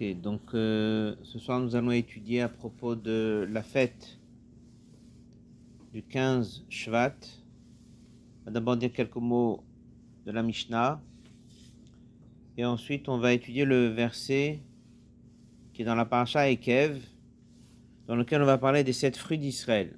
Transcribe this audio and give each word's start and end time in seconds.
Donc 0.00 0.54
euh, 0.54 1.14
ce 1.22 1.38
soir 1.38 1.60
nous 1.60 1.76
allons 1.76 1.90
étudier 1.90 2.40
à 2.40 2.48
propos 2.48 2.94
de 2.94 3.46
la 3.50 3.62
fête 3.62 4.18
du 5.92 6.02
15 6.02 6.64
Shvat. 6.70 7.16
On 8.40 8.44
va 8.46 8.50
d'abord 8.50 8.78
dire 8.78 8.90
quelques 8.94 9.16
mots 9.16 9.62
de 10.24 10.32
la 10.32 10.42
Mishnah. 10.42 11.02
Et 12.56 12.64
ensuite 12.64 13.10
on 13.10 13.18
va 13.18 13.34
étudier 13.34 13.66
le 13.66 13.88
verset 13.88 14.62
qui 15.74 15.82
est 15.82 15.84
dans 15.84 15.94
la 15.94 16.06
parasha 16.06 16.50
Ekev, 16.50 16.98
dans 18.06 18.16
lequel 18.16 18.40
on 18.40 18.46
va 18.46 18.56
parler 18.56 18.82
des 18.84 18.94
sept 18.94 19.18
fruits 19.18 19.38
d'Israël. 19.38 19.94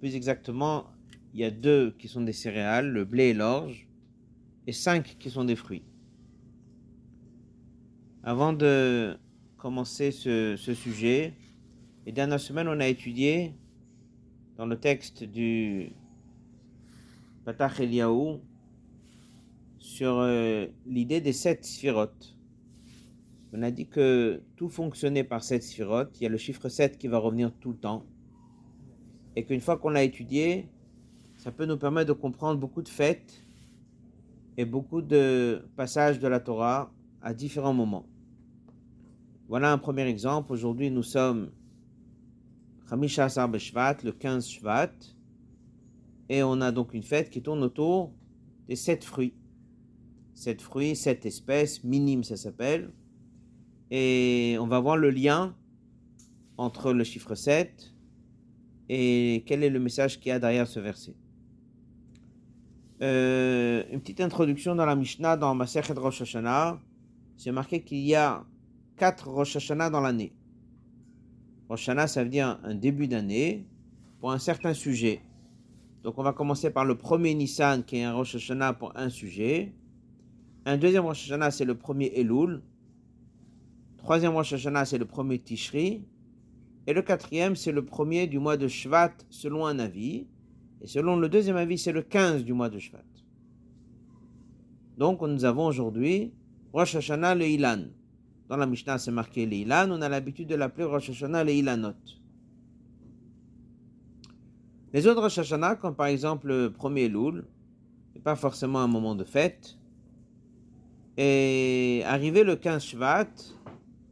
Plus 0.00 0.16
exactement, 0.16 0.86
il 1.34 1.40
y 1.40 1.44
a 1.44 1.52
deux 1.52 1.94
qui 1.98 2.08
sont 2.08 2.22
des 2.22 2.32
céréales, 2.32 2.90
le 2.90 3.04
blé 3.04 3.28
et 3.28 3.34
l'orge, 3.34 3.86
et 4.66 4.72
cinq 4.72 5.16
qui 5.20 5.30
sont 5.30 5.44
des 5.44 5.56
fruits. 5.56 5.82
Avant 8.22 8.52
de 8.52 9.16
commencer 9.56 10.10
ce, 10.10 10.54
sujet, 10.74 11.32
les 12.04 12.12
dernières 12.12 12.38
semaines, 12.38 12.68
on 12.68 12.78
a 12.78 12.86
étudié 12.86 13.54
dans 14.58 14.66
le 14.66 14.78
texte 14.78 15.24
du 15.24 15.92
Patach 17.46 17.80
Eliaou 17.80 18.42
sur 19.78 20.18
euh, 20.18 20.66
l'idée 20.84 21.22
des 21.22 21.32
sept 21.32 21.64
sphirotes. 21.64 22.36
On 23.54 23.62
a 23.62 23.70
dit 23.70 23.88
que 23.88 24.42
tout 24.54 24.68
fonctionnait 24.68 25.24
par 25.24 25.42
sept 25.42 25.62
sphirotes. 25.62 26.20
Il 26.20 26.24
y 26.24 26.26
a 26.26 26.30
le 26.30 26.36
chiffre 26.36 26.68
7 26.68 26.98
qui 26.98 27.08
va 27.08 27.16
revenir 27.16 27.50
tout 27.58 27.70
le 27.70 27.78
temps. 27.78 28.04
Et 29.34 29.46
qu'une 29.46 29.62
fois 29.62 29.78
qu'on 29.78 29.88
l'a 29.88 30.02
étudié, 30.02 30.68
ça 31.36 31.52
peut 31.52 31.64
nous 31.64 31.78
permettre 31.78 32.08
de 32.08 32.12
comprendre 32.12 32.60
beaucoup 32.60 32.82
de 32.82 32.88
fêtes 32.90 33.46
et 34.58 34.66
beaucoup 34.66 35.00
de 35.00 35.66
passages 35.74 36.18
de 36.18 36.28
la 36.28 36.38
Torah 36.38 36.92
à 37.22 37.32
différents 37.32 37.74
moments. 37.74 38.09
Voilà 39.50 39.72
un 39.72 39.78
premier 39.78 40.06
exemple. 40.06 40.52
Aujourd'hui, 40.52 40.92
nous 40.92 41.02
sommes 41.02 41.50
le 42.92 44.12
15 44.12 44.48
Shvat, 44.48 44.92
et 46.28 46.44
on 46.44 46.60
a 46.60 46.70
donc 46.70 46.94
une 46.94 47.02
fête 47.02 47.30
qui 47.30 47.42
tourne 47.42 47.64
autour 47.64 48.12
des 48.68 48.76
sept 48.76 49.02
fruits. 49.02 49.34
Sept 50.34 50.62
fruits, 50.62 50.94
sept 50.94 51.26
espèces, 51.26 51.82
minimes 51.82 52.22
ça 52.22 52.36
s'appelle. 52.36 52.92
Et 53.90 54.56
on 54.60 54.68
va 54.68 54.78
voir 54.78 54.96
le 54.96 55.10
lien 55.10 55.56
entre 56.56 56.92
le 56.92 57.02
chiffre 57.02 57.34
7 57.34 57.92
et 58.88 59.42
quel 59.46 59.64
est 59.64 59.70
le 59.70 59.80
message 59.80 60.20
qu'il 60.20 60.28
y 60.28 60.32
a 60.32 60.38
derrière 60.38 60.68
ce 60.68 60.78
verset. 60.78 61.16
Euh, 63.02 63.82
une 63.90 64.00
petite 64.00 64.20
introduction 64.20 64.76
dans 64.76 64.86
la 64.86 64.94
Mishnah, 64.94 65.36
dans 65.36 65.56
Masechet 65.56 65.94
Rosh 65.94 66.22
Hashanah. 66.22 66.80
C'est 67.36 67.50
marqué 67.50 67.82
qu'il 67.82 67.98
y 67.98 68.14
a 68.14 68.44
quatre 69.00 69.30
Rosh 69.30 69.56
Hashanah 69.56 69.88
dans 69.88 70.02
l'année. 70.02 70.30
Rosh 71.70 71.88
Hashanah, 71.88 72.06
ça 72.06 72.22
veut 72.22 72.28
dire 72.28 72.60
un 72.62 72.74
début 72.74 73.08
d'année 73.08 73.66
pour 74.20 74.30
un 74.30 74.38
certain 74.38 74.74
sujet. 74.74 75.22
Donc 76.02 76.18
on 76.18 76.22
va 76.22 76.34
commencer 76.34 76.68
par 76.68 76.84
le 76.84 76.98
premier 76.98 77.34
Nissan, 77.34 77.82
qui 77.82 77.96
est 77.96 78.04
un 78.04 78.12
Rosh 78.12 78.34
Hashanah 78.34 78.74
pour 78.74 78.92
un 78.98 79.08
sujet. 79.08 79.72
Un 80.66 80.76
deuxième 80.76 81.06
Rosh 81.06 81.24
Hashanah, 81.24 81.50
c'est 81.50 81.64
le 81.64 81.78
premier 81.78 82.12
Elul. 82.14 82.60
Troisième 83.96 84.34
Rosh 84.34 84.52
Hashanah, 84.52 84.84
c'est 84.84 84.98
le 84.98 85.06
premier 85.06 85.38
Tishri. 85.38 86.04
Et 86.86 86.92
le 86.92 87.00
quatrième, 87.00 87.56
c'est 87.56 87.72
le 87.72 87.82
premier 87.82 88.26
du 88.26 88.38
mois 88.38 88.58
de 88.58 88.68
Shvat, 88.68 89.14
selon 89.30 89.64
un 89.64 89.78
avis. 89.78 90.26
Et 90.82 90.86
selon 90.86 91.16
le 91.16 91.30
deuxième 91.30 91.56
avis, 91.56 91.78
c'est 91.78 91.92
le 91.92 92.02
15 92.02 92.44
du 92.44 92.52
mois 92.52 92.68
de 92.68 92.78
Shvat. 92.78 92.98
Donc, 94.98 95.22
nous 95.22 95.46
avons 95.46 95.64
aujourd'hui 95.64 96.34
Rosh 96.74 96.96
Hashanah 96.96 97.34
le 97.34 97.46
Ilan. 97.46 97.84
Dans 98.50 98.56
la 98.56 98.66
Mishnah, 98.66 98.98
c'est 98.98 99.12
marqué 99.12 99.46
le 99.46 99.52
Ilan. 99.52 99.92
On 99.92 100.02
a 100.02 100.08
l'habitude 100.08 100.48
de 100.48 100.56
l'appeler 100.56 100.82
Rosh 100.82 101.10
Hashanah 101.10 101.44
le 101.44 101.52
Ilanot. 101.52 101.94
Les 104.92 105.06
autres 105.06 105.22
Rosh 105.22 105.38
Hashanah, 105.38 105.76
comme 105.76 105.94
par 105.94 106.06
exemple 106.06 106.48
le 106.48 106.72
premier 106.72 107.08
Loul, 107.08 107.46
n'est 108.12 108.20
pas 108.20 108.34
forcément 108.34 108.80
un 108.80 108.88
moment 108.88 109.14
de 109.14 109.22
fête. 109.22 109.78
Et 111.16 112.02
arrivé 112.06 112.42
le 112.42 112.56
15 112.56 112.82
Shvat, 112.82 113.28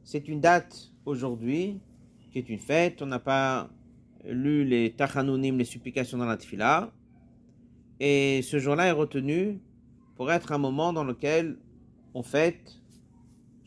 c'est 0.04 0.28
une 0.28 0.40
date 0.40 0.92
aujourd'hui 1.04 1.80
qui 2.30 2.38
est 2.38 2.48
une 2.48 2.60
fête. 2.60 3.02
On 3.02 3.06
n'a 3.06 3.18
pas 3.18 3.68
lu 4.24 4.64
les 4.64 4.92
tachanunim, 4.92 5.58
les 5.58 5.64
supplications 5.64 6.16
dans 6.16 6.26
la 6.26 6.36
tfila. 6.36 6.92
Et 7.98 8.42
ce 8.42 8.60
jour-là 8.60 8.86
est 8.86 8.92
retenu 8.92 9.58
pour 10.14 10.30
être 10.30 10.52
un 10.52 10.58
moment 10.58 10.92
dans 10.92 11.02
lequel 11.02 11.58
on 12.14 12.22
fête, 12.22 12.77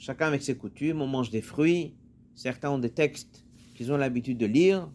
chacun 0.02 0.26
avec 0.26 0.42
ses 0.42 0.58
coutumes, 0.58 1.00
on 1.00 1.08
mange 1.08 1.30
des 1.30 1.44
fruits, 1.44 1.94
certains 2.34 2.72
ont 2.72 2.80
des 2.80 2.90
textes 2.90 3.46
qu'ils 3.76 3.92
ont 3.92 3.98
l'habitude 3.98 4.40
de 4.40 4.48
lire, 4.48 4.90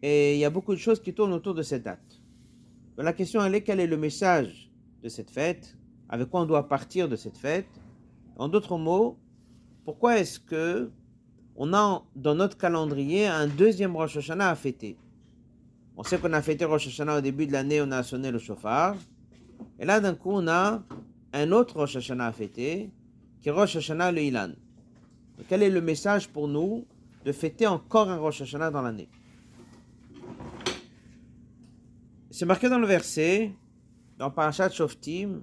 et 0.00 0.34
il 0.34 0.38
y 0.38 0.46
a 0.46 0.50
beaucoup 0.50 0.72
de 0.72 0.80
choses 0.80 1.00
qui 1.00 1.12
tournent 1.12 1.34
autour 1.34 1.54
de 1.54 1.62
cette 1.62 1.82
date. 1.82 2.22
la 2.96 3.12
question 3.12 3.44
elle 3.44 3.54
est 3.54 3.60
quel 3.60 3.78
est 3.78 3.86
le 3.86 3.98
message 3.98 4.70
de 5.02 5.10
cette 5.10 5.30
fête, 5.30 5.76
avec 6.08 6.30
quoi 6.30 6.40
on 6.40 6.46
doit 6.46 6.66
partir 6.66 7.10
de 7.10 7.16
cette 7.16 7.36
fête? 7.36 7.68
En 8.36 8.48
d'autres 8.48 8.78
mots, 8.78 9.18
pourquoi 9.84 10.18
est-ce 10.18 10.40
que 10.40 10.90
on 11.54 11.74
a 11.74 12.02
dans 12.16 12.34
notre 12.34 12.56
calendrier 12.56 13.26
un 13.26 13.46
deuxième 13.46 13.94
Rosh 13.94 14.16
Hashanah 14.16 14.48
à 14.48 14.54
fêter? 14.54 14.96
On 15.94 16.02
sait 16.02 16.16
qu'on 16.16 16.32
a 16.32 16.40
fêté 16.40 16.64
Rosh 16.64 16.86
Hashanah 16.86 17.18
au 17.18 17.20
début 17.20 17.46
de 17.46 17.52
l'année, 17.52 17.82
on 17.82 17.90
a 17.90 18.02
sonné 18.02 18.30
le 18.30 18.38
chauffard. 18.38 18.96
Et 19.78 19.84
là, 19.84 20.00
d'un 20.00 20.14
coup, 20.14 20.30
on 20.32 20.48
a 20.48 20.82
un 21.34 21.52
autre 21.52 21.76
Rosh 21.76 21.96
Hashanah 21.96 22.28
à 22.28 22.32
fêter, 22.32 22.90
qui 23.42 23.48
est 23.48 23.52
Rosh 23.52 23.76
Hashanah 23.76 24.12
le 24.12 24.22
Ilan. 24.22 24.52
quel 25.48 25.64
est 25.64 25.70
le 25.70 25.80
message 25.80 26.28
pour 26.28 26.46
nous 26.46 26.86
de 27.24 27.32
fêter 27.32 27.66
encore 27.66 28.08
un 28.08 28.16
Rosh 28.16 28.42
Hashanah 28.42 28.70
dans 28.70 28.82
l'année? 28.82 29.08
C'est 32.30 32.46
marqué 32.46 32.68
dans 32.68 32.78
le 32.78 32.86
verset, 32.86 33.52
dans 34.16 34.30
Parashat 34.30 34.70
Shoftim, 34.70 35.42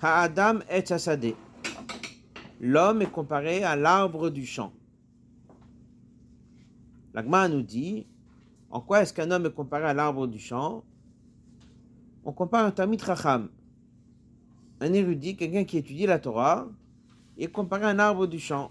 Ha'adam 0.00 0.64
et 0.70 0.82
L'homme 2.60 3.02
est 3.02 3.10
comparé 3.10 3.62
à 3.62 3.76
l'arbre 3.76 4.30
du 4.30 4.44
champ. 4.44 4.72
L'Agma 7.14 7.48
nous 7.48 7.62
dit 7.62 8.06
en 8.70 8.80
quoi 8.80 9.02
est-ce 9.02 9.12
qu'un 9.12 9.30
homme 9.30 9.46
est 9.46 9.54
comparé 9.54 9.84
à 9.84 9.94
l'arbre 9.94 10.26
du 10.26 10.38
champ? 10.38 10.82
On 12.24 12.32
compare 12.32 12.64
un 12.64 12.70
Tamit 12.70 12.98
Racham, 12.98 13.48
un 14.80 14.92
érudit, 14.92 15.36
quelqu'un 15.36 15.64
qui 15.64 15.78
étudie 15.78 16.06
la 16.06 16.18
Torah, 16.18 16.68
est 17.44 17.48
comparé 17.48 17.84
à 17.84 17.88
un 17.88 17.98
arbre 17.98 18.26
du 18.26 18.38
champ. 18.38 18.70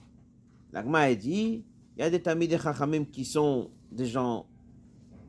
L'Agma 0.71 0.99
a 0.99 1.15
dit 1.15 1.63
il 1.95 2.01
y 2.01 2.03
a 2.03 2.09
des 2.09 2.21
Tamid 2.21 2.59
Chachamim 2.61 3.05
qui 3.05 3.25
sont 3.25 3.71
des 3.91 4.05
gens 4.05 4.45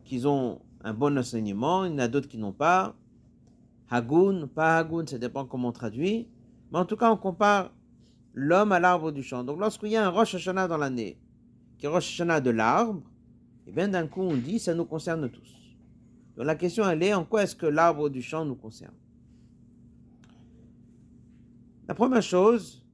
qui 0.05 0.25
ont 0.27 0.61
un 0.83 0.93
bon 0.93 1.17
enseignement, 1.19 1.85
il 1.85 1.93
y 1.93 1.95
en 1.95 1.99
a 1.99 2.09
d'autres 2.09 2.29
qui 2.29 2.39
n'ont 2.39 2.53
pas. 2.53 2.95
Hagoun, 3.91 4.49
pas 4.49 4.79
Hagoun, 4.79 5.07
ça 5.07 5.19
dépend 5.19 5.47
comment 5.47 5.69
on 5.69 5.73
traduit. 5.73 6.29
Mais 6.71 6.79
en 6.79 6.85
tout 6.85 6.97
cas, 6.97 7.11
on 7.11 7.17
compare 7.17 7.73
l'homme 8.35 8.73
à 8.73 8.81
l'arbre 8.81 9.11
du 9.11 9.23
champ. 9.23 9.43
Donc 9.45 9.59
lorsqu'il 9.59 9.91
y 9.91 9.97
a 9.97 10.07
un 10.07 10.11
Rosh 10.11 10.35
Hashanah 10.35 10.69
dans 10.69 10.77
l'année, 10.77 11.19
qui 11.79 11.87
est 11.87 11.89
Rosh 11.89 12.13
Hashanah 12.13 12.41
de 12.41 12.51
l'arbre, 12.51 13.03
et 13.67 13.71
eh 13.71 13.73
bien 13.73 13.89
d'un 13.89 14.07
coup 14.07 14.23
on 14.23 14.37
dit 14.37 14.59
ça 14.59 14.75
nous 14.75 14.85
concerne 14.85 15.29
tous. 15.29 15.55
Donc 16.37 16.47
la 16.47 16.55
question 16.55 16.89
elle 16.89 17.03
est 17.03 17.15
en 17.15 17.25
quoi 17.25 17.43
est-ce 17.43 17.57
que 17.57 17.67
l'arbre 17.67 18.09
du 18.09 18.23
champ 18.23 18.45
nous 18.45 18.55
concerne? 18.55 18.95
La 21.87 21.95
première 21.95 22.23
chose, 22.23 22.87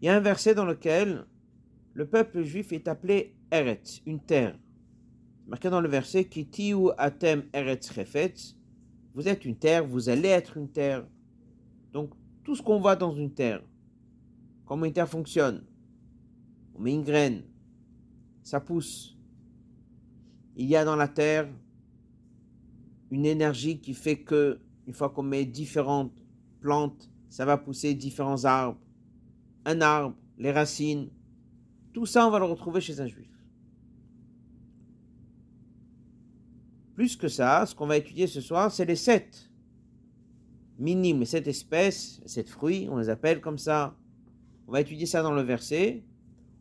il 0.00 0.06
y 0.06 0.08
a 0.08 0.16
un 0.16 0.20
verset 0.20 0.54
dans 0.54 0.64
lequel 0.64 1.26
le 1.94 2.06
peuple 2.08 2.42
juif 2.42 2.72
est 2.72 2.88
appelé 2.88 3.34
Eretz, 3.50 4.00
une 4.06 4.20
terre. 4.20 4.58
Marqué 5.46 5.68
dans 5.68 5.80
le 5.80 5.88
verset 5.88 6.24
Kitiu 6.24 6.90
atem 6.96 7.44
Eretz 7.52 7.90
vous 9.14 9.26
êtes 9.26 9.44
une 9.44 9.56
terre, 9.56 9.84
vous 9.84 10.08
allez 10.08 10.28
être 10.28 10.56
une 10.56 10.70
terre. 10.70 11.04
Donc 11.92 12.12
tout 12.44 12.54
ce 12.54 12.62
qu'on 12.62 12.78
voit 12.78 12.96
dans 12.96 13.12
une 13.12 13.32
terre, 13.34 13.62
comment 14.64 14.84
une 14.84 14.92
terre 14.92 15.08
fonctionne, 15.08 15.64
on 16.74 16.80
met 16.80 16.94
une 16.94 17.02
graine, 17.02 17.42
ça 18.42 18.60
pousse. 18.60 19.16
Il 20.56 20.66
y 20.66 20.76
a 20.76 20.84
dans 20.84 20.96
la 20.96 21.08
terre 21.08 21.48
une 23.10 23.26
énergie 23.26 23.80
qui 23.80 23.94
fait 23.94 24.20
que, 24.20 24.60
une 24.86 24.94
fois 24.94 25.10
qu'on 25.10 25.22
met 25.22 25.44
différentes 25.44 26.24
plantes, 26.60 27.10
ça 27.28 27.44
va 27.44 27.56
pousser 27.56 27.94
différents 27.94 28.44
arbres. 28.44 28.78
Un 29.70 29.80
arbre, 29.80 30.16
les 30.36 30.50
racines, 30.50 31.10
tout 31.92 32.06
ça, 32.06 32.26
on 32.26 32.30
va 32.30 32.40
le 32.40 32.44
retrouver 32.44 32.80
chez 32.80 33.00
un 33.00 33.06
juif. 33.06 33.30
Plus 36.96 37.16
que 37.16 37.28
ça, 37.28 37.64
ce 37.66 37.74
qu'on 37.74 37.86
va 37.86 37.96
étudier 37.96 38.26
ce 38.26 38.40
soir, 38.40 38.72
c'est 38.72 38.84
les 38.84 38.96
sept 38.96 39.48
minimes, 40.78 41.20
les 41.20 41.26
sept 41.26 41.46
espèces, 41.46 42.20
sept 42.26 42.48
fruits, 42.48 42.88
on 42.90 42.96
les 42.96 43.10
appelle 43.10 43.40
comme 43.40 43.58
ça. 43.58 43.96
On 44.66 44.72
va 44.72 44.80
étudier 44.80 45.06
ça 45.06 45.22
dans 45.22 45.32
le 45.32 45.42
verset. 45.42 46.04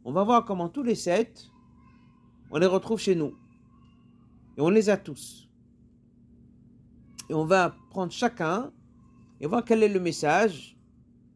On 0.03 0.11
va 0.11 0.23
voir 0.23 0.45
comment 0.45 0.69
tous 0.69 0.83
les 0.83 0.95
sept 0.95 1.49
on 2.51 2.59
les 2.59 2.67
retrouve 2.67 2.99
chez 2.99 3.15
nous. 3.15 3.33
Et 4.55 4.61
on 4.61 4.69
les 4.69 4.89
a 4.89 4.97
tous. 4.97 5.49
Et 7.29 7.33
on 7.33 7.45
va 7.45 7.75
prendre 7.89 8.11
chacun 8.11 8.71
et 9.39 9.47
voir 9.47 9.65
quel 9.65 9.83
est 9.83 9.89
le 9.89 9.99
message 9.99 10.77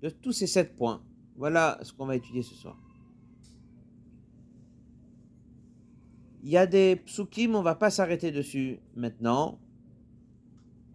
de 0.01 0.09
tous 0.09 0.33
ces 0.33 0.47
sept 0.47 0.75
points. 0.75 1.03
Voilà 1.43 1.77
ce 1.81 1.91
qu'on 1.91 2.05
va 2.05 2.15
étudier 2.15 2.41
ce 2.41 2.55
soir. 2.55 2.77
il 6.41 6.49
y 6.49 6.55
a 6.55 6.65
des 6.65 6.95
psukim, 6.95 7.53
on 7.53 7.61
va 7.61 7.75
pas 7.75 7.89
s'arrêter 7.89 8.31
dessus 8.31 8.79
maintenant. 8.95 9.59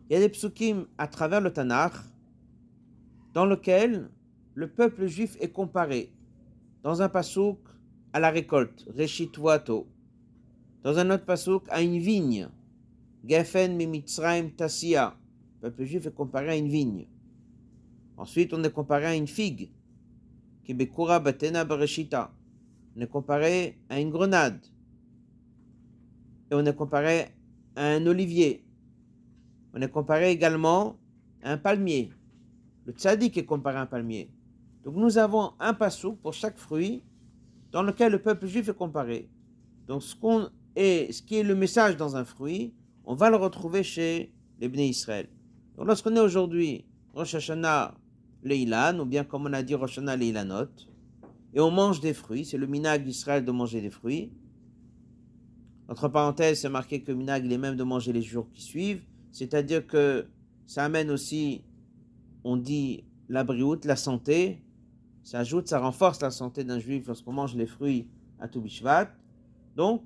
Il 0.09 0.15
y 0.15 0.17
a 0.17 0.21
des 0.21 0.31
psukim 0.31 0.87
à 0.97 1.07
travers 1.07 1.43
le 1.43 1.53
Tanakh 1.53 1.93
dans 3.35 3.45
lequel 3.45 4.09
le 4.55 4.71
peuple 4.71 5.07
juif 5.07 5.37
est 5.39 5.53
comparé 5.53 6.11
dans 6.83 7.03
un 7.03 7.11
pasouk 7.11 7.59
à 8.15 8.19
la 8.19 8.31
récolte, 8.31 8.89
Reshitwato, 8.97 9.87
dans 10.83 10.99
un 10.99 11.11
autre 11.11 11.27
pasouk 11.27 11.65
à 11.69 11.83
une 11.83 11.99
vigne, 11.99 12.49
Gefen 13.23 13.77
Mimitzraim 13.77 14.49
Tassia, 14.57 15.15
le 15.61 15.69
peuple 15.69 15.85
juif 15.85 16.07
est 16.07 16.15
comparé 16.15 16.49
à 16.49 16.57
une 16.57 16.71
vigne. 16.71 17.07
Ensuite, 18.17 18.55
on 18.55 18.65
est 18.65 18.73
comparé 18.73 19.05
à 19.05 19.15
une 19.15 19.29
figue, 19.29 19.69
Kibekura 20.69 21.19
Batena. 21.19 21.67
On 21.67 23.01
est 23.01 23.07
comparé 23.07 23.79
à 23.89 23.99
une 23.99 24.11
grenade. 24.11 24.61
Et 26.51 26.55
on 26.55 26.65
est 26.67 26.77
comparé 26.77 27.29
à 27.75 27.87
un 27.87 28.07
olivier. 28.07 28.67
On 29.73 29.81
est 29.81 29.89
comparé 29.91 30.31
également 30.31 30.99
à 31.43 31.53
un 31.53 31.59
palmier. 31.59 32.11
Le 32.85 32.93
tzaddik 32.93 33.39
est 33.39 33.47
comparé 33.47 33.79
à 33.79 33.83
un 33.83 33.87
palmier. 33.87 34.31
Donc 34.85 34.97
nous 34.97 35.17
avons 35.17 35.53
un 35.59 35.73
passou 35.73 36.15
pour 36.17 36.35
chaque 36.35 36.59
fruit 36.59 37.03
dans 37.73 37.83
lequel 37.83 38.13
le 38.13 38.21
peuple 38.21 38.47
juif 38.47 38.69
est 38.69 38.77
comparé. 38.77 39.31
Donc 39.87 40.03
ce, 40.03 40.15
qu'on 40.15 40.51
est, 40.77 41.13
ce 41.13 41.23
qui 41.23 41.37
est 41.37 41.43
le 41.43 41.55
message 41.55 41.97
dans 41.97 42.17
un 42.17 42.25
fruit, 42.27 42.75
on 43.05 43.15
va 43.15 43.31
le 43.31 43.37
retrouver 43.37 43.83
chez 43.83 44.35
les 44.61 44.69
Bnei 44.69 44.89
Israël. 44.89 45.29
Donc 45.77 45.87
lorsqu'on 45.87 46.15
est 46.17 46.21
aujourd'hui 46.21 46.85
Rosh 47.15 47.35
Hashanah 47.35 47.95
Leilan, 48.43 48.99
ou 49.01 49.05
bien 49.05 49.25
comme 49.25 49.47
on 49.47 49.53
a 49.53 49.63
dit 49.63 49.75
Rosh 49.75 49.99
Hashanah 49.99 50.17
Leilanot, 50.17 50.69
et 51.55 51.61
on 51.61 51.71
mange 51.71 52.01
des 52.01 52.15
fruits, 52.15 52.45
c'est 52.45 52.59
le 52.59 52.67
minag 52.67 53.05
d'Israël 53.05 53.45
de 53.45 53.51
manger 53.51 53.81
des 53.81 53.91
fruits. 53.91 54.33
Entre 55.89 56.09
parenthèses, 56.09 56.61
c'est 56.61 56.69
marqué 56.69 57.03
que 57.03 57.13
minag 57.13 57.45
il 57.47 57.53
est 57.53 57.59
même 57.59 57.77
de 57.77 57.85
manger 57.85 58.13
les 58.13 58.23
jours 58.23 58.49
qui 58.53 58.63
suivent, 58.63 59.03
c'est-à-dire 59.33 59.87
que 59.87 60.27
ça 60.67 60.85
amène 60.85 61.11
aussi 61.11 61.65
on 62.45 62.57
dit 62.57 63.05
la 63.29 63.45
brioute, 63.45 63.85
la 63.85 63.97
santé, 63.97 64.63
ça 65.23 65.41
ajoute, 65.41 65.69
ça 65.69 65.81
renforce 65.81 66.23
la 66.23 66.31
santé 66.31 66.65
d'un 66.65 66.79
juif 66.79 67.07
lorsqu'on 67.07 67.33
mange 67.33 67.55
les 67.55 67.67
fruits 67.67 68.09
à 68.41 68.49
Toubishvat. 68.49 69.11
Donc, 69.77 70.03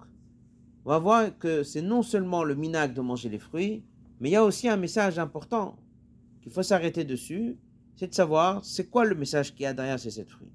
on 0.85 0.91
va 0.91 0.99
voir 0.99 1.39
que 1.39 1.63
c'est 1.63 1.83
non 1.83 2.03
seulement 2.03 2.43
le 2.43 2.57
minag 2.57 2.95
de 2.95 3.01
manger 3.01 3.29
les 3.29 3.39
fruits, 3.39 3.85
mais 4.21 4.31
il 4.31 4.33
y 4.33 4.37
a 4.37 4.45
aussi 4.45 4.69
un 4.69 4.77
message 4.77 5.19
important 5.19 5.77
qu'il 6.43 6.51
faut 6.51 6.63
s'arrêter 6.63 7.05
dessus, 7.05 7.57
c'est 7.97 8.09
de 8.09 8.15
savoir 8.15 8.65
c'est 8.65 8.89
quoi 8.89 9.05
le 9.05 9.15
message 9.15 9.55
qu'il 9.55 9.63
y 9.63 9.67
a 9.67 9.75
derrière 9.75 9.99
ces 9.99 10.11
sept 10.11 10.29
fruits. 10.29 10.53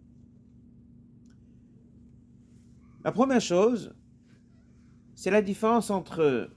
La 3.03 3.11
première 3.11 3.41
chose, 3.41 3.95
c'est 5.15 5.31
la 5.31 5.41
différence 5.41 5.89
entre 5.89 6.49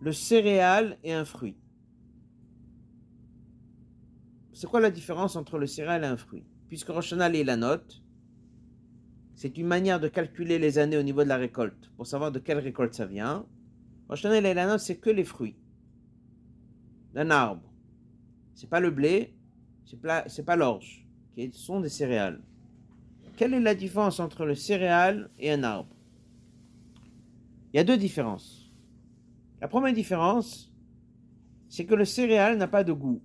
le 0.00 0.12
céréal 0.12 0.98
et 1.02 1.12
un 1.12 1.24
fruit. 1.24 1.56
C'est 4.52 4.66
quoi 4.68 4.80
la 4.80 4.90
différence 4.90 5.34
entre 5.34 5.58
le 5.58 5.66
céréal 5.66 6.04
et 6.04 6.06
un 6.06 6.16
fruit? 6.16 6.46
Puisque 6.68 6.88
Roshana 6.88 7.28
est 7.28 7.44
la 7.44 7.56
note, 7.56 8.02
c'est 9.34 9.58
une 9.58 9.66
manière 9.66 9.98
de 9.98 10.08
calculer 10.08 10.58
les 10.58 10.78
années 10.78 10.96
au 10.96 11.02
niveau 11.02 11.24
de 11.24 11.28
la 11.28 11.36
récolte, 11.36 11.90
pour 11.96 12.06
savoir 12.06 12.30
de 12.30 12.38
quelle 12.38 12.58
récolte 12.58 12.94
ça 12.94 13.06
vient. 13.06 13.44
Roshana 14.08 14.36
est 14.36 14.54
la 14.54 14.66
note, 14.66 14.80
c'est 14.80 14.98
que 14.98 15.10
les 15.10 15.24
fruits 15.24 15.56
d'un 17.12 17.30
arbre. 17.30 17.68
C'est 18.54 18.70
pas 18.70 18.80
le 18.80 18.90
blé, 18.90 19.34
c'est 19.84 20.00
pas, 20.00 20.24
pas 20.44 20.56
l'orge, 20.56 21.06
qui 21.34 21.50
sont 21.52 21.80
des 21.80 21.88
céréales. 21.88 22.40
Quelle 23.36 23.54
est 23.54 23.60
la 23.60 23.74
différence 23.74 24.20
entre 24.20 24.44
le 24.44 24.54
céréal 24.54 25.30
et 25.38 25.50
un 25.50 25.62
arbre? 25.62 25.94
Il 27.72 27.78
y 27.78 27.80
a 27.80 27.84
deux 27.84 27.96
différences. 27.96 28.70
La 29.60 29.68
première 29.68 29.94
différence, 29.94 30.72
c'est 31.68 31.86
que 31.86 31.94
le 31.94 32.04
céréal 32.04 32.58
n'a 32.58 32.68
pas 32.68 32.84
de 32.84 32.92
goût. 32.92 33.20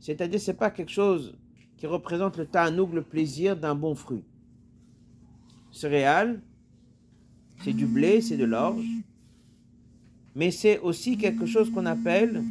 C'est-à-dire, 0.00 0.40
ce 0.40 0.50
n'est 0.50 0.56
pas 0.56 0.70
quelque 0.70 0.90
chose 0.90 1.36
qui 1.76 1.86
représente 1.86 2.36
le 2.36 2.46
ta'anoug, 2.46 2.92
le 2.92 3.02
plaisir 3.02 3.56
d'un 3.56 3.74
bon 3.74 3.94
fruit. 3.94 4.24
Céréales, 5.70 6.42
c'est 7.62 7.72
du 7.72 7.86
blé, 7.86 8.20
c'est 8.20 8.36
de 8.36 8.44
l'orge, 8.44 8.84
mais 10.34 10.50
c'est 10.50 10.78
aussi 10.80 11.16
quelque 11.16 11.46
chose 11.46 11.70
qu'on 11.70 11.86
appelle 11.86 12.42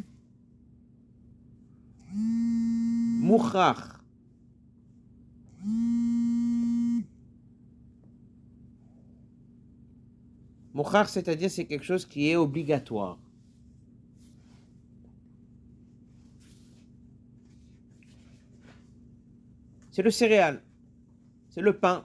mouchach. 3.22 4.00
Mouchach, 10.74 11.08
c'est-à-dire 11.08 11.50
c'est 11.50 11.66
quelque 11.66 11.84
chose 11.84 12.04
qui 12.04 12.28
est 12.28 12.36
obligatoire. 12.36 13.18
c'est 19.92 20.02
le 20.02 20.10
céréal, 20.10 20.62
c'est 21.50 21.60
le 21.60 21.76
pain. 21.78 22.04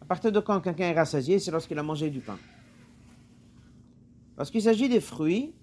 À 0.00 0.06
partir 0.06 0.32
de 0.32 0.40
quand 0.40 0.58
quelqu'un 0.62 0.86
est 0.86 0.94
rassasié, 0.94 1.38
c'est 1.38 1.50
lorsqu'il 1.50 1.78
a 1.78 1.82
mangé 1.82 2.08
du 2.08 2.20
pain. 2.20 2.38
Lorsqu'il 4.38 4.62
s'agit 4.62 4.88
des 4.88 5.00
fruits, 5.00 5.54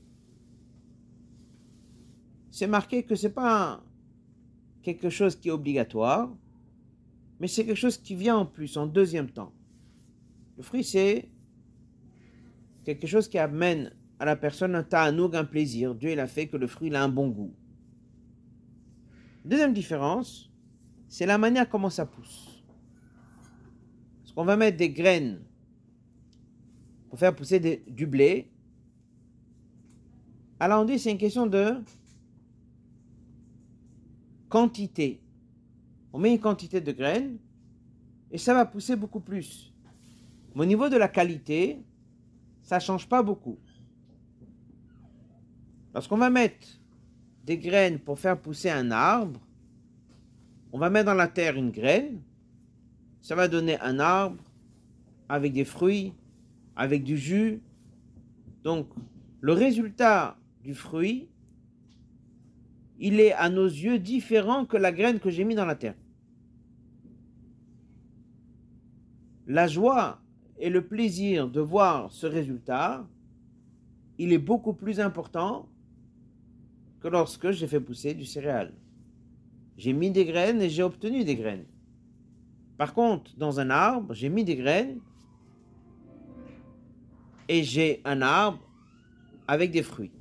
c'est 2.52 2.68
marqué 2.68 3.04
que 3.04 3.16
ce 3.16 3.26
n'est 3.26 3.34
pas 3.34 3.84
quelque 4.86 5.10
chose 5.10 5.36
qui 5.36 5.50
est 5.50 5.52
obligatoire, 5.52 6.30
mais 7.40 7.48
c'est 7.48 7.66
quelque 7.66 7.76
chose 7.78 7.98
qui 7.98 8.14
vient 8.14 8.38
en 8.38 8.46
plus, 8.46 8.78
en 8.78 8.86
deuxième 8.86 9.30
temps. 9.30 9.52
Le 10.58 10.64
fruit, 10.64 10.84
c'est 10.84 11.28
quelque 12.86 13.08
chose 13.08 13.28
qui 13.28 13.40
amène 13.40 13.92
à 14.20 14.26
la 14.26 14.36
personne 14.36 14.76
un 14.76 14.84
ta'anoug, 14.84 15.36
un 15.36 15.44
plaisir. 15.44 15.96
Dieu, 15.96 16.12
il 16.12 16.20
a 16.20 16.28
fait 16.28 16.48
que 16.48 16.56
le 16.56 16.68
fruit 16.68 16.96
a 16.96 17.04
un 17.04 17.10
bon 17.10 17.30
goût. 17.30 17.54
Deuxième 19.44 19.74
différence, 19.74 20.52
c'est 21.08 21.26
la 21.26 21.40
manière 21.40 21.68
comment 21.68 21.90
ça 21.90 22.06
pousse. 22.06 22.64
Parce 24.22 24.34
qu'on 24.34 24.46
va 24.46 24.56
mettre 24.56 24.78
des 24.78 24.92
graines 24.92 25.42
pour 27.10 27.18
faire 27.18 27.36
pousser 27.36 27.84
du 27.88 28.06
blé. 28.06 28.52
Alors 30.60 30.84
on 30.84 30.86
dit 30.86 31.00
c'est 31.00 31.12
une 31.12 31.18
question 31.18 31.48
de 31.48 31.76
quantité. 34.56 35.20
On 36.14 36.18
met 36.18 36.32
une 36.32 36.40
quantité 36.40 36.80
de 36.80 36.94
graines 36.94 37.38
et 38.32 38.38
ça 38.38 38.54
va 38.54 38.66
pousser 38.66 38.96
beaucoup 38.96 39.20
plus. 39.20 39.74
Mais 40.54 40.62
au 40.62 40.66
niveau 40.66 40.88
de 40.88 40.96
la 40.96 41.10
qualité, 41.10 41.84
ça 42.62 42.78
ne 42.78 42.82
change 42.82 43.06
pas 43.10 43.22
beaucoup. 43.22 43.58
Lorsqu'on 45.94 46.16
va 46.16 46.30
mettre 46.30 46.66
des 47.44 47.58
graines 47.58 48.00
pour 48.00 48.18
faire 48.18 48.40
pousser 48.40 48.70
un 48.70 48.92
arbre, 48.92 49.42
on 50.72 50.80
va 50.80 50.90
mettre 50.90 51.08
dans 51.08 51.16
la 51.16 51.28
terre 51.28 51.58
une 51.58 51.72
graine, 51.72 52.22
ça 53.22 53.36
va 53.36 53.50
donner 53.50 53.78
un 53.82 54.00
arbre 54.00 54.42
avec 55.28 55.52
des 55.52 55.66
fruits, 55.66 56.14
avec 56.78 57.04
du 57.04 57.18
jus. 57.18 57.62
Donc, 58.64 58.88
le 59.42 59.52
résultat 59.52 60.38
du 60.64 60.74
fruit, 60.74 61.28
il 63.00 63.20
est 63.20 63.34
à 63.34 63.50
nos 63.50 63.66
yeux 63.66 64.00
différent 64.00 64.66
que 64.66 64.78
la 64.78 64.92
graine 64.92 65.20
que 65.20 65.30
j'ai 65.30 65.44
mis 65.44 65.56
dans 65.56 65.66
la 65.66 65.76
terre. 65.76 65.96
La 69.48 69.68
joie 69.68 70.22
et 70.58 70.70
le 70.70 70.86
plaisir 70.86 71.50
de 71.50 71.60
voir 71.60 72.12
ce 72.12 72.26
résultat, 72.26 73.08
il 74.18 74.32
est 74.32 74.40
beaucoup 74.40 74.74
plus 74.74 75.00
important 75.00 75.68
que 77.02 77.08
lorsque 77.08 77.52
j'ai 77.52 77.68
fait 77.68 77.80
pousser 77.80 78.14
du 78.14 78.26
céréal. 78.26 78.74
J'ai 79.78 79.94
mis 79.94 80.10
des 80.10 80.26
graines 80.26 80.62
et 80.62 80.70
j'ai 80.70 80.84
obtenu 80.84 81.24
des 81.24 81.36
graines. 81.36 81.66
Par 82.78 82.94
contre, 82.94 83.36
dans 83.38 83.60
un 83.60 83.70
arbre, 83.70 84.14
j'ai 84.14 84.30
mis 84.30 84.44
des 84.44 84.56
graines 84.56 85.00
et 87.48 87.64
j'ai 87.64 88.02
un 88.06 88.22
arbre 88.22 88.60
avec 89.48 89.72
des 89.72 89.84
fruits. 89.84 90.12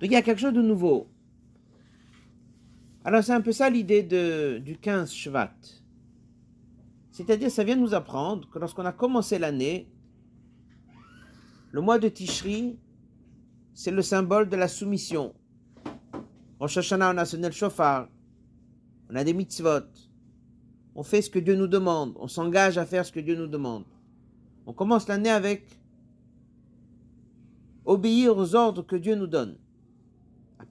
Donc 0.00 0.10
il 0.10 0.12
y 0.12 0.16
a 0.16 0.22
quelque 0.22 0.40
chose 0.40 0.52
de 0.52 0.62
nouveau. 0.62 1.08
Alors 3.04 3.24
c'est 3.24 3.32
un 3.32 3.40
peu 3.40 3.52
ça 3.52 3.70
l'idée 3.70 4.02
du 4.02 4.76
15 4.78 5.12
Shvat. 5.12 5.54
C'est-à-dire, 7.10 7.50
ça 7.50 7.64
vient 7.64 7.74
nous 7.74 7.94
apprendre 7.94 8.48
que 8.48 8.60
lorsqu'on 8.60 8.84
a 8.84 8.92
commencé 8.92 9.40
l'année, 9.40 9.90
le 11.72 11.80
mois 11.80 11.98
de 11.98 12.08
Tishri, 12.08 12.78
c'est 13.74 13.90
le 13.90 14.02
symbole 14.02 14.48
de 14.48 14.54
la 14.54 14.68
soumission. 14.68 15.34
Hashanah, 16.60 17.12
on 17.12 17.18
a 17.18 17.24
sonné 17.24 17.48
le 17.48 17.52
chauffard, 17.54 18.08
on 19.10 19.16
a 19.16 19.24
des 19.24 19.32
mitzvot, 19.32 19.80
on 20.94 21.02
fait 21.02 21.22
ce 21.22 21.30
que 21.30 21.40
Dieu 21.40 21.56
nous 21.56 21.66
demande, 21.66 22.14
on 22.20 22.28
s'engage 22.28 22.78
à 22.78 22.86
faire 22.86 23.04
ce 23.04 23.10
que 23.10 23.20
Dieu 23.20 23.34
nous 23.34 23.48
demande. 23.48 23.84
On 24.66 24.72
commence 24.72 25.08
l'année 25.08 25.30
avec 25.30 25.80
obéir 27.84 28.36
aux 28.36 28.54
ordres 28.54 28.82
que 28.82 28.96
Dieu 28.96 29.16
nous 29.16 29.26
donne. 29.26 29.56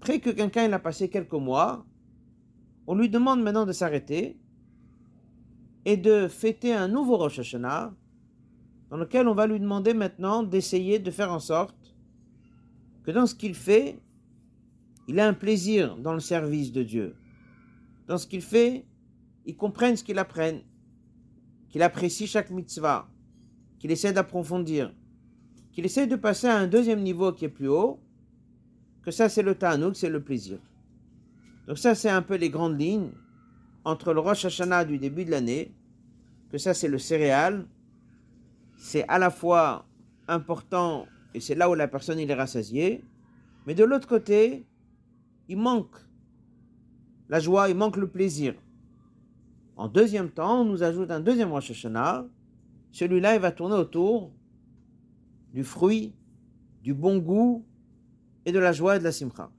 Après 0.01 0.19
que 0.19 0.29
quelqu'un 0.29 0.71
a 0.71 0.79
passé 0.79 1.09
quelques 1.09 1.33
mois, 1.33 1.85
on 2.87 2.95
lui 2.95 3.09
demande 3.09 3.41
maintenant 3.41 3.65
de 3.65 3.71
s'arrêter 3.71 4.39
est 5.85 5.97
de 5.97 6.27
fêter 6.27 6.73
un 6.73 6.89
nouveau 6.89 7.15
Rosh 7.17 7.39
Hashanah 7.39 7.93
dans 8.89 8.97
lequel 8.97 9.27
on 9.27 9.33
va 9.33 9.47
lui 9.47 9.59
demander 9.59 9.93
maintenant 9.93 10.43
d'essayer 10.43 10.99
de 10.99 11.11
faire 11.11 11.31
en 11.31 11.39
sorte 11.39 11.95
que 13.03 13.11
dans 13.11 13.25
ce 13.25 13.35
qu'il 13.35 13.55
fait, 13.55 13.99
il 15.07 15.19
a 15.19 15.27
un 15.27 15.33
plaisir 15.33 15.95
dans 15.97 16.13
le 16.13 16.19
service 16.19 16.73
de 16.73 16.83
Dieu. 16.83 17.15
Dans 18.07 18.17
ce 18.17 18.27
qu'il 18.27 18.41
fait, 18.41 18.85
il 19.45 19.55
comprenne 19.55 19.95
ce 19.95 20.03
qu'il 20.03 20.19
apprenne, 20.19 20.61
qu'il 21.69 21.81
apprécie 21.81 22.27
chaque 22.27 22.49
mitzvah, 22.49 23.09
qu'il 23.79 23.91
essaie 23.91 24.11
d'approfondir, 24.11 24.93
qu'il 25.71 25.85
essaie 25.85 26.07
de 26.07 26.17
passer 26.17 26.47
à 26.47 26.57
un 26.57 26.67
deuxième 26.67 27.01
niveau 27.01 27.31
qui 27.31 27.45
est 27.45 27.49
plus 27.49 27.69
haut, 27.69 28.01
que 29.07 29.11
ça 29.11 29.29
c'est 29.29 29.41
le 29.41 29.55
ta'anouk, 29.55 29.95
c'est 29.95 30.09
le 30.09 30.21
plaisir. 30.21 30.59
Donc 31.65 31.77
ça 31.77 31.95
c'est 31.95 32.09
un 32.09 32.21
peu 32.21 32.35
les 32.35 32.49
grandes 32.49 32.77
lignes 32.77 33.11
entre 33.85 34.11
le 34.11 34.19
Rosh 34.19 34.43
Hashanah 34.43 34.83
du 34.83 34.97
début 34.97 35.23
de 35.23 35.31
l'année, 35.31 35.73
que 36.51 36.57
ça 36.57 36.73
c'est 36.73 36.89
le 36.89 36.97
céréal, 36.97 37.65
c'est 38.75 39.07
à 39.07 39.17
la 39.17 39.29
fois 39.29 39.85
important 40.27 41.05
et 41.33 41.39
c'est 41.39 41.55
là 41.55 41.69
où 41.69 41.73
la 41.73 41.87
personne 41.87 42.19
il 42.19 42.29
est 42.29 42.33
rassasiée, 42.33 43.01
mais 43.65 43.75
de 43.75 43.85
l'autre 43.85 44.09
côté, 44.09 44.67
il 45.47 45.57
manque 45.57 45.95
la 47.29 47.39
joie, 47.39 47.69
il 47.69 47.77
manque 47.77 47.95
le 47.95 48.09
plaisir. 48.09 48.55
En 49.77 49.87
deuxième 49.87 50.31
temps, 50.31 50.63
on 50.63 50.65
nous 50.65 50.83
ajoute 50.83 51.11
un 51.11 51.21
deuxième 51.21 51.53
Rosh 51.53 51.71
Hashanah. 51.71 52.27
Celui-là, 52.91 53.35
il 53.35 53.39
va 53.39 53.53
tourner 53.53 53.75
autour 53.75 54.33
du 55.53 55.63
fruit, 55.63 56.13
du 56.83 56.93
bon 56.93 57.19
goût 57.19 57.65
et 58.47 58.53
de 58.53 58.59
la 58.59 58.71
joie 58.71 58.95
et 58.95 58.99
de 58.99 59.03
la 59.03 59.11
simcha. 59.11 59.51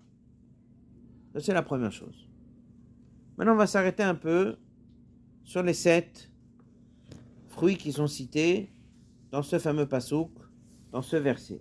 C'est 1.38 1.52
la 1.52 1.62
première 1.62 1.92
chose. 1.92 2.26
Maintenant, 3.36 3.52
on 3.52 3.56
va 3.56 3.66
s'arrêter 3.66 4.02
un 4.02 4.14
peu 4.14 4.56
sur 5.44 5.62
les 5.62 5.74
sept 5.74 6.32
fruits 7.50 7.76
qui 7.76 7.92
sont 7.92 8.06
cités 8.06 8.72
dans 9.30 9.42
ce 9.42 9.58
fameux 9.58 9.86
pasouk, 9.86 10.30
dans 10.90 11.02
ce 11.02 11.16
verset. 11.16 11.60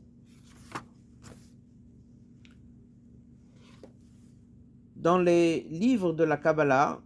Dans 4.95 5.19
les 5.19 5.67
livres 5.69 6.13
de 6.13 6.23
la 6.23 6.37
Kabbalah, 6.37 7.01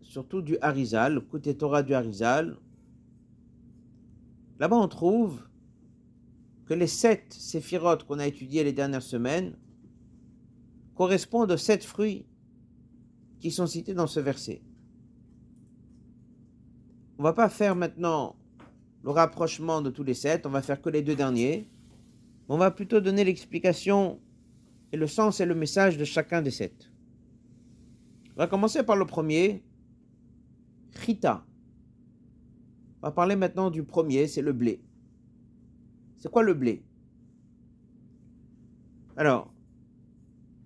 surtout 0.00 0.42
du 0.42 0.58
Harizal, 0.60 1.14
le 1.14 1.20
côté 1.20 1.56
Torah 1.56 1.84
du 1.84 1.94
Harizal, 1.94 2.56
là-bas 4.58 4.76
on 4.76 4.88
trouve 4.88 5.48
que 6.70 6.74
les 6.74 6.86
sept 6.86 7.32
séphirotes 7.32 8.04
qu'on 8.04 8.20
a 8.20 8.28
étudiés 8.28 8.62
les 8.62 8.72
dernières 8.72 9.02
semaines 9.02 9.56
correspondent 10.94 11.50
aux 11.50 11.56
sept 11.56 11.82
fruits 11.82 12.26
qui 13.40 13.50
sont 13.50 13.66
cités 13.66 13.92
dans 13.92 14.06
ce 14.06 14.20
verset. 14.20 14.62
On 17.18 17.24
va 17.24 17.32
pas 17.32 17.48
faire 17.48 17.74
maintenant 17.74 18.36
le 19.02 19.10
rapprochement 19.10 19.82
de 19.82 19.90
tous 19.90 20.04
les 20.04 20.14
sept, 20.14 20.46
on 20.46 20.50
va 20.50 20.62
faire 20.62 20.80
que 20.80 20.90
les 20.90 21.02
deux 21.02 21.16
derniers. 21.16 21.68
On 22.48 22.56
va 22.56 22.70
plutôt 22.70 23.00
donner 23.00 23.24
l'explication 23.24 24.20
et 24.92 24.96
le 24.96 25.08
sens 25.08 25.40
et 25.40 25.46
le 25.46 25.56
message 25.56 25.98
de 25.98 26.04
chacun 26.04 26.40
des 26.40 26.52
sept. 26.52 26.92
On 28.36 28.38
va 28.38 28.46
commencer 28.46 28.84
par 28.84 28.94
le 28.94 29.06
premier, 29.06 29.64
Chita. 31.04 31.44
On 33.02 33.08
va 33.08 33.10
parler 33.10 33.34
maintenant 33.34 33.72
du 33.72 33.82
premier, 33.82 34.28
c'est 34.28 34.40
le 34.40 34.52
blé. 34.52 34.80
C'est 36.20 36.30
quoi 36.30 36.42
le 36.42 36.52
blé? 36.52 36.84
Alors, 39.16 39.52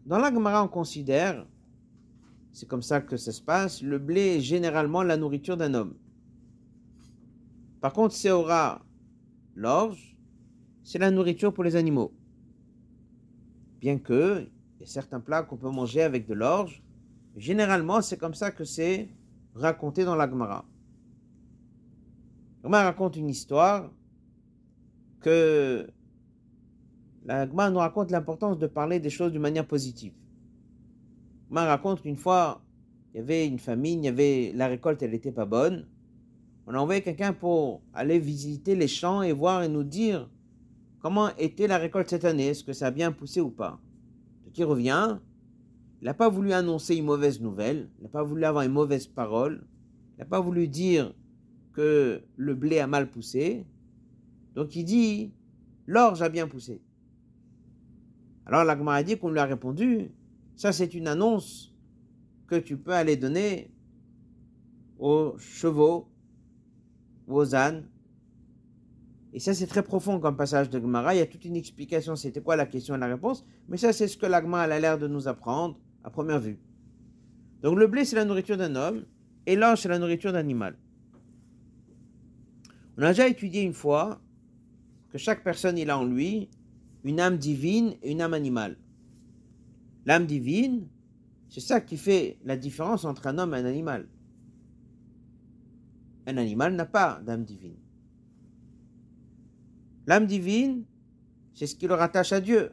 dans 0.04 0.18
la 0.18 0.32
Gemara, 0.32 0.62
on 0.64 0.68
considère, 0.68 1.46
c'est 2.52 2.68
comme 2.68 2.82
ça 2.82 3.00
que 3.00 3.16
ça 3.16 3.32
se 3.32 3.40
passe, 3.40 3.80
le 3.80 3.98
blé 3.98 4.36
est 4.36 4.40
généralement 4.40 5.02
la 5.02 5.16
nourriture 5.16 5.56
d'un 5.56 5.72
homme. 5.74 5.94
Par 7.80 7.92
contre, 7.92 8.14
aura 8.30 8.84
l'orge, 9.54 10.16
c'est 10.82 10.98
la 10.98 11.12
nourriture 11.12 11.54
pour 11.54 11.62
les 11.62 11.76
animaux. 11.76 12.12
Bien 13.80 13.98
que, 13.98 14.48
il 14.76 14.80
y 14.80 14.84
a 14.84 14.86
certains 14.86 15.20
plats 15.20 15.44
qu'on 15.44 15.56
peut 15.56 15.70
manger 15.70 16.02
avec 16.02 16.26
de 16.26 16.34
l'orge, 16.34 16.82
généralement, 17.36 18.02
c'est 18.02 18.18
comme 18.18 18.34
ça 18.34 18.50
que 18.50 18.64
c'est 18.64 19.08
raconté 19.54 20.04
dans 20.04 20.16
la 20.16 20.28
Gemara. 20.28 20.64
La 22.64 22.82
raconte 22.82 23.16
une 23.16 23.28
histoire 23.28 23.90
que 25.24 25.86
la 27.24 27.48
Gemara 27.48 27.70
nous 27.70 27.78
raconte 27.78 28.10
l'importance 28.10 28.58
de 28.58 28.66
parler 28.66 29.00
des 29.00 29.10
choses 29.10 29.32
d'une 29.32 29.40
manière 29.40 29.66
positive. 29.66 30.12
La 31.50 31.64
raconte 31.64 32.02
qu'une 32.02 32.16
fois, 32.16 32.62
il 33.12 33.18
y 33.18 33.20
avait 33.20 33.46
une 33.46 33.58
famine, 33.58 34.04
il 34.04 34.06
y 34.06 34.08
avait 34.08 34.52
la 34.54 34.66
récolte, 34.68 35.02
elle 35.02 35.12
n'était 35.12 35.32
pas 35.32 35.46
bonne 35.46 35.86
on 36.66 36.74
a 36.74 36.78
envoyé 36.78 37.02
quelqu'un 37.02 37.32
pour 37.32 37.82
aller 37.92 38.18
visiter 38.18 38.74
les 38.74 38.88
champs 38.88 39.22
et 39.22 39.32
voir 39.32 39.62
et 39.62 39.68
nous 39.68 39.84
dire 39.84 40.30
comment 41.00 41.28
était 41.36 41.66
la 41.66 41.76
récolte 41.76 42.08
cette 42.08 42.24
année, 42.24 42.48
est-ce 42.48 42.64
que 42.64 42.72
ça 42.72 42.86
a 42.86 42.90
bien 42.90 43.12
poussé 43.12 43.40
ou 43.40 43.50
pas. 43.50 43.78
Qui 44.54 44.64
revient, 44.64 45.18
il 46.00 46.04
n'a 46.04 46.14
pas 46.14 46.28
voulu 46.28 46.52
annoncer 46.52 46.96
une 46.96 47.04
mauvaise 47.04 47.40
nouvelle, 47.40 47.90
il 47.98 48.04
n'a 48.04 48.08
pas 48.08 48.22
voulu 48.22 48.44
avoir 48.44 48.64
une 48.64 48.72
mauvaise 48.72 49.06
parole, 49.06 49.66
il 50.16 50.20
n'a 50.20 50.24
pas 50.24 50.40
voulu 50.40 50.68
dire 50.68 51.12
que 51.72 52.22
le 52.36 52.54
blé 52.54 52.78
a 52.78 52.86
mal 52.86 53.10
poussé. 53.10 53.66
Donc 54.54 54.76
il 54.76 54.84
dit, 54.84 55.32
l'orge 55.86 56.22
a 56.22 56.28
bien 56.28 56.48
poussé. 56.48 56.82
Alors 58.46 58.64
l'agma 58.64 58.94
a 58.94 59.02
dit 59.02 59.18
qu'on 59.18 59.30
lui 59.30 59.38
a 59.38 59.44
répondu, 59.44 60.10
ça 60.54 60.72
c'est 60.72 60.94
une 60.94 61.08
annonce 61.08 61.74
que 62.46 62.56
tu 62.56 62.76
peux 62.76 62.92
aller 62.92 63.16
donner 63.16 63.70
aux 64.98 65.34
chevaux 65.38 66.08
vos 67.26 67.54
ânes. 67.54 67.88
Et 69.32 69.40
ça, 69.40 69.52
c'est 69.52 69.66
très 69.66 69.82
profond 69.82 70.20
comme 70.20 70.36
passage 70.36 70.70
de 70.70 70.80
Gemara. 70.80 71.12
Il 71.14 71.18
y 71.18 71.20
a 71.20 71.26
toute 71.26 71.44
une 71.44 71.56
explication. 71.56 72.14
C'était 72.14 72.40
quoi 72.40 72.54
la 72.54 72.66
question 72.66 72.94
et 72.94 72.98
la 72.98 73.08
réponse? 73.08 73.44
Mais 73.68 73.76
ça, 73.76 73.92
c'est 73.92 74.06
ce 74.06 74.16
que 74.16 74.26
l'Agma 74.26 74.60
a 74.60 74.78
l'air 74.78 74.96
de 74.96 75.08
nous 75.08 75.26
apprendre 75.26 75.76
à 76.04 76.10
première 76.10 76.38
vue. 76.38 76.60
Donc, 77.60 77.76
le 77.76 77.88
blé, 77.88 78.04
c'est 78.04 78.14
la 78.14 78.24
nourriture 78.24 78.56
d'un 78.56 78.76
homme. 78.76 79.04
Et 79.46 79.56
l'ange, 79.56 79.80
c'est 79.80 79.88
la 79.88 79.98
nourriture 79.98 80.32
d'un 80.32 80.38
animal. 80.38 80.78
On 82.96 83.02
a 83.02 83.08
déjà 83.08 83.26
étudié 83.26 83.62
une 83.62 83.72
fois 83.72 84.20
que 85.14 85.18
chaque 85.18 85.44
personne, 85.44 85.78
il 85.78 85.90
a 85.90 85.96
en 85.96 86.04
lui 86.04 86.50
une 87.04 87.20
âme 87.20 87.38
divine 87.38 87.94
et 88.02 88.10
une 88.10 88.20
âme 88.20 88.34
animale. 88.34 88.76
L'âme 90.06 90.26
divine, 90.26 90.88
c'est 91.48 91.60
ça 91.60 91.80
qui 91.80 91.96
fait 91.96 92.36
la 92.44 92.56
différence 92.56 93.04
entre 93.04 93.28
un 93.28 93.38
homme 93.38 93.54
et 93.54 93.58
un 93.58 93.64
animal. 93.64 94.08
Un 96.26 96.36
animal 96.36 96.74
n'a 96.74 96.84
pas 96.84 97.20
d'âme 97.24 97.44
divine. 97.44 97.76
L'âme 100.08 100.26
divine, 100.26 100.84
c'est 101.54 101.68
ce 101.68 101.76
qui 101.76 101.86
le 101.86 101.94
rattache 101.94 102.32
à 102.32 102.40
Dieu. 102.40 102.72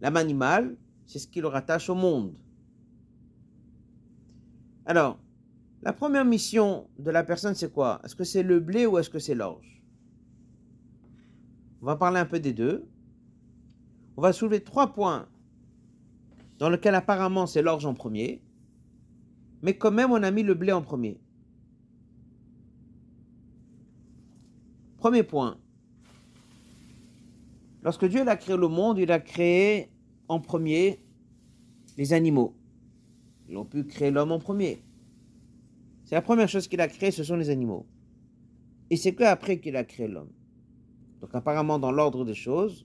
L'âme 0.00 0.16
animale, 0.16 0.76
c'est 1.06 1.20
ce 1.20 1.28
qui 1.28 1.40
le 1.40 1.46
rattache 1.46 1.88
au 1.88 1.94
monde. 1.94 2.36
Alors, 4.84 5.20
la 5.82 5.92
première 5.92 6.24
mission 6.24 6.88
de 6.98 7.12
la 7.12 7.22
personne, 7.22 7.54
c'est 7.54 7.72
quoi? 7.72 8.00
Est-ce 8.02 8.16
que 8.16 8.24
c'est 8.24 8.42
le 8.42 8.58
blé 8.58 8.84
ou 8.84 8.98
est-ce 8.98 9.10
que 9.10 9.20
c'est 9.20 9.36
l'orge? 9.36 9.83
On 11.84 11.86
va 11.86 11.96
parler 11.96 12.18
un 12.18 12.24
peu 12.24 12.40
des 12.40 12.54
deux. 12.54 12.88
On 14.16 14.22
va 14.22 14.32
soulever 14.32 14.64
trois 14.64 14.94
points 14.94 15.28
dans 16.58 16.70
lesquels 16.70 16.94
apparemment 16.94 17.46
c'est 17.46 17.60
l'orge 17.60 17.84
en 17.84 17.92
premier, 17.92 18.42
mais 19.60 19.76
quand 19.76 19.90
même 19.90 20.10
on 20.10 20.22
a 20.22 20.30
mis 20.30 20.42
le 20.42 20.54
blé 20.54 20.72
en 20.72 20.80
premier. 20.80 21.20
Premier 24.96 25.24
point. 25.24 25.58
Lorsque 27.82 28.06
Dieu 28.06 28.26
a 28.26 28.36
créé 28.36 28.56
le 28.56 28.68
monde, 28.68 28.96
il 28.96 29.12
a 29.12 29.20
créé 29.20 29.90
en 30.28 30.40
premier 30.40 31.04
les 31.98 32.14
animaux. 32.14 32.56
Ils 33.46 33.58
ont 33.58 33.66
pu 33.66 33.84
créer 33.84 34.10
l'homme 34.10 34.32
en 34.32 34.38
premier. 34.38 34.82
C'est 36.06 36.14
la 36.14 36.22
première 36.22 36.48
chose 36.48 36.66
qu'il 36.66 36.80
a 36.80 36.88
créée, 36.88 37.10
ce 37.10 37.24
sont 37.24 37.36
les 37.36 37.50
animaux. 37.50 37.86
Et 38.88 38.96
c'est 38.96 39.14
qu'après 39.14 39.60
qu'il 39.60 39.76
a 39.76 39.84
créé 39.84 40.08
l'homme. 40.08 40.32
Donc 41.24 41.34
apparemment, 41.34 41.78
dans 41.78 41.90
l'ordre 41.90 42.22
des 42.26 42.34
choses, 42.34 42.84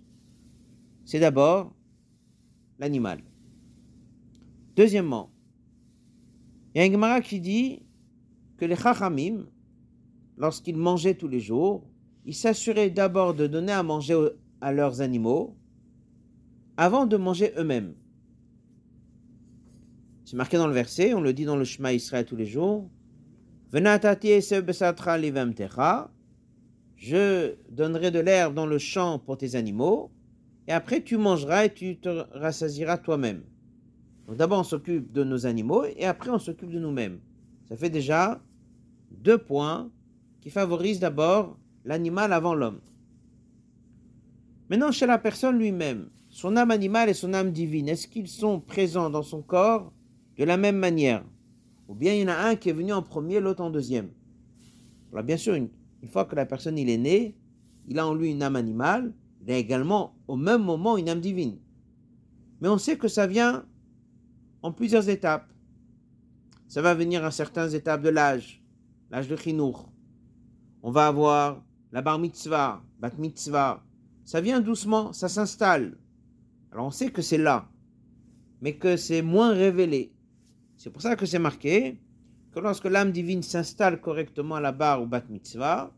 c'est 1.04 1.20
d'abord 1.20 1.76
l'animal. 2.80 3.20
Deuxièmement, 4.78 5.30
il 6.74 6.80
y 6.80 6.82
a 6.82 6.88
un 6.88 6.92
Gemara 6.94 7.20
qui 7.20 7.42
dit 7.42 7.82
que 8.56 8.64
les 8.64 8.78
Chachamim, 8.78 9.46
lorsqu'ils 10.38 10.78
mangeaient 10.78 11.16
tous 11.16 11.28
les 11.28 11.42
jours, 11.42 11.86
ils 12.24 12.34
s'assuraient 12.34 12.90
d'abord 12.90 13.34
de 13.34 13.46
donner 13.46 13.74
à 13.74 13.84
manger 13.84 14.30
à 14.62 14.72
leurs 14.72 15.02
animaux 15.02 15.58
avant 16.78 17.06
de 17.06 17.18
manger 17.18 17.52
eux-mêmes. 17.58 17.94
C'est 20.24 20.38
marqué 20.38 20.56
dans 20.56 20.68
le 20.68 20.74
verset, 20.74 21.14
on 21.14 21.20
le 21.20 21.34
dit 21.34 21.44
dans 21.44 21.58
le 21.58 21.66
Shema 21.66 21.92
Israël 21.92 22.24
tous 22.24 22.38
les 22.38 22.46
jours. 22.46 22.90
Je 27.00 27.56
donnerai 27.70 28.12
de 28.12 28.20
l'herbe 28.20 28.54
dans 28.54 28.66
le 28.66 28.78
champ 28.78 29.20
pour 29.20 29.38
tes 29.38 29.56
animaux, 29.56 30.12
et 30.68 30.74
après 30.74 31.02
tu 31.02 31.16
mangeras 31.16 31.66
et 31.66 31.74
tu 31.74 31.98
te 31.98 32.10
rassasiras 32.38 32.98
toi-même. 32.98 33.44
Donc 34.28 34.36
d'abord 34.36 34.60
on 34.60 34.64
s'occupe 34.64 35.14
de 35.14 35.24
nos 35.24 35.46
animaux, 35.46 35.86
et 35.86 36.04
après 36.04 36.30
on 36.30 36.40
s'occupe 36.40 36.70
de 36.70 36.78
nous-mêmes. 36.78 37.22
Ça 37.70 37.78
fait 37.78 37.90
déjà 37.90 38.42
deux 39.12 39.38
points 39.38 39.90
qui 40.42 40.50
favorisent 40.50 41.00
d'abord 41.00 41.58
l'animal 41.86 42.34
avant 42.34 42.54
l'homme. 42.54 42.82
Maintenant, 44.70 44.92
chez 44.92 45.06
la 45.06 45.18
personne 45.18 45.58
lui-même, 45.58 46.10
son 46.30 46.58
âme 46.58 46.70
animale 46.70 47.10
et 47.10 47.14
son 47.14 47.34
âme 47.34 47.52
divine, 47.52 47.88
est-ce 47.88 48.10
qu'ils 48.10 48.28
sont 48.28 48.60
présents 48.60 49.10
dans 49.10 49.24
son 49.24 49.42
corps 49.42 49.94
de 50.38 50.44
la 50.44 50.58
même 50.58 50.78
manière? 50.78 51.24
Ou 51.88 51.96
bien 51.96 52.14
il 52.14 52.22
y 52.22 52.26
en 52.26 52.28
a 52.28 52.50
un 52.50 52.56
qui 52.58 52.70
est 52.70 52.74
venu 52.74 52.92
en 52.92 53.02
premier, 53.02 53.40
l'autre 53.40 53.64
en 53.64 53.70
deuxième? 53.70 54.10
Alors 55.14 55.24
bien 55.24 55.38
sûr, 55.38 55.56
une, 55.56 55.70
fois 56.08 56.26
que 56.26 56.36
la 56.36 56.46
personne 56.46 56.78
il 56.78 56.90
est 56.90 56.98
née, 56.98 57.36
il 57.88 58.00
a 58.00 58.08
en 58.08 58.14
lui 58.14 58.32
une 58.32 58.44
âme 58.44 58.56
animale, 58.56 59.14
il 59.42 59.52
a 59.52 59.58
également 59.58 60.16
au 60.28 60.36
même 60.36 60.64
moment 60.64 60.98
une 60.98 61.10
âme 61.10 61.22
divine. 61.22 61.58
Mais 62.62 62.70
on 62.70 62.78
sait 62.78 62.98
que 62.98 63.08
ça 63.08 63.28
vient 63.28 63.66
en 64.62 64.72
plusieurs 64.72 65.10
étapes. 65.10 65.52
Ça 66.68 66.82
va 66.82 66.94
venir 66.94 67.26
à 67.26 67.32
certaines 67.32 67.74
étapes 67.74 68.02
de 68.02 68.10
l'âge, 68.10 68.64
l'âge 69.10 69.28
de 69.28 69.36
Chinour. 69.36 69.92
On 70.84 70.92
va 70.92 71.08
avoir 71.08 71.64
la 71.92 72.02
bar 72.02 72.20
mitzvah, 72.20 72.84
bat 73.00 73.12
mitzvah. 73.18 73.84
Ça 74.24 74.42
vient 74.42 74.62
doucement, 74.62 75.12
ça 75.14 75.28
s'installe. 75.28 75.98
Alors 76.72 76.86
on 76.86 76.92
sait 76.92 77.12
que 77.12 77.22
c'est 77.22 77.38
là, 77.38 77.68
mais 78.62 78.78
que 78.78 78.96
c'est 78.96 79.22
moins 79.22 79.52
révélé. 79.52 80.14
C'est 80.78 80.92
pour 80.92 81.02
ça 81.02 81.16
que 81.16 81.26
c'est 81.26 81.40
marqué 81.40 82.00
que 82.52 82.60
lorsque 82.60 82.86
l'âme 82.86 83.12
divine 83.12 83.44
s'installe 83.44 84.02
correctement 84.02 84.56
à 84.56 84.62
la 84.62 84.72
barre 84.72 85.02
ou 85.02 85.06
bat 85.06 85.24
mitzvah, 85.30 85.92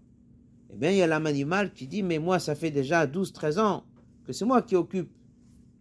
eh 0.71 0.77
bien 0.77 0.91
il 0.91 0.97
y 0.97 1.01
a 1.01 1.07
l'âme 1.07 1.25
animale 1.25 1.73
qui 1.73 1.87
dit 1.87 2.03
mais 2.03 2.19
moi 2.19 2.39
ça 2.39 2.55
fait 2.55 2.71
déjà 2.71 3.05
12-13 3.05 3.59
ans 3.59 3.83
que 4.25 4.33
c'est 4.33 4.45
moi 4.45 4.61
qui 4.61 4.75
occupe 4.75 5.11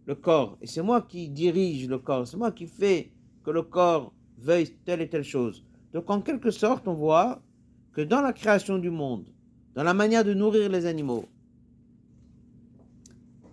le 0.05 0.15
corps 0.15 0.57
et 0.61 0.67
c'est 0.67 0.81
moi 0.81 1.01
qui 1.01 1.29
dirige 1.29 1.87
le 1.87 1.99
corps, 1.99 2.27
c'est 2.27 2.37
moi 2.37 2.51
qui 2.51 2.67
fais 2.67 3.11
que 3.43 3.51
le 3.51 3.63
corps 3.63 4.13
veuille 4.37 4.71
telle 4.85 5.01
et 5.01 5.09
telle 5.09 5.23
chose. 5.23 5.63
Donc 5.93 6.09
en 6.09 6.21
quelque 6.21 6.51
sorte 6.51 6.87
on 6.87 6.93
voit 6.93 7.41
que 7.93 8.01
dans 8.01 8.21
la 8.21 8.33
création 8.33 8.77
du 8.77 8.89
monde, 8.89 9.25
dans 9.75 9.83
la 9.83 9.93
manière 9.93 10.23
de 10.23 10.33
nourrir 10.33 10.69
les 10.69 10.85
animaux, 10.85 11.25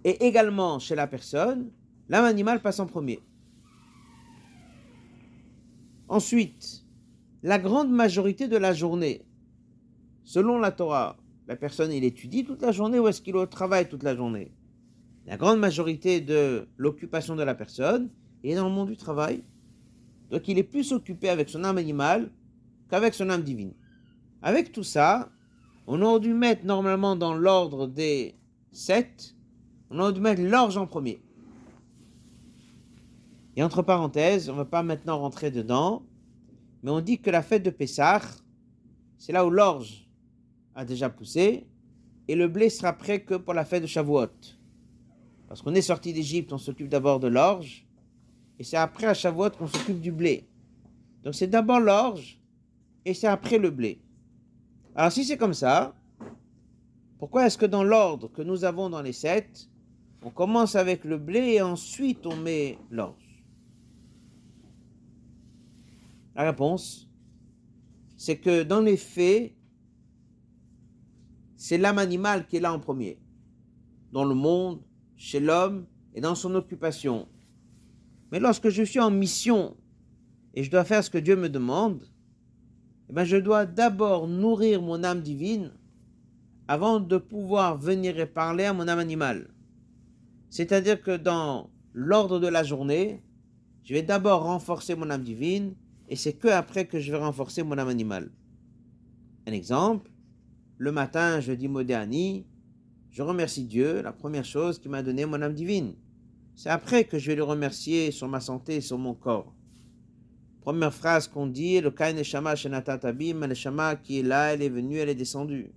et 0.04 0.26
également 0.26 0.78
chez 0.78 0.94
la 0.94 1.06
personne, 1.06 1.70
l'âme 2.08 2.24
animale 2.24 2.62
passe 2.62 2.80
en 2.80 2.86
premier. 2.86 3.20
Ensuite, 6.08 6.87
la 7.42 7.58
grande 7.58 7.90
majorité 7.90 8.48
de 8.48 8.56
la 8.56 8.72
journée, 8.72 9.24
selon 10.24 10.58
la 10.58 10.72
Torah, 10.72 11.16
la 11.46 11.56
personne 11.56 11.92
il 11.92 12.04
étudie 12.04 12.44
toute 12.44 12.62
la 12.62 12.72
journée 12.72 12.98
ou 12.98 13.08
est-ce 13.08 13.22
qu'il 13.22 13.34
est 13.34 13.38
au 13.38 13.46
travail 13.46 13.88
toute 13.88 14.02
la 14.02 14.16
journée? 14.16 14.52
La 15.26 15.36
grande 15.36 15.58
majorité 15.58 16.20
de 16.20 16.68
l'occupation 16.76 17.36
de 17.36 17.42
la 17.42 17.54
personne 17.54 18.10
est 18.44 18.54
dans 18.54 18.68
le 18.68 18.74
monde 18.74 18.88
du 18.88 18.96
travail. 18.96 19.42
Donc 20.30 20.48
il 20.48 20.58
est 20.58 20.64
plus 20.64 20.92
occupé 20.92 21.28
avec 21.28 21.48
son 21.48 21.64
âme 21.64 21.78
animale 21.78 22.30
qu'avec 22.90 23.14
son 23.14 23.30
âme 23.30 23.42
divine. 23.42 23.72
Avec 24.42 24.72
tout 24.72 24.82
ça, 24.82 25.30
on 25.86 26.00
aurait 26.02 26.20
dû 26.20 26.34
mettre 26.34 26.64
normalement 26.64 27.16
dans 27.16 27.34
l'ordre 27.34 27.86
des 27.86 28.34
sept 28.72 29.34
on 29.90 30.00
a 30.00 30.12
dû 30.12 30.20
mettre 30.20 30.42
l'orge 30.42 30.76
en 30.76 30.86
premier. 30.86 31.20
Et 33.56 33.62
entre 33.62 33.82
parenthèses, 33.82 34.48
on 34.48 34.52
ne 34.52 34.58
va 34.58 34.64
pas 34.64 34.82
maintenant 34.82 35.18
rentrer 35.18 35.50
dedans, 35.50 36.02
mais 36.82 36.90
on 36.90 37.00
dit 37.00 37.18
que 37.18 37.30
la 37.30 37.42
fête 37.42 37.62
de 37.62 37.70
Pessah, 37.70 38.20
c'est 39.16 39.32
là 39.32 39.44
où 39.44 39.50
l'orge 39.50 40.08
a 40.74 40.84
déjà 40.84 41.10
poussé, 41.10 41.66
et 42.28 42.34
le 42.34 42.46
blé 42.46 42.68
sera 42.70 42.92
prêt 42.92 43.22
que 43.22 43.34
pour 43.34 43.54
la 43.54 43.64
fête 43.64 43.82
de 43.82 43.86
Shavuot. 43.86 44.28
Parce 45.48 45.62
qu'on 45.62 45.74
est 45.74 45.82
sorti 45.82 46.12
d'Égypte, 46.12 46.52
on 46.52 46.58
s'occupe 46.58 46.88
d'abord 46.88 47.20
de 47.20 47.28
l'orge, 47.28 47.86
et 48.58 48.64
c'est 48.64 48.76
après 48.76 49.06
à 49.06 49.14
Shavuot 49.14 49.50
qu'on 49.50 49.66
s'occupe 49.66 50.00
du 50.00 50.12
blé. 50.12 50.46
Donc 51.24 51.34
c'est 51.34 51.46
d'abord 51.46 51.80
l'orge, 51.80 52.38
et 53.04 53.14
c'est 53.14 53.26
après 53.26 53.58
le 53.58 53.70
blé. 53.70 54.00
Alors 54.94 55.10
si 55.10 55.24
c'est 55.24 55.36
comme 55.36 55.54
ça, 55.54 55.94
pourquoi 57.18 57.46
est-ce 57.46 57.58
que 57.58 57.66
dans 57.66 57.82
l'ordre 57.82 58.28
que 58.28 58.42
nous 58.42 58.64
avons 58.64 58.90
dans 58.90 59.02
les 59.02 59.12
sept, 59.12 59.68
on 60.22 60.30
commence 60.30 60.76
avec 60.76 61.04
le 61.04 61.18
blé 61.18 61.54
et 61.54 61.62
ensuite 61.62 62.26
on 62.26 62.36
met 62.36 62.78
l'orge? 62.90 63.27
La 66.38 66.44
réponse, 66.44 67.10
c'est 68.16 68.36
que 68.36 68.62
dans 68.62 68.80
les 68.80 68.96
faits, 68.96 69.56
c'est 71.56 71.78
l'âme 71.78 71.98
animale 71.98 72.46
qui 72.46 72.58
est 72.58 72.60
là 72.60 72.72
en 72.72 72.78
premier, 72.78 73.18
dans 74.12 74.24
le 74.24 74.36
monde, 74.36 74.80
chez 75.16 75.40
l'homme 75.40 75.84
et 76.14 76.20
dans 76.20 76.36
son 76.36 76.54
occupation. 76.54 77.26
Mais 78.30 78.38
lorsque 78.38 78.68
je 78.68 78.84
suis 78.84 79.00
en 79.00 79.10
mission 79.10 79.76
et 80.54 80.62
je 80.62 80.70
dois 80.70 80.84
faire 80.84 81.02
ce 81.02 81.10
que 81.10 81.18
Dieu 81.18 81.34
me 81.34 81.48
demande, 81.48 82.08
eh 83.10 83.12
bien 83.12 83.24
je 83.24 83.36
dois 83.36 83.66
d'abord 83.66 84.28
nourrir 84.28 84.80
mon 84.80 85.02
âme 85.02 85.22
divine 85.22 85.72
avant 86.68 87.00
de 87.00 87.16
pouvoir 87.16 87.78
venir 87.78 88.16
et 88.20 88.26
parler 88.26 88.62
à 88.62 88.72
mon 88.72 88.86
âme 88.86 89.00
animale. 89.00 89.52
C'est-à-dire 90.50 91.02
que 91.02 91.16
dans 91.16 91.68
l'ordre 91.92 92.38
de 92.38 92.46
la 92.46 92.62
journée, 92.62 93.24
je 93.82 93.92
vais 93.92 94.04
d'abord 94.04 94.44
renforcer 94.44 94.94
mon 94.94 95.10
âme 95.10 95.24
divine 95.24 95.74
et 96.08 96.16
c'est 96.16 96.32
que 96.32 96.48
après 96.48 96.86
que 96.86 96.98
je 96.98 97.12
vais 97.12 97.18
renforcer 97.18 97.62
mon 97.62 97.76
âme 97.78 97.88
animale. 97.88 98.30
Un 99.46 99.52
exemple, 99.52 100.10
le 100.78 100.92
matin, 100.92 101.40
je 101.40 101.52
dis 101.52 101.68
Modéani, 101.68 102.46
je 103.10 103.22
remercie 103.22 103.64
Dieu, 103.64 104.02
la 104.02 104.12
première 104.12 104.44
chose 104.44 104.78
qui 104.78 104.88
m'a 104.88 105.02
donné 105.02 105.26
mon 105.26 105.40
âme 105.42 105.54
divine. 105.54 105.94
C'est 106.56 106.70
après 106.70 107.04
que 107.04 107.18
je 107.18 107.28
vais 107.28 107.36
le 107.36 107.44
remercier 107.44 108.10
sur 108.10 108.28
ma 108.28 108.40
santé 108.40 108.76
et 108.76 108.80
sur 108.80 108.98
mon 108.98 109.14
corps. 109.14 109.54
Première 110.60 110.92
phrase 110.92 111.28
qu'on 111.28 111.46
dit, 111.46 111.80
le 111.80 111.90
Kain 111.90 112.22
Shenatatabim, 112.22 113.46
le 113.46 113.54
Shama 113.54 113.96
qui 113.96 114.20
est 114.20 114.22
là, 114.22 114.52
elle 114.52 114.62
est 114.62 114.68
venue, 114.68 114.96
elle 114.96 115.08
est 115.08 115.14
descendue. 115.14 115.72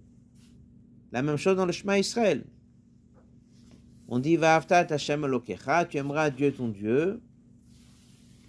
La 1.12 1.22
même 1.22 1.38
chose 1.38 1.56
dans 1.56 1.66
le 1.66 1.72
Shema 1.72 2.00
Israël. 2.00 2.44
On 4.08 4.20
dit 4.20 4.36
Va'aftat 4.36 4.88
Hashem 4.90 5.24
Elokecha, 5.24 5.86
tu 5.86 5.98
aimeras 5.98 6.30
Dieu 6.30 6.52
ton 6.52 6.68
Dieu, 6.68 7.22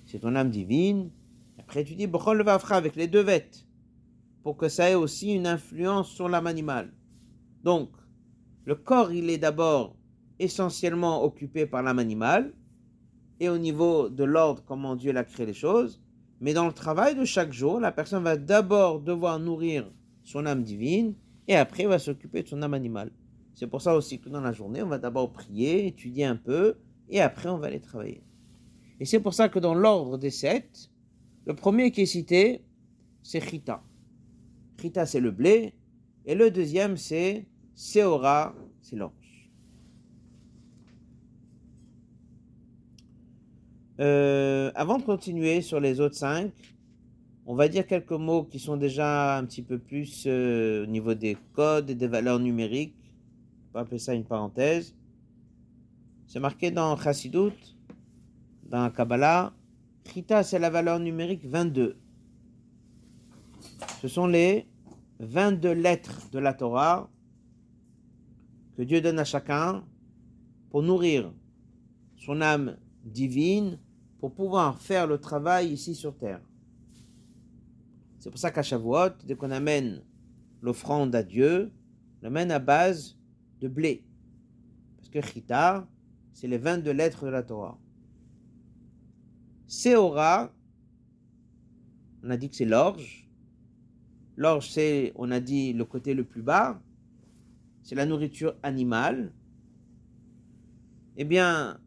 c'est 0.07 0.19
ton 0.19 0.35
âme 0.35 0.51
divine. 0.51 1.11
Après 1.73 1.85
tu 1.85 1.95
dis 1.95 2.05
Vafra 2.05 2.77
avec 2.77 2.97
les 2.97 3.07
deux 3.07 3.23
vêtes, 3.23 3.67
pour 4.43 4.59
que 4.59 4.69
ça 4.69 4.91
ait 4.91 4.95
aussi 4.95 5.33
une 5.33 5.47
influence 5.47 6.11
sur 6.11 6.29
l'âme 6.29 6.47
animale. 6.47 6.93
Donc, 7.65 7.89
le 8.67 8.75
corps, 8.75 9.11
il 9.11 9.31
est 9.31 9.39
d'abord 9.39 9.97
essentiellement 10.39 11.25
occupé 11.25 11.65
par 11.65 11.83
l'âme 11.83 11.99
animale, 11.99 12.53
et 13.41 13.49
au 13.49 13.57
niveau 13.57 14.11
de 14.11 14.23
l'ordre, 14.23 14.63
comment 14.67 14.97
Dieu 14.97 15.17
a 15.17 15.25
créé 15.25 15.47
les 15.47 15.55
choses. 15.55 16.03
Mais 16.43 16.53
dans 16.53 16.67
le 16.67 16.75
travail 16.75 17.15
de 17.15 17.25
chaque 17.25 17.55
jour, 17.55 17.81
la 17.81 17.91
personne 17.91 18.23
va 18.23 18.37
d'abord 18.37 19.01
devoir 19.01 19.39
nourrir 19.39 19.91
son 20.25 20.45
âme 20.45 20.65
divine, 20.65 21.15
et 21.49 21.57
après 21.57 21.87
va 21.87 21.99
s'occuper 21.99 22.43
de 22.43 22.49
son 22.49 22.61
âme 22.61 22.75
animale. 22.75 23.13
C'est 23.55 23.67
pour 23.67 23.81
ça 23.81 23.97
aussi 23.97 24.21
que 24.21 24.29
dans 24.29 24.43
la 24.43 24.53
journée, 24.53 24.83
on 24.83 24.89
va 24.89 24.99
d'abord 24.99 25.33
prier, 25.33 25.87
étudier 25.87 26.27
un 26.27 26.37
peu, 26.37 26.77
et 27.09 27.23
après 27.23 27.49
on 27.49 27.57
va 27.57 27.69
aller 27.69 27.81
travailler. 27.81 28.23
Et 29.01 29.07
c'est 29.07 29.21
pour 29.21 29.33
ça 29.33 29.49
que 29.49 29.59
dans 29.59 29.75
l'ordre 29.75 30.19
des 30.19 30.29
sept, 30.29 30.92
le 31.45 31.55
premier 31.55 31.91
qui 31.91 32.03
est 32.03 32.07
cité, 32.07 32.63
c'est 33.23 33.41
Chita. 33.41 33.83
Chita, 34.81 35.07
c'est 35.07 35.21
le 35.21 35.31
blé, 35.31 35.75
et 36.25 36.35
le 36.35 36.51
deuxième, 36.51 36.97
c'est 36.97 37.47
Seora, 37.75 38.55
c'est 38.81 38.97
l'orge. 38.97 39.13
Euh, 44.01 44.73
avant 44.75 44.99
de 44.99 45.03
continuer 45.03 45.61
sur 45.61 45.79
les 45.79 46.01
autres 46.01 46.17
cinq, 46.17 46.53
on 47.47 47.55
va 47.55 47.69
dire 47.69 47.87
quelques 47.87 48.11
mots 48.13 48.45
qui 48.45 48.59
sont 48.59 48.77
déjà 48.77 49.37
un 49.37 49.45
petit 49.45 49.63
peu 49.63 49.79
plus 49.79 50.25
euh, 50.27 50.85
au 50.85 50.87
niveau 50.87 51.15
des 51.15 51.37
codes 51.53 51.91
et 51.91 51.95
des 51.95 52.07
valeurs 52.07 52.39
numériques 52.39 52.95
on 53.73 53.79
va 53.79 53.83
appeler 53.83 53.99
ça 53.99 54.13
une 54.13 54.25
parenthèse. 54.25 54.95
C'est 56.27 56.41
marqué 56.41 56.71
dans 56.71 56.95
Chassidut, 56.97 57.53
dans 58.65 58.91
Kabbalah, 58.91 59.55
Chita, 60.05 60.43
c'est 60.43 60.59
la 60.59 60.69
valeur 60.69 61.01
numérique 61.01 61.47
22. 61.47 61.97
Ce 64.01 64.09
sont 64.09 64.27
les 64.27 64.69
22 65.21 65.73
lettres 65.73 66.29
de 66.31 66.39
la 66.39 66.53
Torah 66.53 67.09
que 68.77 68.83
Dieu 68.83 69.01
donne 69.01 69.19
à 69.19 69.25
chacun 69.25 69.85
pour 70.71 70.83
nourrir 70.83 71.33
son 72.17 72.41
âme 72.41 72.77
divine, 73.05 73.79
pour 74.19 74.35
pouvoir 74.35 74.79
faire 74.81 75.07
le 75.07 75.19
travail 75.19 75.73
ici 75.73 75.95
sur 75.95 76.17
terre. 76.17 76.41
C'est 78.19 78.31
pour 78.31 78.39
ça 78.39 78.51
qu'à 78.51 78.63
Shavuot, 78.63 79.11
dès 79.25 79.35
qu'on 79.35 79.51
amène 79.51 80.03
l'offrande 80.61 81.15
à 81.15 81.23
Dieu, 81.23 81.73
on 82.21 82.25
l'amène 82.25 82.51
à 82.51 82.59
base 82.59 83.19
de 83.61 83.69
blé. 83.69 84.05
Parce 84.97 85.09
que 85.09 85.21
Chita, 85.21 85.89
c'est 86.33 86.49
les 86.49 86.59
22 86.59 86.93
lettres 86.93 87.25
de 87.25 87.31
la 87.31 87.43
Torah. 87.43 87.79
Seora, 89.67 90.53
on 92.23 92.31
a 92.31 92.37
dit 92.37 92.51
que 92.51 92.57
c'est 92.57 92.65
l'orge. 92.65 93.29
L'orge, 94.37 94.71
c'est, 94.71 95.13
on 95.17 95.31
a 95.31 95.41
dit, 95.41 95.73
le 95.73 95.85
côté 95.85 96.15
le 96.15 96.25
plus 96.25 96.43
bas. 96.43 96.81
C'est 97.83 97.95
la 97.95 98.07
nourriture 98.07 98.55
animale. 98.63 99.33
Eh 101.17 101.25
bien, 101.25 101.81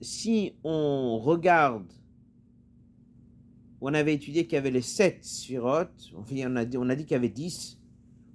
si 0.00 0.54
on 0.64 1.18
regarde 1.18 1.92
on 3.80 3.94
avait 3.94 4.14
étudié 4.14 4.44
qu'il 4.44 4.54
y 4.54 4.58
avait 4.58 4.70
les 4.70 4.82
sept 4.82 5.24
sphirotes, 5.24 6.12
on 6.14 6.56
a 6.56 6.64
dit, 6.64 6.76
on 6.76 6.88
a 6.88 6.94
dit 6.94 7.04
qu'il 7.04 7.12
y 7.12 7.16
avait 7.16 7.28
dix. 7.28 7.78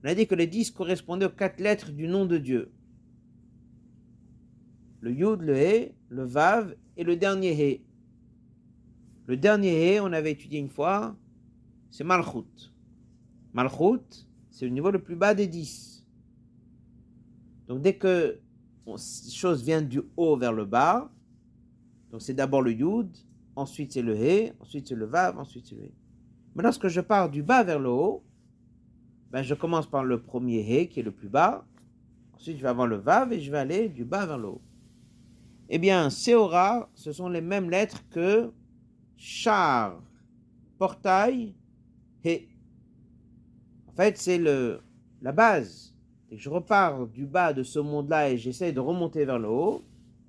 On 0.04 0.08
a 0.08 0.16
dit 0.16 0.28
que 0.28 0.36
les 0.36 0.48
dix 0.48 0.72
correspondaient 0.72 1.28
aux 1.28 1.30
quatre 1.30 1.60
lettres 1.60 1.92
du 1.92 2.08
nom 2.08 2.26
de 2.26 2.38
Dieu. 2.38 2.72
Le 5.02 5.12
Yud, 5.12 5.42
le 5.42 5.56
He, 5.56 5.94
le 6.10 6.24
Vav 6.24 6.76
et 6.98 7.04
le 7.04 7.16
dernier 7.16 7.54
He. 7.54 7.82
Le 9.28 9.38
dernier 9.38 10.00
on 10.00 10.12
avait 10.14 10.32
étudié 10.32 10.60
une 10.60 10.70
fois, 10.70 11.16
c'est 11.90 12.04
Malchut. 12.04 12.72
Malchut, 13.54 14.28
c'est 14.52 14.66
le 14.66 14.72
niveau 14.72 14.92
le 14.92 15.02
plus 15.02 15.16
bas 15.16 15.34
des 15.34 15.48
dix. 15.48 16.06
Donc 17.68 17.82
dès 17.82 17.96
que 17.96 18.40
chose 19.32 19.64
vient 19.64 19.82
du 19.82 20.02
haut 20.16 20.38
vers 20.38 20.54
le 20.54 20.66
bas, 20.66 21.12
donc 22.12 22.22
c'est 22.22 22.34
d'abord 22.36 22.62
le 22.62 22.72
Yud, 22.72 23.10
ensuite 23.56 23.94
c'est 23.94 24.04
le 24.04 24.16
He, 24.16 24.54
ensuite 24.60 24.88
c'est 24.88 24.96
le 24.96 25.06
Vav, 25.06 25.40
ensuite 25.40 25.66
c'est 25.68 25.76
le 25.76 25.86
He. 25.86 25.92
Mais 26.56 26.64
lorsque 26.64 26.88
je 26.88 27.02
pars 27.02 27.30
du 27.30 27.42
bas 27.42 27.64
vers 27.64 27.80
le 27.80 27.90
haut, 27.90 28.24
ben 29.32 29.42
je 29.42 29.56
commence 29.56 29.88
par 29.88 30.04
le 30.04 30.22
premier 30.22 30.60
He 30.60 30.88
qui 30.88 31.00
est 31.00 31.04
le 31.04 31.12
plus 31.12 31.30
bas, 31.30 31.66
ensuite 32.34 32.58
je 32.58 32.62
vais 32.62 32.70
avoir 32.70 32.86
le 32.86 32.98
Vav 32.98 33.34
et 33.34 33.42
je 33.42 33.50
vais 33.50 33.58
aller 33.58 33.90
du 33.90 34.06
bas 34.06 34.26
vers 34.28 34.38
le 34.38 34.50
haut. 34.50 34.62
Eh 35.68 35.80
bien, 35.80 36.12
Seora, 36.12 36.90
ce 36.94 37.12
sont 37.12 37.28
les 37.28 37.42
mêmes 37.42 37.72
lettres 37.72 38.08
que 38.12 38.52
char, 39.18 40.02
portail, 40.78 41.54
He. 42.24 42.48
En 43.88 43.94
fait, 43.94 44.18
c'est 44.18 44.40
la 44.40 45.32
base. 45.32 45.94
Et 46.32 46.38
je 46.38 46.50
repars 46.50 47.08
du 47.08 47.26
bas 47.26 47.54
de 47.54 47.64
ce 47.64 47.80
monde-là 47.80 48.32
et 48.32 48.38
j'essaie 48.38 48.72
de 48.72 48.80
remonter 48.80 49.26
vers 49.26 49.40
le 49.40 49.48
haut. 49.48 49.84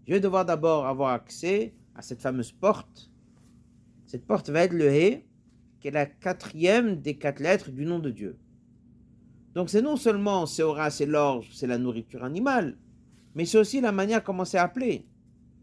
Je 0.06 0.12
vais 0.12 0.20
devoir 0.20 0.44
d'abord 0.44 0.86
avoir 0.86 1.10
accès 1.12 1.74
à 1.94 2.02
cette 2.02 2.20
fameuse 2.20 2.52
porte. 2.52 3.10
Cette 4.06 4.26
porte 4.26 4.50
va 4.50 4.60
être 4.60 4.72
le 4.72 4.88
He, 4.88 5.24
qui 5.80 5.88
est 5.88 5.92
la 5.92 6.06
quatrième 6.06 7.00
des 7.00 7.16
quatre 7.16 7.40
lettres 7.40 7.70
du 7.70 7.84
nom 7.86 7.98
de 7.98 8.10
Dieu. 8.10 8.38
Donc 9.54 9.70
c'est 9.70 9.82
non 9.82 9.96
seulement 9.96 10.44
Seora, 10.44 10.90
c'est 10.90 11.06
l'orge, 11.06 11.48
c'est 11.54 11.66
la 11.66 11.78
nourriture 11.78 12.24
animale, 12.24 12.76
mais 13.34 13.46
c'est 13.46 13.58
aussi 13.58 13.80
la 13.80 13.90
manière 13.90 14.22
comment 14.22 14.44
c'est 14.44 14.58
appelé. 14.58 15.06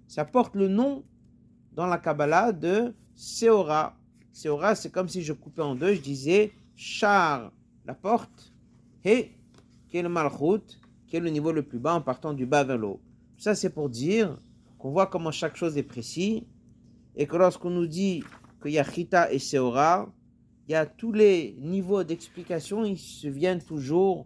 Ça 0.07 0.25
porte 0.25 0.55
le 0.55 0.67
nom 0.67 1.03
dans 1.73 1.85
la 1.85 1.99
Kabbalah 1.99 2.51
de 2.51 2.93
Seora. 3.15 3.97
Seora, 4.31 4.75
c'est 4.75 4.89
comme 4.91 5.09
si 5.09 5.21
je 5.21 5.33
coupais 5.33 5.61
en 5.61 5.75
deux, 5.75 5.93
je 5.93 6.01
disais 6.01 6.53
char, 6.75 7.51
la 7.85 7.93
porte, 7.93 8.53
He, 9.05 9.31
qui 9.87 9.97
est 9.97 10.01
le 10.01 10.09
malchut, 10.09 10.79
qui 11.07 11.17
est 11.17 11.19
le 11.19 11.29
niveau 11.29 11.51
le 11.51 11.63
plus 11.63 11.79
bas 11.79 11.93
en 11.93 12.01
partant 12.01 12.33
du 12.33 12.45
bas 12.45 12.63
vers 12.63 12.77
le 12.77 12.87
haut. 12.87 13.01
Ça, 13.37 13.55
c'est 13.55 13.69
pour 13.69 13.89
dire 13.89 14.37
qu'on 14.77 14.91
voit 14.91 15.07
comment 15.07 15.31
chaque 15.31 15.55
chose 15.55 15.77
est 15.77 15.83
précis 15.83 16.47
et 17.15 17.27
que 17.27 17.35
lorsqu'on 17.35 17.69
nous 17.69 17.87
dit 17.87 18.23
qu'il 18.61 18.71
y 18.71 18.79
a 18.79 18.83
Chita 18.83 19.31
et 19.31 19.39
Seora, 19.39 20.11
il 20.67 20.71
y 20.71 20.75
a 20.75 20.85
tous 20.85 21.11
les 21.11 21.57
niveaux 21.59 22.03
d'explication, 22.03 22.85
ils 22.85 22.97
se 22.97 23.27
viennent 23.27 23.61
toujours, 23.61 24.25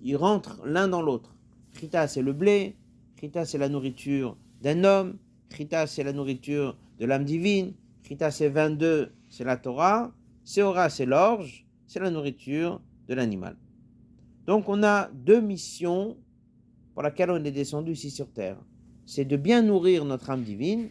ils, 0.00 0.16
rentrent 0.16 0.64
l'un 0.64 0.88
dans 0.88 1.02
l'autre. 1.02 1.34
Chita, 1.78 2.06
c'est 2.08 2.22
le 2.22 2.32
blé, 2.32 2.76
Chita, 3.20 3.44
c'est 3.44 3.58
la 3.58 3.68
nourriture 3.68 4.36
d'un 4.62 4.84
homme, 4.84 5.18
Chita, 5.52 5.86
c'est 5.86 6.04
la 6.04 6.12
nourriture 6.12 6.76
de 6.98 7.06
l'âme 7.06 7.24
divine, 7.24 7.74
Chita, 8.02 8.30
c'est 8.30 8.48
22, 8.48 9.12
c'est 9.28 9.44
la 9.44 9.56
Torah, 9.56 10.12
Seora, 10.44 10.88
c'est 10.88 11.06
l'orge, 11.06 11.66
c'est 11.86 12.00
la 12.00 12.10
nourriture 12.10 12.80
de 13.08 13.14
l'animal. 13.14 13.56
Donc 14.46 14.68
on 14.68 14.82
a 14.82 15.08
deux 15.12 15.40
missions 15.40 16.16
pour 16.94 17.02
lesquelles 17.02 17.30
on 17.30 17.44
est 17.44 17.50
descendu 17.50 17.92
ici 17.92 18.10
sur 18.10 18.30
Terre. 18.30 18.58
C'est 19.06 19.24
de 19.24 19.36
bien 19.36 19.62
nourrir 19.62 20.04
notre 20.04 20.30
âme 20.30 20.42
divine 20.42 20.88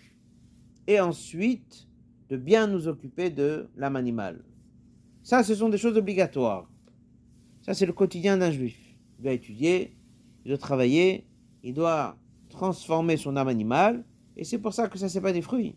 et 0.88 1.00
ensuite 1.00 1.88
de 2.30 2.38
bien 2.38 2.68
nous 2.68 2.88
occuper 2.88 3.30
de 3.30 3.70
l'âme 3.76 3.96
animale. 3.96 4.44
Ça, 5.24 5.44
ce 5.44 5.56
sont 5.56 5.70
des 5.70 5.78
choses 5.78 5.98
obligatoires. 5.98 6.70
Ça, 7.62 7.74
c'est 7.74 7.86
le 7.86 7.94
quotidien 7.94 8.38
d'un 8.38 8.52
juif. 8.52 8.78
Il 9.18 9.24
doit 9.24 9.34
étudier, 9.34 9.96
il 10.46 10.50
doit 10.50 10.58
travailler, 10.58 11.26
il 11.64 11.74
doit 11.74 12.18
transformer 12.50 13.18
son 13.18 13.36
âme 13.36 13.48
animale, 13.48 14.04
et 14.40 14.46
c'est 14.46 14.58
pour 14.58 14.74
ça 14.74 14.88
que 14.88 14.98
ça, 14.98 15.10
c'est 15.10 15.20
pas 15.20 15.34
des 15.34 15.42
fruits. 15.42 15.76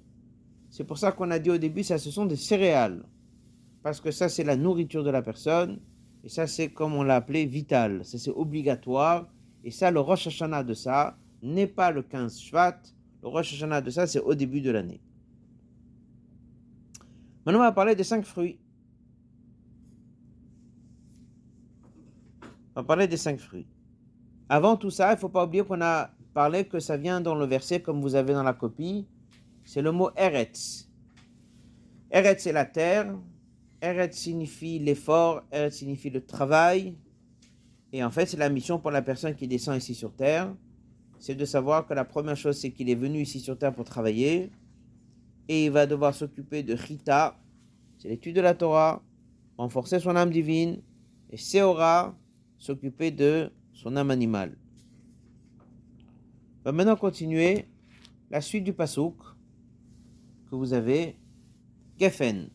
C'est 0.70 0.84
pour 0.84 0.96
ça 0.96 1.10
qu'on 1.10 1.32
a 1.32 1.40
dit 1.40 1.50
au 1.50 1.58
début, 1.58 1.82
ça, 1.82 1.98
ce 1.98 2.12
sont 2.12 2.26
des 2.26 2.36
céréales. 2.36 3.04
Parce 3.82 4.00
que 4.00 4.12
ça, 4.12 4.28
c'est 4.28 4.44
la 4.44 4.54
nourriture 4.54 5.02
de 5.02 5.10
la 5.10 5.20
personne, 5.20 5.80
et 6.22 6.28
ça, 6.28 6.46
c'est 6.46 6.68
comme 6.68 6.94
on 6.94 7.02
l'a 7.02 7.16
appelé 7.16 7.44
vital. 7.44 8.04
Ça, 8.04 8.18
c'est 8.18 8.30
obligatoire. 8.30 9.28
Et 9.64 9.72
ça, 9.72 9.90
le 9.90 9.98
Rosh 9.98 10.28
Hashanah 10.28 10.62
de 10.62 10.74
ça 10.74 11.18
n'est 11.42 11.66
pas 11.66 11.90
le 11.90 12.02
15 12.02 12.38
Shvat. 12.38 12.78
Le 13.20 13.28
Rosh 13.28 13.52
Hashanah 13.52 13.80
de 13.80 13.90
ça, 13.90 14.06
c'est 14.06 14.20
au 14.20 14.36
début 14.36 14.60
de 14.60 14.70
l'année. 14.70 15.00
Maintenant, 17.44 17.62
on 17.62 17.64
va 17.64 17.72
parler 17.72 17.96
des 17.96 18.04
cinq 18.04 18.24
fruits. 18.24 18.60
On 22.76 22.82
va 22.82 22.84
parler 22.84 23.08
des 23.08 23.16
cinq 23.16 23.40
fruits. 23.40 23.66
Avant 24.48 24.76
tout 24.76 24.90
ça, 24.90 25.10
il 25.10 25.14
ne 25.16 25.18
faut 25.18 25.28
pas 25.28 25.44
oublier 25.44 25.64
qu'on 25.64 25.80
a 25.80 26.12
parlé 26.34 26.64
que 26.64 26.80
ça 26.80 26.96
vient 26.96 27.20
dans 27.20 27.34
le 27.34 27.46
verset, 27.46 27.80
comme 27.80 28.00
vous 28.00 28.14
avez 28.14 28.32
dans 28.32 28.42
la 28.42 28.52
copie. 28.52 29.06
C'est 29.64 29.82
le 29.82 29.92
mot 29.92 30.10
Eretz. 30.16 30.88
Eretz, 32.10 32.42
c'est 32.42 32.52
la 32.52 32.64
terre. 32.64 33.14
Eretz 33.80 34.16
signifie 34.16 34.78
l'effort, 34.78 35.42
Eretz 35.52 35.76
signifie 35.76 36.10
le 36.10 36.24
travail. 36.24 36.96
Et 37.92 38.02
en 38.02 38.10
fait, 38.10 38.26
c'est 38.26 38.36
la 38.36 38.48
mission 38.48 38.78
pour 38.78 38.90
la 38.90 39.02
personne 39.02 39.34
qui 39.34 39.46
descend 39.46 39.76
ici 39.76 39.94
sur 39.94 40.14
terre. 40.14 40.54
C'est 41.18 41.34
de 41.34 41.44
savoir 41.44 41.86
que 41.86 41.94
la 41.94 42.04
première 42.04 42.36
chose, 42.36 42.58
c'est 42.58 42.70
qu'il 42.70 42.90
est 42.90 42.94
venu 42.96 43.20
ici 43.20 43.40
sur 43.40 43.56
terre 43.58 43.74
pour 43.74 43.84
travailler. 43.84 44.50
Et 45.48 45.66
il 45.66 45.70
va 45.70 45.86
devoir 45.86 46.14
s'occuper 46.14 46.62
de 46.62 46.76
Chita, 46.76 47.38
c'est 47.98 48.08
l'étude 48.08 48.34
de 48.34 48.40
la 48.40 48.54
Torah, 48.54 49.00
renforcer 49.56 50.00
son 50.00 50.16
âme 50.16 50.30
divine. 50.30 50.82
Et 51.30 51.36
Seora, 51.36 52.18
s'occuper 52.58 53.10
de 53.10 53.52
son 53.72 53.96
âme 53.96 54.10
animale. 54.10 54.56
Va 56.64 56.72
maintenant 56.72 56.96
continuer 56.96 57.66
la 58.30 58.40
suite 58.40 58.64
du 58.64 58.72
pasouk 58.72 59.16
que 60.48 60.54
vous 60.54 60.72
avez, 60.72 61.16
Geffen. 61.98 62.50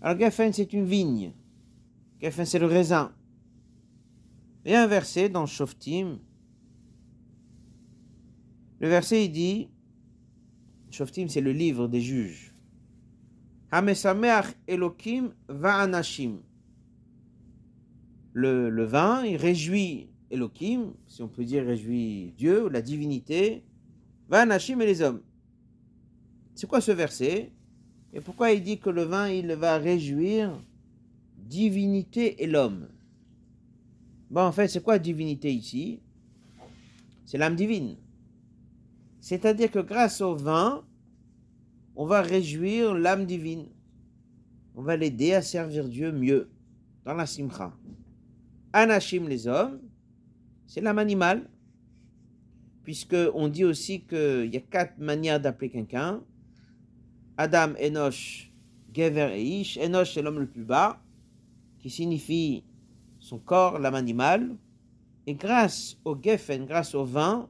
Alors 0.00 0.18
Geffen, 0.18 0.52
c'est 0.52 0.72
une 0.72 0.84
vigne. 0.84 1.32
Geffen, 2.20 2.44
c'est 2.44 2.58
le 2.58 2.66
raisin. 2.66 3.12
A 4.66 4.82
un 4.82 4.86
verset 4.86 5.28
dans 5.28 5.46
Shoftim. 5.46 6.18
Le 8.80 8.88
verset, 8.88 9.24
il 9.24 9.32
dit, 9.32 9.68
Shoftim, 10.90 11.28
c'est 11.28 11.40
le 11.40 11.52
livre 11.52 11.88
des 11.88 12.00
juges. 12.00 12.54
Hamesameach 13.70 14.54
Elokim 14.66 15.32
Va'anashim. 15.48 16.40
Le, 18.32 18.68
le 18.68 18.84
vin, 18.84 19.24
il 19.24 19.36
réjouit 19.36 20.10
Elokim, 20.30 20.92
si 21.06 21.22
on 21.22 21.28
peut 21.28 21.44
dire 21.44 21.64
réjouit 21.64 22.34
Dieu, 22.36 22.68
la 22.68 22.82
divinité, 22.82 23.64
Va'anashim 24.28 24.80
et 24.80 24.86
les 24.86 25.00
hommes. 25.00 25.22
C'est 26.54 26.66
quoi 26.66 26.80
ce 26.80 26.92
verset? 26.92 27.52
Et 28.12 28.20
pourquoi 28.20 28.52
il 28.52 28.62
dit 28.62 28.78
que 28.78 28.90
le 28.90 29.02
vin, 29.02 29.28
il 29.28 29.52
va 29.52 29.78
réjouir 29.78 30.62
divinité 31.36 32.42
et 32.42 32.46
l'homme? 32.46 32.88
Bon, 34.30 34.42
en 34.42 34.52
fait, 34.52 34.68
c'est 34.68 34.82
quoi 34.82 34.98
divinité 34.98 35.52
ici? 35.52 36.00
C'est 37.24 37.38
l'âme 37.38 37.56
divine. 37.56 37.96
C'est-à-dire 39.20 39.70
que 39.70 39.78
grâce 39.78 40.20
au 40.20 40.34
vin, 40.34 40.84
on 41.96 42.06
va 42.06 42.20
réjouir 42.22 42.94
l'âme 42.94 43.24
divine. 43.24 43.66
On 44.74 44.82
va 44.82 44.96
l'aider 44.96 45.32
à 45.32 45.42
servir 45.42 45.88
Dieu 45.88 46.12
mieux 46.12 46.50
dans 47.04 47.14
la 47.14 47.26
simcha. 47.26 47.74
Anashim, 48.72 49.26
les 49.26 49.46
hommes, 49.46 49.80
c'est 50.68 50.82
l'âme 50.82 50.98
animale, 50.98 51.48
puisque 52.84 53.16
on 53.34 53.48
dit 53.48 53.64
aussi 53.64 54.02
qu'il 54.02 54.50
y 54.52 54.56
a 54.56 54.60
quatre 54.60 54.98
manières 54.98 55.40
d'appeler 55.40 55.70
quelqu'un. 55.70 56.22
Adam, 57.38 57.72
Enoch, 57.82 58.52
Gever 58.94 59.30
et 59.34 59.42
Ish. 59.42 59.78
Enoch, 59.78 60.06
c'est 60.06 60.22
l'homme 60.22 60.38
le 60.38 60.46
plus 60.46 60.64
bas, 60.64 61.02
qui 61.78 61.88
signifie 61.88 62.64
son 63.18 63.38
corps, 63.38 63.78
l'âme 63.78 63.94
animale. 63.94 64.56
Et 65.26 65.34
grâce 65.34 65.98
au 66.04 66.16
Geffen, 66.20 66.66
grâce 66.66 66.94
au 66.94 67.04
vin, 67.04 67.48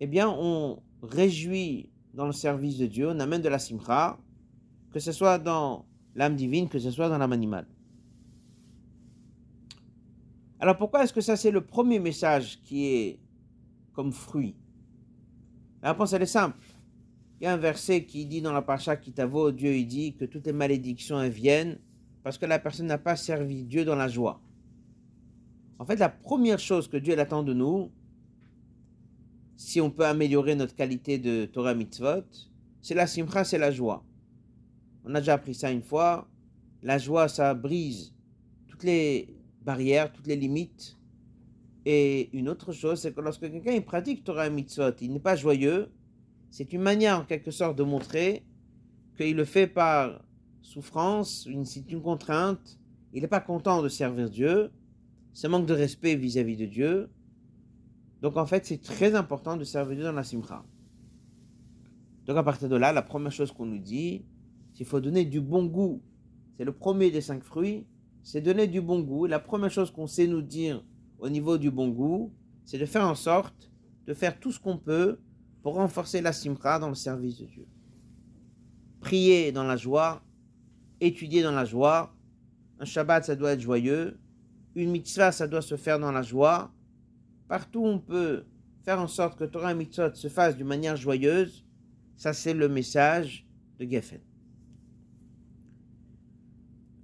eh 0.00 0.06
bien, 0.06 0.28
on 0.28 0.82
réjouit 1.02 1.90
dans 2.14 2.26
le 2.26 2.32
service 2.32 2.78
de 2.78 2.86
Dieu, 2.86 3.08
on 3.08 3.20
amène 3.20 3.42
de 3.42 3.48
la 3.48 3.58
simcha, 3.58 4.18
que 4.90 5.00
ce 5.00 5.12
soit 5.12 5.38
dans 5.38 5.84
l'âme 6.14 6.34
divine, 6.34 6.68
que 6.68 6.78
ce 6.78 6.90
soit 6.90 7.10
dans 7.10 7.18
l'âme 7.18 7.32
animale. 7.32 7.66
Alors 10.66 10.78
pourquoi 10.78 11.04
est-ce 11.04 11.12
que 11.12 11.20
ça 11.20 11.36
c'est 11.36 11.52
le 11.52 11.60
premier 11.60 12.00
message 12.00 12.60
qui 12.64 12.86
est 12.86 13.20
comme 13.92 14.10
fruit? 14.10 14.56
La 15.80 15.92
réponse 15.92 16.12
elle 16.12 16.22
est 16.22 16.26
simple. 16.26 16.58
Il 17.40 17.44
y 17.44 17.46
a 17.46 17.52
un 17.52 17.56
verset 17.56 18.04
qui 18.04 18.26
dit 18.26 18.42
dans 18.42 18.52
la 18.52 18.62
Pacha 18.62 18.96
Kitavo, 18.96 19.52
Dieu 19.52 19.76
il 19.76 19.86
dit 19.86 20.16
que 20.16 20.24
toutes 20.24 20.44
les 20.44 20.52
malédictions 20.52 21.22
viennent 21.28 21.78
parce 22.24 22.36
que 22.36 22.46
la 22.46 22.58
personne 22.58 22.86
n'a 22.86 22.98
pas 22.98 23.14
servi 23.14 23.62
Dieu 23.62 23.84
dans 23.84 23.94
la 23.94 24.08
joie. 24.08 24.42
En 25.78 25.86
fait, 25.86 26.00
la 26.00 26.08
première 26.08 26.58
chose 26.58 26.88
que 26.88 26.96
Dieu 26.96 27.16
attend 27.16 27.44
de 27.44 27.54
nous, 27.54 27.92
si 29.56 29.80
on 29.80 29.92
peut 29.92 30.04
améliorer 30.04 30.56
notre 30.56 30.74
qualité 30.74 31.18
de 31.18 31.44
Torah 31.44 31.76
mitzvot, 31.76 32.24
c'est 32.82 32.96
la 32.96 33.06
simcha, 33.06 33.44
c'est 33.44 33.58
la 33.58 33.70
joie. 33.70 34.04
On 35.04 35.14
a 35.14 35.20
déjà 35.20 35.34
appris 35.34 35.54
ça 35.54 35.70
une 35.70 35.82
fois. 35.82 36.28
La 36.82 36.98
joie, 36.98 37.28
ça 37.28 37.54
brise 37.54 38.12
toutes 38.66 38.82
les 38.82 39.35
barrières, 39.66 40.10
toutes 40.12 40.26
les 40.26 40.36
limites. 40.36 40.96
Et 41.84 42.30
une 42.36 42.48
autre 42.48 42.72
chose, 42.72 43.00
c'est 43.00 43.14
que 43.14 43.20
lorsque 43.20 43.42
quelqu'un 43.42 43.78
pratique 43.80 44.24
Torah 44.24 44.46
et 44.46 44.50
Mitzvot, 44.50 44.92
il 45.02 45.12
n'est 45.12 45.20
pas 45.20 45.36
joyeux, 45.36 45.90
c'est 46.50 46.72
une 46.72 46.80
manière 46.80 47.20
en 47.20 47.24
quelque 47.24 47.50
sorte 47.50 47.76
de 47.76 47.82
montrer 47.82 48.44
qu'il 49.16 49.36
le 49.36 49.44
fait 49.44 49.66
par 49.66 50.24
souffrance, 50.62 51.48
c'est 51.64 51.90
une 51.92 52.02
contrainte, 52.02 52.78
il 53.12 53.22
n'est 53.22 53.28
pas 53.28 53.40
content 53.40 53.82
de 53.82 53.88
servir 53.88 54.30
Dieu, 54.30 54.70
c'est 55.34 55.48
manque 55.48 55.66
de 55.66 55.74
respect 55.74 56.16
vis-à-vis 56.16 56.56
de 56.56 56.66
Dieu. 56.66 57.10
Donc 58.22 58.36
en 58.36 58.46
fait, 58.46 58.64
c'est 58.66 58.80
très 58.80 59.14
important 59.14 59.56
de 59.56 59.64
servir 59.64 59.96
Dieu 59.96 60.04
dans 60.04 60.12
la 60.12 60.24
simcha. 60.24 60.64
Donc 62.26 62.36
à 62.36 62.42
partir 62.42 62.68
de 62.68 62.76
là, 62.76 62.92
la 62.92 63.02
première 63.02 63.32
chose 63.32 63.52
qu'on 63.52 63.66
nous 63.66 63.78
dit, 63.78 64.24
c'est 64.72 64.78
qu'il 64.78 64.86
faut 64.86 65.00
donner 65.00 65.24
du 65.24 65.40
bon 65.40 65.66
goût. 65.66 66.02
C'est 66.56 66.64
le 66.64 66.72
premier 66.72 67.10
des 67.10 67.20
cinq 67.20 67.44
fruits, 67.44 67.86
c'est 68.26 68.40
donner 68.40 68.66
du 68.66 68.80
bon 68.80 69.02
goût. 69.02 69.26
Et 69.26 69.28
la 69.28 69.38
première 69.38 69.70
chose 69.70 69.92
qu'on 69.92 70.08
sait 70.08 70.26
nous 70.26 70.42
dire 70.42 70.84
au 71.20 71.28
niveau 71.28 71.58
du 71.58 71.70
bon 71.70 71.88
goût, 71.90 72.34
c'est 72.64 72.76
de 72.76 72.84
faire 72.84 73.06
en 73.06 73.14
sorte 73.14 73.70
de 74.04 74.14
faire 74.14 74.40
tout 74.40 74.50
ce 74.50 74.58
qu'on 74.58 74.78
peut 74.78 75.20
pour 75.62 75.74
renforcer 75.74 76.20
la 76.20 76.32
simcha 76.32 76.80
dans 76.80 76.88
le 76.88 76.96
service 76.96 77.38
de 77.38 77.44
Dieu. 77.44 77.68
Prier 78.98 79.52
dans 79.52 79.62
la 79.62 79.76
joie, 79.76 80.24
étudier 81.00 81.44
dans 81.44 81.52
la 81.52 81.64
joie. 81.64 82.16
Un 82.80 82.84
Shabbat, 82.84 83.24
ça 83.24 83.36
doit 83.36 83.52
être 83.52 83.60
joyeux. 83.60 84.18
Une 84.74 84.90
mitzvah, 84.90 85.30
ça 85.30 85.46
doit 85.46 85.62
se 85.62 85.76
faire 85.76 86.00
dans 86.00 86.10
la 86.10 86.22
joie. 86.22 86.72
Partout 87.46 87.82
où 87.82 87.86
on 87.86 88.00
peut 88.00 88.44
faire 88.84 89.00
en 89.00 89.08
sorte 89.08 89.38
que 89.38 89.44
Torah 89.44 89.70
et 89.70 89.76
mitzvot 89.76 90.14
se 90.14 90.26
fassent 90.26 90.56
d'une 90.56 90.66
manière 90.66 90.96
joyeuse, 90.96 91.64
ça 92.16 92.32
c'est 92.32 92.54
le 92.54 92.68
message 92.68 93.46
de 93.78 93.88
Geffen. 93.88 94.20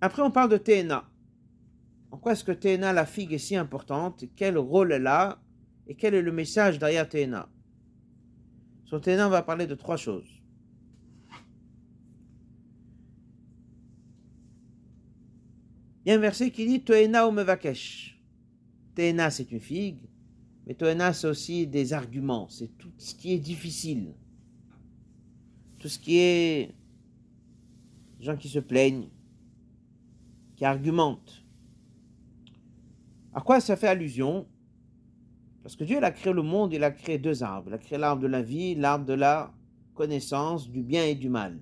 Après, 0.00 0.22
on 0.22 0.32
parle 0.32 0.50
de 0.50 0.56
TNA. 0.56 1.11
En 2.12 2.18
quoi 2.18 2.32
est-ce 2.32 2.44
que 2.44 2.52
TNA, 2.52 2.92
la 2.92 3.06
figue, 3.06 3.32
est 3.32 3.38
si 3.38 3.56
importante? 3.56 4.24
Quel 4.36 4.58
rôle 4.58 4.92
elle 4.92 5.06
a? 5.06 5.42
Et 5.86 5.94
quel 5.94 6.14
est 6.14 6.22
le 6.22 6.30
message 6.30 6.78
derrière 6.78 7.08
TNA 7.08 7.48
Sur 8.84 9.00
TNA, 9.00 9.26
on 9.26 9.30
va 9.30 9.42
parler 9.42 9.66
de 9.66 9.74
trois 9.74 9.96
choses. 9.96 10.28
Il 16.04 16.10
y 16.10 16.12
a 16.12 16.16
un 16.16 16.18
verset 16.18 16.50
qui 16.50 16.66
dit 16.66 16.82
Toena 16.82 17.26
ou 17.26 17.30
mevakesh. 17.30 18.20
Toena, 18.94 19.30
c'est 19.30 19.50
une 19.50 19.60
figue, 19.60 20.08
mais 20.66 20.74
Toena, 20.74 21.14
c'est 21.14 21.28
aussi 21.28 21.66
des 21.66 21.94
arguments. 21.94 22.48
C'est 22.50 22.76
tout 22.76 22.92
ce 22.98 23.14
qui 23.14 23.32
est 23.32 23.38
difficile. 23.38 24.14
Tout 25.78 25.88
ce 25.88 25.98
qui 25.98 26.18
est 26.18 26.74
gens 28.20 28.36
qui 28.36 28.48
se 28.48 28.58
plaignent, 28.58 29.08
qui 30.56 30.64
argumentent. 30.64 31.41
À 33.34 33.40
quoi 33.40 33.60
ça 33.60 33.76
fait 33.76 33.88
allusion? 33.88 34.46
Parce 35.62 35.76
que 35.76 35.84
Dieu 35.84 35.98
il 35.98 36.04
a 36.04 36.10
créé 36.10 36.32
le 36.32 36.42
monde, 36.42 36.72
il 36.72 36.84
a 36.84 36.90
créé 36.90 37.18
deux 37.18 37.42
arbres. 37.42 37.68
Il 37.70 37.74
a 37.74 37.78
créé 37.78 37.98
l'arbre 37.98 38.22
de 38.22 38.26
la 38.26 38.42
vie, 38.42 38.74
l'arbre 38.74 39.06
de 39.06 39.14
la 39.14 39.52
connaissance 39.94 40.68
du 40.68 40.82
bien 40.82 41.04
et 41.04 41.14
du 41.14 41.28
mal. 41.28 41.58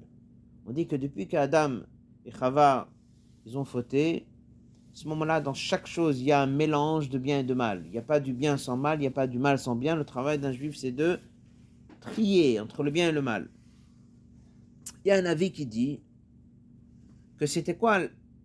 On 0.67 0.73
dit 0.73 0.87
que 0.87 0.97
depuis 0.97 1.29
qu'Adam 1.29 1.81
et 2.25 2.31
Chava 2.31 2.89
ils 3.47 3.57
ont 3.57 3.65
fauté, 3.65 4.27
à 4.93 4.97
ce 4.97 5.09
moment-là, 5.09 5.41
dans 5.41 5.55
chaque 5.55 5.87
chose, 5.87 6.21
il 6.21 6.27
y 6.27 6.33
a 6.33 6.43
un 6.43 6.47
mélange 6.47 7.09
de 7.09 7.19
bien 7.19 7.41
et 7.41 7.45
de 7.45 7.55
mal. 7.55 7.83
Il 7.87 7.93
n'y 7.93 7.99
a 7.99 8.03
pas 8.03 8.21
du 8.21 8.33
bien 8.33 8.57
sans 8.57 8.77
mal, 8.77 8.99
il 8.99 9.03
n'y 9.03 9.07
a 9.07 9.13
pas 9.13 9.27
du 9.27 9.39
mal 9.39 9.59
sans 9.59 9.77
bien. 9.77 9.95
Le 9.95 10.05
travail 10.05 10.39
d'un 10.39 10.53
juif, 10.53 10.77
c'est 10.77 10.93
de 10.93 11.19
trier 12.01 12.59
entre 12.59 12.83
le 12.83 12.91
bien 12.91 13.11
et 13.11 13.13
le 13.13 13.23
mal. 13.23 13.49
Il 15.05 15.09
y 15.09 15.11
a 15.13 15.17
un 15.17 15.25
avis 15.25 15.53
qui 15.53 15.67
dit 15.67 16.03
que 17.39 17.47
c'était 17.47 17.77
quoi 17.77 18.01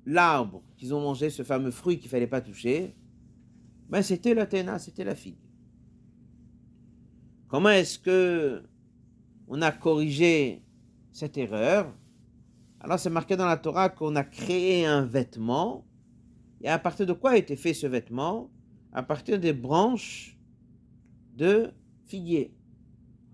l'arbre 0.05 0.61
qu'ils 0.77 0.93
ont 0.93 1.01
mangé, 1.01 1.29
ce 1.29 1.43
fameux 1.43 1.71
fruit 1.71 1.97
qu'il 1.97 2.07
ne 2.07 2.11
fallait 2.11 2.27
pas 2.27 2.41
toucher? 2.41 2.95
Ben, 3.89 4.01
C'était 4.01 4.33
la 4.33 4.45
téna, 4.45 4.79
c'était 4.79 5.03
la 5.03 5.15
figue. 5.15 5.37
Comment 7.47 7.69
est-ce 7.69 7.99
que 7.99 8.63
on 9.47 9.61
a 9.61 9.71
corrigé 9.71 10.63
cette 11.11 11.37
erreur? 11.37 11.93
Alors 12.79 12.99
c'est 12.99 13.09
marqué 13.09 13.35
dans 13.35 13.45
la 13.45 13.57
Torah 13.57 13.89
qu'on 13.89 14.15
a 14.15 14.23
créé 14.23 14.85
un 14.85 15.05
vêtement 15.05 15.85
et 16.61 16.69
à 16.69 16.79
partir 16.79 17.05
de 17.05 17.13
quoi 17.13 17.31
a 17.31 17.37
été 17.37 17.55
fait 17.55 17.73
ce 17.73 17.87
vêtement? 17.87 18.49
À 18.91 19.03
partir 19.03 19.39
des 19.39 19.53
branches 19.53 20.37
de 21.35 21.71
figuier. 22.05 22.55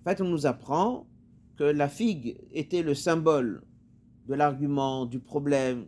En 0.02 0.10
fait, 0.10 0.22
on 0.22 0.28
nous 0.28 0.46
apprend 0.46 1.08
que 1.56 1.64
la 1.64 1.88
figue 1.88 2.38
était 2.52 2.82
le 2.82 2.96
symbole 2.96 3.64
de 4.28 4.34
l'argument, 4.34 5.06
du 5.06 5.20
problème. 5.20 5.86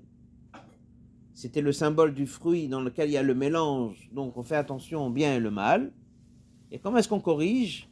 C'était 1.33 1.61
le 1.61 1.71
symbole 1.71 2.13
du 2.13 2.27
fruit 2.27 2.67
dans 2.67 2.81
lequel 2.81 3.09
il 3.09 3.13
y 3.13 3.17
a 3.17 3.23
le 3.23 3.33
mélange. 3.33 4.09
Donc 4.11 4.37
on 4.37 4.43
fait 4.43 4.55
attention 4.55 5.07
au 5.07 5.09
bien 5.09 5.35
et 5.35 5.39
le 5.39 5.51
mal. 5.51 5.91
Et 6.71 6.79
comment 6.79 6.97
est-ce 6.97 7.09
qu'on 7.09 7.19
corrige? 7.19 7.89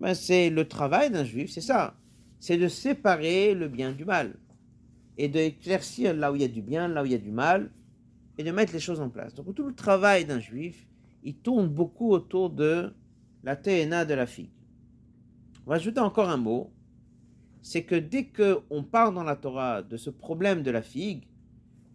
Ben, 0.00 0.14
C'est 0.14 0.50
le 0.50 0.66
travail 0.66 1.10
d'un 1.10 1.24
juif, 1.24 1.50
c'est 1.50 1.60
ça. 1.60 1.94
C'est 2.38 2.56
de 2.56 2.68
séparer 2.68 3.54
le 3.54 3.68
bien 3.68 3.92
du 3.92 4.04
mal. 4.04 4.36
Et 5.18 5.28
d'éclaircir 5.28 6.14
là 6.14 6.32
où 6.32 6.36
il 6.36 6.42
y 6.42 6.44
a 6.44 6.48
du 6.48 6.62
bien, 6.62 6.88
là 6.88 7.02
où 7.02 7.06
il 7.06 7.12
y 7.12 7.14
a 7.14 7.18
du 7.18 7.32
mal, 7.32 7.70
et 8.38 8.44
de 8.44 8.50
mettre 8.52 8.72
les 8.72 8.80
choses 8.80 9.00
en 9.00 9.10
place. 9.10 9.34
Donc 9.34 9.54
tout 9.54 9.66
le 9.66 9.74
travail 9.74 10.24
d'un 10.24 10.40
juif, 10.40 10.86
il 11.22 11.34
tourne 11.34 11.68
beaucoup 11.68 12.10
autour 12.10 12.50
de 12.50 12.94
la 13.42 13.56
TNA 13.56 14.04
de 14.06 14.14
la 14.14 14.26
figue. 14.26 14.50
On 15.66 15.70
va 15.70 15.76
ajouter 15.76 16.00
encore 16.00 16.30
un 16.30 16.36
mot, 16.36 16.72
c'est 17.62 17.84
que 17.84 17.94
dès 17.94 18.26
qu'on 18.28 18.82
parle 18.82 19.14
dans 19.14 19.24
la 19.24 19.36
Torah 19.36 19.82
de 19.82 19.96
ce 19.96 20.08
problème 20.08 20.62
de 20.62 20.70
la 20.70 20.82
figue, 20.82 21.24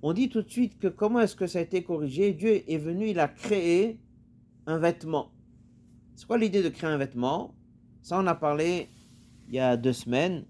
on 0.08 0.14
dit 0.14 0.30
tout 0.30 0.44
de 0.44 0.50
suite 0.52 0.78
que 0.78 0.88
comment 0.88 1.22
est-ce 1.22 1.36
que 1.36 1.48
ça 1.48 1.58
a 1.58 1.64
été 1.64 1.84
corrigé? 1.84 2.32
Dieu 2.32 2.62
est 2.72 2.78
venu, 2.78 3.10
il 3.10 3.20
a 3.20 3.28
créé 3.28 4.00
un 4.68 4.78
vêtement. 4.78 5.32
C'est 6.16 6.28
quoi 6.28 6.38
l'idée 6.38 6.62
de 6.62 6.70
créer 6.70 6.92
un 6.92 6.98
vêtement? 7.00 7.56
Ça, 8.04 8.20
on 8.20 8.28
a 8.28 8.36
parlé 8.36 8.88
il 9.48 9.56
y 9.56 9.60
a 9.60 9.78
deux 9.78 9.94
semaines, 9.94 10.46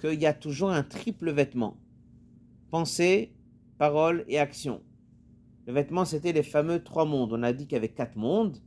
qu'il 0.00 0.20
y 0.20 0.26
a 0.26 0.32
toujours 0.32 0.70
un 0.70 0.84
triple 0.84 1.32
vêtement. 1.32 1.78
Pensée, 2.70 3.34
parole 3.76 4.24
et 4.28 4.38
action. 4.38 4.80
Le 5.66 5.72
vêtement, 5.72 6.04
c'était 6.04 6.32
les 6.32 6.44
fameux 6.44 6.84
trois 6.84 7.06
mondes. 7.06 7.32
On 7.32 7.42
a 7.42 7.52
dit 7.52 7.64
qu'il 7.64 7.74
y 7.74 7.78
avait 7.78 7.88
quatre 7.88 8.14
mondes. 8.14 8.58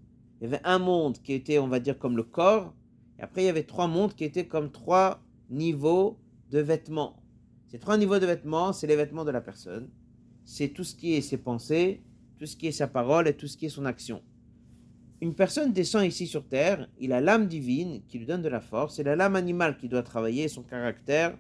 Il 0.42 0.44
y 0.44 0.48
avait 0.48 0.66
un 0.66 0.80
monde 0.80 1.18
qui 1.20 1.32
était, 1.32 1.60
on 1.60 1.70
va 1.70 1.80
dire, 1.80 1.98
comme 1.98 2.18
le 2.18 2.24
corps. 2.24 2.74
Et 3.20 3.22
après, 3.22 3.44
il 3.44 3.46
y 3.46 3.50
avait 3.50 3.64
trois 3.64 3.88
mondes 3.88 4.16
qui 4.16 4.26
étaient 4.26 4.48
comme 4.48 4.70
trois 4.70 5.24
niveaux 5.50 6.20
de 6.52 6.60
vêtements. 6.60 7.23
Ces 7.74 7.80
trois 7.80 7.98
niveaux 7.98 8.20
de 8.20 8.28
vêtements, 8.28 8.72
c'est 8.72 8.86
les 8.86 8.96
vêtements 8.96 9.26
de 9.26 9.32
la 9.32 9.42
personne. 9.42 9.90
C'est 10.46 10.68
tout 10.68 10.84
ce 10.84 10.94
qui 10.94 11.16
est 11.16 11.22
ses 11.22 11.38
pensées, 11.38 12.04
tout 12.38 12.46
ce 12.46 12.56
qui 12.56 12.68
est 12.68 12.72
sa 12.72 12.88
parole 12.88 13.28
et 13.28 13.36
tout 13.36 13.48
ce 13.48 13.58
qui 13.58 13.66
est 13.66 13.70
son 13.70 13.86
action. 13.86 14.22
Une 15.22 15.34
personne 15.34 15.74
descend 15.74 16.06
ici 16.06 16.28
sur 16.28 16.48
terre, 16.48 16.88
il 17.00 17.12
a 17.14 17.20
l'âme 17.20 17.48
divine 17.48 18.04
qui 18.08 18.20
lui 18.20 18.28
donne 18.28 18.44
de 18.44 18.48
la 18.48 18.62
force, 18.62 19.00
et 19.00 19.04
la 19.04 19.16
lame 19.16 19.36
animale 19.36 19.76
qui 19.78 19.90
doit 19.90 20.04
travailler 20.04 20.50
son 20.50 20.62
caractère, 20.62 21.36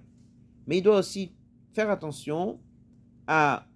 mais 0.65 0.79
il 0.79 0.81
doit 0.81 0.97
aussi 0.97 1.35
faire 1.71 1.91
attention 1.91 2.59
à 3.27 3.67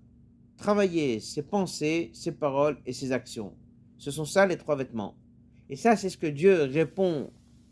travailler 0.58 1.20
ses 1.20 1.44
pensées, 1.44 2.10
ses 2.12 2.32
paroles 2.32 2.80
et 2.88 2.94
ses 2.94 3.12
actions. 3.12 3.54
Ce 4.00 4.10
sont 4.10 4.26
ça 4.26 4.48
les 4.48 4.58
trois 4.58 4.76
vêtements. 4.76 5.16
Et 5.70 5.76
ça, 5.76 5.96
c'est 5.96 6.10
ce 6.10 6.18
que 6.18 6.26
Dieu 6.26 6.64
répond 6.64 7.30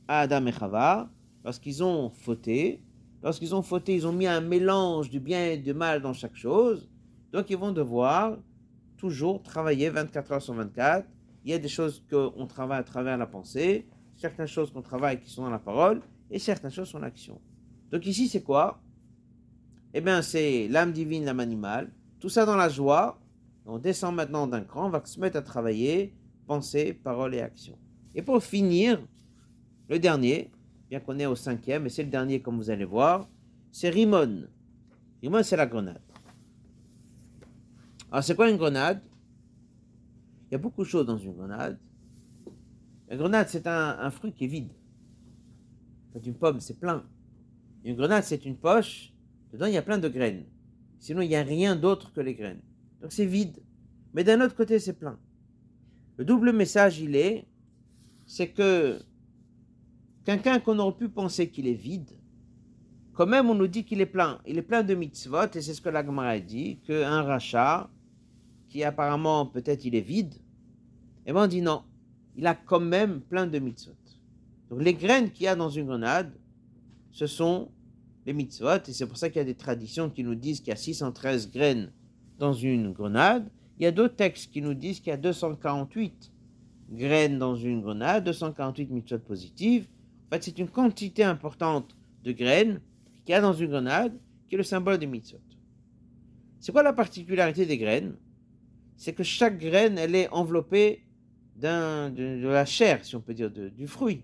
à 0.08 0.20
Adam 0.20 0.46
et 0.46 0.52
Chava 0.52 1.10
lorsqu'ils 1.44 1.84
ont 1.84 2.12
fauté. 2.12 2.84
Lorsqu'ils 3.26 3.56
ont 3.56 3.64
fauté, 3.64 3.96
ils 3.96 4.06
ont 4.06 4.14
mis 4.14 4.28
un 4.28 4.40
mélange 4.40 5.10
du 5.10 5.20
bien 5.20 5.48
et 5.48 5.58
du 5.58 5.74
mal 5.74 6.00
dans 6.00 6.14
chaque 6.14 6.36
chose. 6.36 6.88
Donc, 7.34 7.50
ils 7.50 7.58
vont 7.58 7.72
devoir 7.72 8.38
toujours 8.98 9.42
travailler 9.42 9.90
24 9.90 10.32
heures 10.32 10.42
sur 10.44 10.54
24. 10.54 11.08
Il 11.44 11.50
y 11.50 11.54
a 11.56 11.58
des 11.58 11.68
choses 11.68 12.06
qu'on 12.08 12.46
travaille 12.46 12.78
à 12.78 12.84
travers 12.84 13.18
la 13.18 13.26
pensée, 13.26 13.88
certaines 14.16 14.46
choses 14.46 14.72
qu'on 14.72 14.84
travaille 14.84 15.20
qui 15.20 15.32
sont 15.32 15.42
dans 15.42 15.50
la 15.50 15.58
parole, 15.58 16.04
et 16.30 16.38
certaines 16.38 16.70
choses 16.70 16.88
sont 16.88 17.00
l'action. 17.00 17.42
Donc 17.92 18.06
ici, 18.06 18.28
c'est 18.28 18.44
quoi? 18.44 18.80
Eh 19.96 20.02
bien, 20.02 20.22
c'est 20.22 20.68
l'âme 20.68 20.92
divine, 20.92 21.26
l'âme 21.26 21.40
animale, 21.40 21.92
tout 22.20 22.30
ça 22.30 22.46
dans 22.46 22.56
la 22.56 22.70
joie. 22.70 23.20
On 23.66 23.80
descend 23.80 24.14
maintenant 24.14 24.46
d'un 24.46 24.62
cran, 24.62 24.86
on 24.86 24.90
va 24.90 25.04
se 25.04 25.20
mettre 25.20 25.38
à 25.38 25.42
travailler, 25.42 26.14
pensée, 26.46 26.94
parole 26.94 27.34
et 27.34 27.42
action. 27.42 27.76
Et 28.14 28.22
pour 28.22 28.44
finir, 28.44 29.02
le 29.90 29.98
dernier, 29.98 30.52
bien 30.90 31.00
qu'on 31.00 31.20
est 31.20 31.26
au 31.26 31.36
cinquième, 31.36 31.86
et 31.86 31.90
c'est 31.90 32.04
le 32.04 32.10
dernier 32.10 32.42
comme 32.42 32.58
vous 32.58 32.70
allez 32.70 32.86
voir, 32.86 33.30
c'est 33.72 33.90
Rimon. 33.90 34.48
Rimon, 35.22 35.44
c'est 35.44 35.58
la 35.58 35.66
grenade. 35.66 36.02
Alors, 38.12 38.24
c'est 38.24 38.36
quoi 38.36 38.50
une 38.50 38.58
grenade? 38.58 39.02
Il 40.48 40.54
y 40.54 40.56
a 40.56 40.58
beaucoup 40.58 40.84
de 40.84 40.88
choses 40.88 41.06
dans 41.06 41.18
une 41.18 41.34
grenade. 41.34 41.80
Une 43.10 43.18
grenade, 43.18 43.48
c'est 43.50 43.68
un, 43.68 44.10
fruit 44.12 44.32
qui 44.32 44.46
est 44.46 44.48
vide. 44.48 44.72
C'est 46.14 46.26
une 46.26 46.36
pomme, 46.36 46.60
c'est 46.60 46.80
plein. 46.80 47.04
Une 47.84 47.96
grenade, 47.96 48.24
c'est 48.24 48.46
une 48.46 48.56
poche. 48.56 49.12
Dedans, 49.52 49.66
il 49.66 49.74
y 49.74 49.78
a 49.78 49.82
plein 49.82 49.98
de 49.98 50.08
graines. 50.08 50.46
Sinon, 51.00 51.22
il 51.22 51.30
n'y 51.30 51.36
a 51.36 51.44
rien 51.44 51.76
d'autre 51.76 52.14
que 52.14 52.22
les 52.22 52.36
graines. 52.36 52.62
Donc 53.02 53.12
c'est 53.12 53.26
vide. 53.26 53.62
Mais 54.14 54.24
d'un 54.24 54.40
autre 54.42 54.56
côté, 54.56 54.80
c'est 54.80 54.94
plein. 54.94 55.20
Le 56.18 56.26
double 56.26 56.54
message, 56.54 57.00
il 57.00 57.16
est, 57.16 57.46
c'est 58.26 58.50
que 58.50 59.00
quelqu'un 60.26 60.60
qu'on 60.60 60.80
aurait 60.80 60.98
pu 60.98 61.08
penser 61.08 61.50
qu'il 61.50 61.68
est 61.68 61.74
vide, 61.74 62.12
quand 63.14 63.28
même 63.28 63.50
on 63.50 63.56
nous 63.56 63.68
dit 63.68 63.86
qu'il 63.86 64.02
est 64.02 64.06
plein. 64.06 64.40
Il 64.46 64.58
est 64.58 64.64
plein 64.64 64.84
de 64.84 64.94
mitzvot, 64.94 65.56
et 65.56 65.62
c'est 65.62 65.74
ce 65.74 65.82
que 65.82 65.90
la 65.90 66.06
Gemara 66.06 66.38
dit, 66.40 66.80
qu'un 66.86 67.22
rachat, 67.22 67.90
qui 68.68 68.84
apparemment 68.84 69.46
peut-être 69.46 69.86
il 69.86 69.96
est 69.96 70.02
vide, 70.02 70.34
et 71.26 71.32
bien 71.32 71.44
on 71.44 71.48
dit 71.48 71.62
non, 71.62 71.84
il 72.36 72.46
a 72.46 72.56
quand 72.56 72.82
même 72.82 73.22
plein 73.22 73.48
de 73.48 73.58
mitzvot. 73.60 73.94
Donc 74.70 74.82
les 74.82 74.96
graines 74.96 75.32
qu'il 75.32 75.46
y 75.46 75.48
a 75.48 75.56
dans 75.56 75.70
une 75.70 75.86
grenade, 75.86 76.34
ce 77.12 77.28
sont 77.28 77.70
les 78.26 78.34
mitzvot, 78.34 78.84
et 78.88 78.94
c'est 78.94 79.06
pour 79.06 79.18
ça 79.18 79.30
qu'il 79.30 79.38
y 79.38 79.42
a 79.42 79.46
des 79.46 79.56
traditions 79.56 80.10
qui 80.10 80.24
nous 80.24 80.36
disent 80.36 80.60
qu'il 80.60 80.70
y 80.70 80.74
a 80.74 80.76
613 80.76 81.52
graines 81.52 81.92
dans 82.40 82.54
une 82.54 82.92
grenade. 82.92 83.50
Il 83.80 83.84
y 83.84 83.86
a 83.86 83.92
d'autres 83.92 84.16
textes 84.16 84.52
qui 84.52 84.62
nous 84.62 84.74
disent 84.74 85.00
qu'il 85.00 85.12
y 85.12 85.14
a 85.14 85.18
248 85.18 86.32
graines 86.92 87.38
dans 87.38 87.56
une 87.56 87.82
grenade, 87.82 88.26
248 88.26 88.90
mitzvot 88.90 89.20
positives. 89.20 89.88
Fait, 90.36 90.44
c'est 90.44 90.60
une 90.60 90.68
quantité 90.68 91.24
importante 91.24 91.96
de 92.26 92.34
graines 92.34 92.82
qu'il 93.24 93.32
y 93.32 93.36
a 93.36 93.42
dans 93.42 93.54
une 93.54 93.70
grenade 93.70 94.20
qui 94.50 94.56
est 94.56 94.58
le 94.58 94.66
symbole 94.66 94.98
des 94.98 95.08
mitzvot. 95.08 95.40
C'est 96.60 96.74
quoi 96.74 96.84
la 96.84 96.92
particularité 96.92 97.66
des 97.66 97.78
graines? 97.78 98.18
C'est 98.98 99.14
que 99.14 99.24
chaque 99.24 99.58
graine, 99.58 99.98
elle 99.98 100.14
est 100.14 100.28
enveloppée 100.30 101.06
de, 101.56 102.48
la 102.48 102.66
chair, 102.66 103.06
si 103.06 103.16
on 103.16 103.22
peut 103.22 103.34
dire, 103.34 103.50
du 103.50 103.88
fruit. 103.88 104.24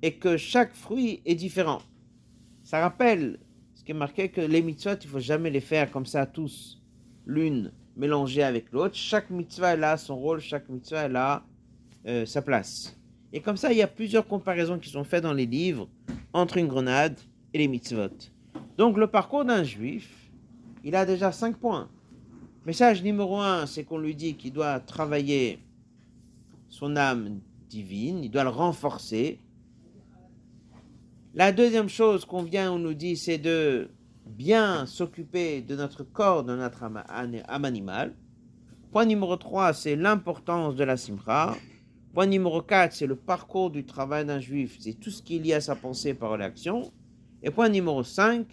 Et 0.00 0.14
que 0.14 0.38
chaque 0.38 0.74
fruit 0.74 1.20
est 1.26 1.34
différent. 1.34 1.82
Ça 2.64 2.80
rappelle 2.80 3.38
ce 3.74 3.84
qui 3.84 3.90
est 3.90 3.94
marqué 3.94 4.30
que 4.30 4.40
les 4.40 4.62
mitzvot, 4.62 4.94
il 5.02 5.08
faut 5.08 5.18
jamais 5.18 5.50
les 5.50 5.60
faire 5.60 5.90
comme 5.90 6.06
ça 6.06 6.24
tous, 6.24 6.82
l'une 7.26 7.72
mélangée 7.94 8.42
avec 8.42 8.72
l'autre. 8.72 8.94
Chaque 8.94 9.28
mitzvah, 9.28 9.74
elle 9.74 9.84
a 9.84 9.98
son 9.98 10.16
rôle, 10.16 10.40
chaque 10.40 10.70
mitzvah, 10.70 11.02
elle 11.02 11.16
a 11.16 11.44
euh, 12.06 12.24
sa 12.24 12.40
place. 12.40 12.96
Et 13.36 13.40
comme 13.40 13.58
ça, 13.58 13.70
il 13.70 13.76
y 13.76 13.82
a 13.82 13.86
plusieurs 13.86 14.26
comparaisons 14.26 14.78
qui 14.78 14.88
sont 14.88 15.04
faites 15.04 15.22
dans 15.22 15.34
les 15.34 15.44
livres 15.44 15.90
entre 16.32 16.56
une 16.56 16.68
grenade 16.68 17.20
et 17.52 17.58
les 17.58 17.68
mitzvot. 17.68 18.08
Donc 18.78 18.96
le 18.96 19.08
parcours 19.08 19.44
d'un 19.44 19.62
juif, 19.62 20.30
il 20.82 20.96
a 20.96 21.04
déjà 21.04 21.32
cinq 21.32 21.58
points. 21.58 21.90
Message 22.64 23.02
numéro 23.02 23.38
un, 23.38 23.66
c'est 23.66 23.84
qu'on 23.84 23.98
lui 23.98 24.14
dit 24.14 24.36
qu'il 24.36 24.54
doit 24.54 24.80
travailler 24.80 25.58
son 26.70 26.96
âme 26.96 27.40
divine, 27.68 28.24
il 28.24 28.30
doit 28.30 28.42
le 28.42 28.48
renforcer, 28.48 29.38
la 31.34 31.52
deuxième 31.52 31.90
chose 31.90 32.24
qu'on 32.24 32.42
vient, 32.42 32.72
on 32.72 32.78
nous 32.78 32.94
dit, 32.94 33.18
c'est 33.18 33.36
de 33.36 33.90
bien 34.24 34.86
s'occuper 34.86 35.60
de 35.60 35.76
notre 35.76 36.04
corps, 36.04 36.42
de 36.42 36.56
notre 36.56 36.84
âme, 36.84 37.02
animal. 37.46 38.14
Point 38.92 39.04
numéro 39.04 39.36
3, 39.36 39.74
c'est 39.74 39.94
l'importance 39.94 40.74
de 40.74 40.84
la 40.84 40.96
simcha. 40.96 41.54
Point 42.16 42.28
numéro 42.28 42.62
4, 42.62 42.94
c'est 42.94 43.06
le 43.06 43.14
parcours 43.14 43.70
du 43.70 43.84
travail 43.84 44.24
d'un 44.24 44.40
juif, 44.40 44.78
c'est 44.80 44.94
tout 44.94 45.10
ce 45.10 45.22
qui 45.22 45.36
est 45.36 45.38
lié 45.38 45.52
à 45.52 45.60
sa 45.60 45.76
pensée 45.76 46.14
par 46.14 46.38
l'action. 46.38 46.90
Et 47.42 47.50
point 47.50 47.68
numéro 47.68 48.02
5, 48.02 48.46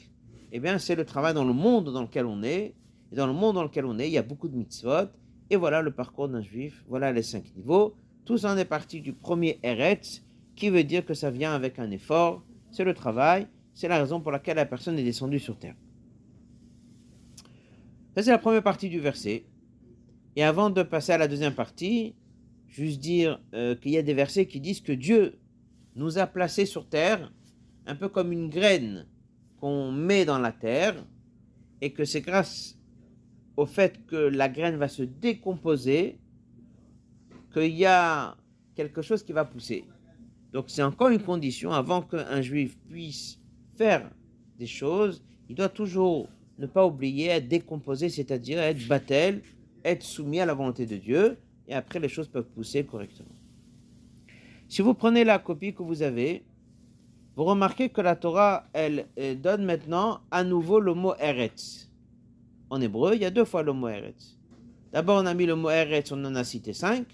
eh 0.52 0.60
bien, 0.60 0.78
c'est 0.80 0.95
le 0.95 1.06
travail 1.06 1.34
dans 1.34 1.45
le 1.45 1.54
monde 1.54 1.86
dans 1.93 2.02
lequel 2.02 2.26
on 2.26 2.43
est. 2.43 2.76
Et 3.13 3.15
dans 3.15 3.26
le 3.26 3.32
monde 3.32 3.56
dans 3.56 3.63
lequel 3.63 3.86
on 3.86 3.99
est, 3.99 4.10
il 4.10 4.12
y 4.12 4.17
a 4.17 4.21
beaucoup 4.21 4.49
de 4.49 4.58
mitzvot. 4.58 5.08
Et 5.49 5.56
voilà 5.56 5.82
le 5.82 5.91
parcours 5.91 6.28
d'un 6.28 6.41
juif, 6.41 6.84
voilà 6.89 7.13
les 7.13 7.23
cinq 7.23 7.56
niveaux. 7.56 7.95
Tout 8.26 8.38
ça 8.38 8.52
en 8.52 8.58
est 8.58 8.65
parti 8.65 8.99
du 8.99 9.13
premier 9.13 9.62
Eretz, 9.63 10.26
qui 10.58 10.69
veut 10.69 10.84
dire 10.84 11.06
que 11.06 11.13
ça 11.13 11.32
vient 11.32 11.54
avec 11.54 11.80
un 11.80 11.89
effort, 11.89 12.43
c'est 12.69 12.84
le 12.84 12.93
travail, 12.93 13.47
c'est 13.73 13.88
la 13.88 13.97
raison 13.97 14.19
pour 14.19 14.34
laquelle 14.34 14.58
la 14.58 14.65
personne 14.65 14.99
est 14.99 15.06
descendue 15.06 15.39
sur 15.39 15.58
terre. 15.58 15.76
Ça, 18.13 18.23
c'est 18.23 18.32
la 18.32 18.39
première 18.39 18.62
partie 18.62 18.89
du 18.89 18.99
verset. 18.99 19.45
Et 20.36 20.43
avant 20.43 20.69
de 20.69 20.84
passer 20.84 21.13
à 21.13 21.17
la 21.17 21.30
deuxième 21.30 21.56
partie, 21.56 22.13
juste 22.73 22.99
dire 22.99 23.39
euh, 23.53 23.75
qu'il 23.75 23.91
y 23.91 23.97
a 23.97 24.01
des 24.01 24.13
versets 24.13 24.47
qui 24.47 24.59
disent 24.59 24.81
que 24.81 24.91
Dieu 24.91 25.39
nous 25.95 26.17
a 26.17 26.25
placés 26.25 26.65
sur 26.65 26.88
terre, 26.88 27.31
un 27.86 27.95
peu 27.95 28.09
comme 28.09 28.31
une 28.31 28.49
graine 28.49 29.05
qu'on 29.59 29.91
met 29.91 30.25
dans 30.25 30.39
la 30.39 30.51
terre, 30.51 31.05
et 31.81 31.93
que 31.93 32.03
c'est 32.03 32.21
grâce 32.21 32.77
au 33.57 33.65
fait 33.65 34.05
que 34.07 34.15
la 34.15 34.49
graine 34.49 34.77
va 34.77 34.88
se 34.88 35.03
décomposer 35.03 36.19
qu'il 37.53 37.75
y 37.75 37.86
a 37.86 38.36
quelque 38.75 39.01
chose 39.01 39.21
qui 39.21 39.33
va 39.33 39.45
pousser. 39.45 39.86
Donc 40.51 40.65
c'est 40.67 40.81
encore 40.81 41.09
une 41.09 41.21
condition, 41.21 41.71
avant 41.71 42.01
qu'un 42.01 42.41
juif 42.41 42.77
puisse 42.89 43.39
faire 43.77 44.09
des 44.57 44.65
choses, 44.65 45.23
il 45.47 45.55
doit 45.55 45.69
toujours 45.69 46.27
ne 46.57 46.65
pas 46.65 46.86
oublier 46.86 47.27
être 47.27 47.47
décomposé, 47.47 48.09
c'est-à-dire 48.09 48.59
être 48.59 48.88
battel, 48.88 49.41
être 49.83 50.03
soumis 50.03 50.39
à 50.39 50.45
la 50.45 50.53
volonté 50.55 50.86
de 50.88 50.97
Dieu, 50.97 51.38
et 51.67 51.73
après 51.73 51.99
les 51.99 52.10
choses 52.10 52.28
peuvent 52.28 52.49
pousser 52.49 52.86
correctement. 52.86 53.36
Si 54.67 54.82
vous 54.82 54.93
prenez 54.93 55.23
la 55.23 55.39
copie 55.39 55.73
que 55.73 55.84
vous 55.84 56.02
avez, 56.02 56.43
vous 57.36 57.43
remarquez 57.43 57.89
que 57.89 58.02
la 58.02 58.15
Torah, 58.15 58.67
elle, 58.73 59.08
donne 59.41 59.65
maintenant 59.65 60.21
à 60.32 60.43
nouveau 60.43 60.80
le 60.80 60.93
mot 60.93 61.15
Eretz. 61.19 61.89
En 62.69 62.80
hébreu, 62.82 63.15
il 63.15 63.21
y 63.21 63.26
a 63.26 63.32
deux 63.32 63.45
fois 63.45 63.63
le 63.63 63.73
mot 63.73 63.88
Eretz. 63.88 64.38
D'abord, 64.91 65.21
on 65.21 65.26
a 65.26 65.34
mis 65.34 65.45
le 65.45 65.56
mot 65.56 65.69
Eretz, 65.69 66.12
on 66.12 66.23
en 66.26 66.36
a 66.36 66.43
cité 66.43 66.73
cinq, 66.73 67.08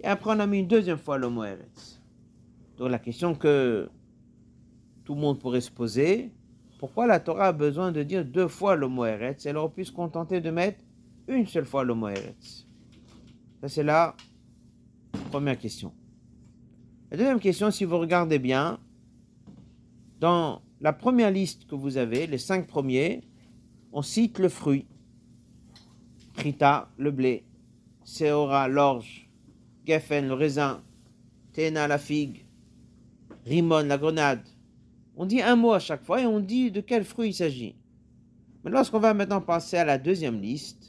et 0.00 0.06
après, 0.06 0.30
on 0.30 0.40
a 0.40 0.46
mis 0.46 0.60
une 0.60 0.66
deuxième 0.68 0.98
fois 0.98 1.18
le 1.18 1.28
mot 1.28 1.44
Eretz. 1.44 2.00
Donc 2.76 2.90
la 2.90 2.98
question 2.98 3.34
que 3.34 3.88
tout 5.04 5.14
le 5.14 5.20
monde 5.20 5.40
pourrait 5.40 5.60
se 5.60 5.70
poser, 5.70 6.32
pourquoi 6.78 7.08
la 7.08 7.18
Torah 7.18 7.48
a 7.48 7.52
besoin 7.52 7.90
de 7.90 8.04
dire 8.04 8.24
deux 8.24 8.46
fois 8.46 8.76
le 8.76 8.86
mot 8.86 9.04
Eretz 9.04 9.46
Elle 9.46 9.56
aurait 9.56 9.72
pu 9.72 9.84
se 9.84 9.90
contenter 9.90 10.40
de 10.40 10.50
mettre 10.50 10.78
une 11.26 11.46
seule 11.46 11.64
fois 11.64 11.82
le 11.82 11.94
mot 11.94 12.08
Eretz? 12.08 12.67
Ça 13.60 13.68
c'est 13.68 13.82
la 13.82 14.14
première 15.30 15.58
question. 15.58 15.92
La 17.10 17.16
deuxième 17.16 17.40
question, 17.40 17.70
si 17.70 17.84
vous 17.84 17.98
regardez 17.98 18.38
bien, 18.38 18.78
dans 20.20 20.62
la 20.80 20.92
première 20.92 21.30
liste 21.30 21.66
que 21.66 21.74
vous 21.74 21.96
avez, 21.96 22.26
les 22.26 22.38
cinq 22.38 22.66
premiers, 22.66 23.22
on 23.92 24.02
cite 24.02 24.38
le 24.38 24.48
fruit. 24.48 24.86
Krita, 26.34 26.90
le 26.98 27.10
blé. 27.10 27.44
Seora, 28.04 28.68
l'orge. 28.68 29.28
Geffen, 29.84 30.28
le 30.28 30.34
raisin. 30.34 30.82
Tena, 31.52 31.88
la 31.88 31.98
figue. 31.98 32.44
Rimon, 33.46 33.86
la 33.86 33.98
grenade. 33.98 34.46
On 35.16 35.26
dit 35.26 35.42
un 35.42 35.56
mot 35.56 35.72
à 35.72 35.80
chaque 35.80 36.04
fois 36.04 36.20
et 36.20 36.26
on 36.26 36.38
dit 36.38 36.70
de 36.70 36.80
quel 36.80 37.04
fruit 37.04 37.30
il 37.30 37.34
s'agit. 37.34 37.74
Mais 38.62 38.70
lorsqu'on 38.70 39.00
va 39.00 39.14
maintenant 39.14 39.40
passer 39.40 39.76
à 39.76 39.84
la 39.84 39.98
deuxième 39.98 40.40
liste, 40.40 40.87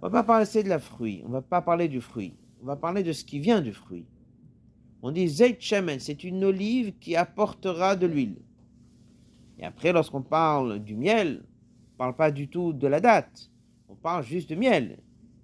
on 0.00 0.08
va 0.08 0.22
pas 0.22 0.24
parler 0.24 0.62
de 0.62 0.68
la 0.68 0.78
fruit, 0.78 1.22
on 1.26 1.30
va 1.30 1.42
pas 1.42 1.60
parler 1.60 1.88
du 1.88 2.00
fruit, 2.00 2.34
on 2.62 2.66
va 2.66 2.76
parler 2.76 3.02
de 3.02 3.12
ce 3.12 3.24
qui 3.24 3.40
vient 3.40 3.60
du 3.60 3.72
fruit. 3.72 4.06
On 5.02 5.10
dit 5.10 5.28
Zeit 5.28 5.56
Shemen, 5.60 5.98
c'est 6.00 6.24
une 6.24 6.44
olive 6.44 6.92
qui 7.00 7.16
apportera 7.16 7.96
de 7.96 8.06
l'huile. 8.06 8.36
Et 9.58 9.64
après, 9.64 9.92
lorsqu'on 9.92 10.22
parle 10.22 10.78
du 10.78 10.94
miel, 10.94 11.42
on 11.42 11.92
ne 11.94 11.98
parle 11.98 12.16
pas 12.16 12.30
du 12.30 12.48
tout 12.48 12.72
de 12.72 12.86
la 12.86 13.00
date, 13.00 13.50
on 13.88 13.96
parle 13.96 14.24
juste 14.24 14.50
de 14.50 14.54
miel. 14.54 14.98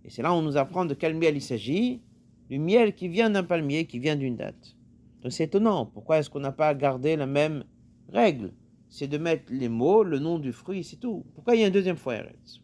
Et 0.05 0.11
c'est 0.11 0.23
là 0.23 0.33
où 0.33 0.37
on 0.37 0.43
nous 0.43 0.57
apprend 0.57 0.85
de 0.85 0.95
quel 0.95 1.17
miel 1.17 1.37
il 1.37 1.43
s'agit, 1.43 2.01
du 2.49 2.59
miel 2.59 2.95
qui 2.95 3.09
vient 3.09 3.31
d'un 3.31 3.43
palmier, 3.43 3.87
qui 3.87 3.99
vient 3.99 4.17
d'une 4.17 4.37
date. 4.37 4.77
Donc 5.23 5.33
c'est 5.33 5.45
étonnant. 5.45 5.87
Pourquoi 5.87 6.19
est-ce 6.19 6.31
qu'on 6.31 6.41
n'a 6.41 6.53
pas 6.53 6.75
gardé 6.75 7.17
la 7.17 7.27
même 7.27 7.65
règle? 8.13 8.53
C'est 8.89 9.09
de 9.09 9.19
mettre 9.19 9.53
les 9.53 9.69
mots, 9.69 10.05
le 10.05 10.21
nom 10.21 10.39
du 10.39 10.53
fruit, 10.53 10.85
c'est 10.85 11.01
tout. 11.01 11.25
Pourquoi 11.35 11.57
il 11.57 11.63
y 11.63 11.65
a 11.65 11.67
un 11.67 11.71
deuxième 11.71 11.97
fois 11.97 12.17
Eretz? 12.17 12.64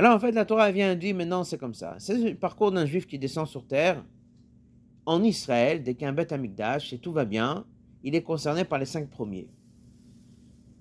Alors 0.00 0.16
en 0.16 0.18
fait, 0.18 0.32
la 0.32 0.46
Torah 0.46 0.72
vient 0.72 0.94
dire 0.94 1.14
maintenant 1.14 1.44
c'est 1.44 1.58
comme 1.58 1.74
ça. 1.74 1.94
C'est 1.98 2.16
le 2.16 2.34
parcours 2.34 2.72
d'un 2.72 2.86
juif 2.86 3.06
qui 3.06 3.18
descend 3.18 3.46
sur 3.46 3.66
terre 3.66 4.02
en 5.04 5.22
Israël, 5.22 5.82
dès 5.82 5.92
qu'il 5.92 6.04
y 6.04 6.06
a 6.06 6.08
un 6.08 6.14
bête 6.14 6.32
amigdash 6.32 6.94
et 6.94 6.98
tout 6.98 7.12
va 7.12 7.26
bien, 7.26 7.66
il 8.02 8.14
est 8.14 8.22
concerné 8.22 8.64
par 8.64 8.78
les 8.78 8.86
cinq 8.86 9.10
premiers. 9.10 9.46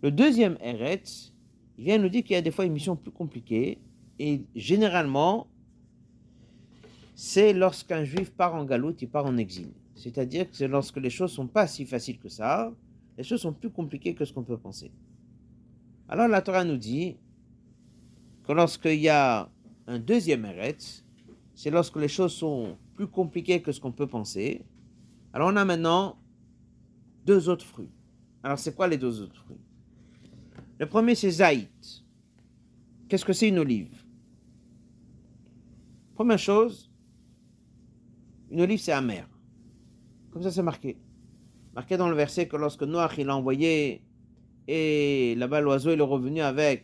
Le 0.02 0.10
deuxième 0.10 0.58
Eretz, 0.62 1.34
il 1.78 1.84
vient 1.84 1.98
nous 1.98 2.08
dire 2.08 2.24
qu'il 2.24 2.32
y 2.32 2.38
a 2.38 2.42
des 2.42 2.50
fois 2.50 2.64
une 2.64 2.72
mission 2.72 2.96
plus 2.96 3.12
compliquée 3.12 3.80
et 4.20 4.46
généralement, 4.56 5.48
c'est 7.14 7.52
lorsqu'un 7.52 8.06
juif 8.06 8.32
part 8.32 8.56
en 8.56 8.64
galoute, 8.64 9.02
il 9.02 9.10
part 9.10 9.26
en 9.26 9.36
exil. 9.36 9.68
C'est-à-dire 9.96 10.50
que 10.50 10.56
c'est 10.56 10.70
lorsque 10.70 10.96
les 10.96 11.10
choses 11.10 11.34
sont 11.34 11.48
pas 11.48 11.68
si 11.68 11.86
faciles 11.86 12.20
que 12.20 12.30
ça, 12.30 12.72
les 13.18 13.26
choses 13.26 13.42
sont 13.42 13.52
plus 13.52 13.70
compliquées 13.70 14.16
que 14.16 14.24
ce 14.24 14.32
qu'on 14.32 14.44
peut 14.44 14.58
penser. 14.58 14.94
Alors 16.08 16.30
la 16.30 16.42
Torah 16.42 16.64
nous 16.64 16.78
dit 16.78 17.18
lorsqu'il 18.54 19.00
y 19.00 19.10
a 19.10 19.50
un 19.88 20.00
deuxième 20.00 20.46
Eretz, 20.46 21.06
c'est 21.56 21.70
lorsque 21.70 21.98
les 21.98 22.08
choses 22.08 22.34
sont 22.34 22.78
plus 22.96 23.08
compliquées 23.08 23.62
que 23.62 23.72
ce 23.72 23.80
qu'on 23.80 23.92
peut 23.92 24.08
penser. 24.08 24.64
Alors 25.34 25.50
on 25.52 25.56
a 25.56 25.66
maintenant 25.66 26.18
deux 27.26 27.50
autres 27.50 27.66
fruits. 27.66 27.92
Alors 28.44 28.60
c'est 28.60 28.76
quoi 28.76 28.88
les 28.88 28.98
deux 28.98 29.22
autres 29.22 29.36
fruits? 29.36 29.62
Le 30.80 30.86
premier 30.88 31.16
c'est 31.16 31.32
Zaït. 31.32 32.04
Qu'est-ce 33.08 33.26
que 33.26 33.34
c'est 33.34 33.50
une 33.50 33.60
olive? 33.60 34.04
Première 36.16 36.40
chose, 36.40 36.92
une 38.52 38.62
olive, 38.62 38.80
c'est 38.80 38.92
amer. 38.92 39.28
Comme 40.32 40.44
ça, 40.44 40.52
c'est 40.52 40.64
marqué. 40.64 40.98
Marqué 41.74 41.98
dans 41.98 42.10
le 42.10 42.16
verset 42.16 42.48
que 42.48 42.58
lorsque 42.58 42.84
Noach 42.84 43.18
il 43.18 43.30
a 43.30 43.36
envoyé 43.36 44.04
et 44.68 45.36
là-bas 45.36 45.62
l'oiseau 45.62 45.92
il 45.92 46.00
est 46.00 46.04
revenu 46.04 46.42
avec 46.42 46.84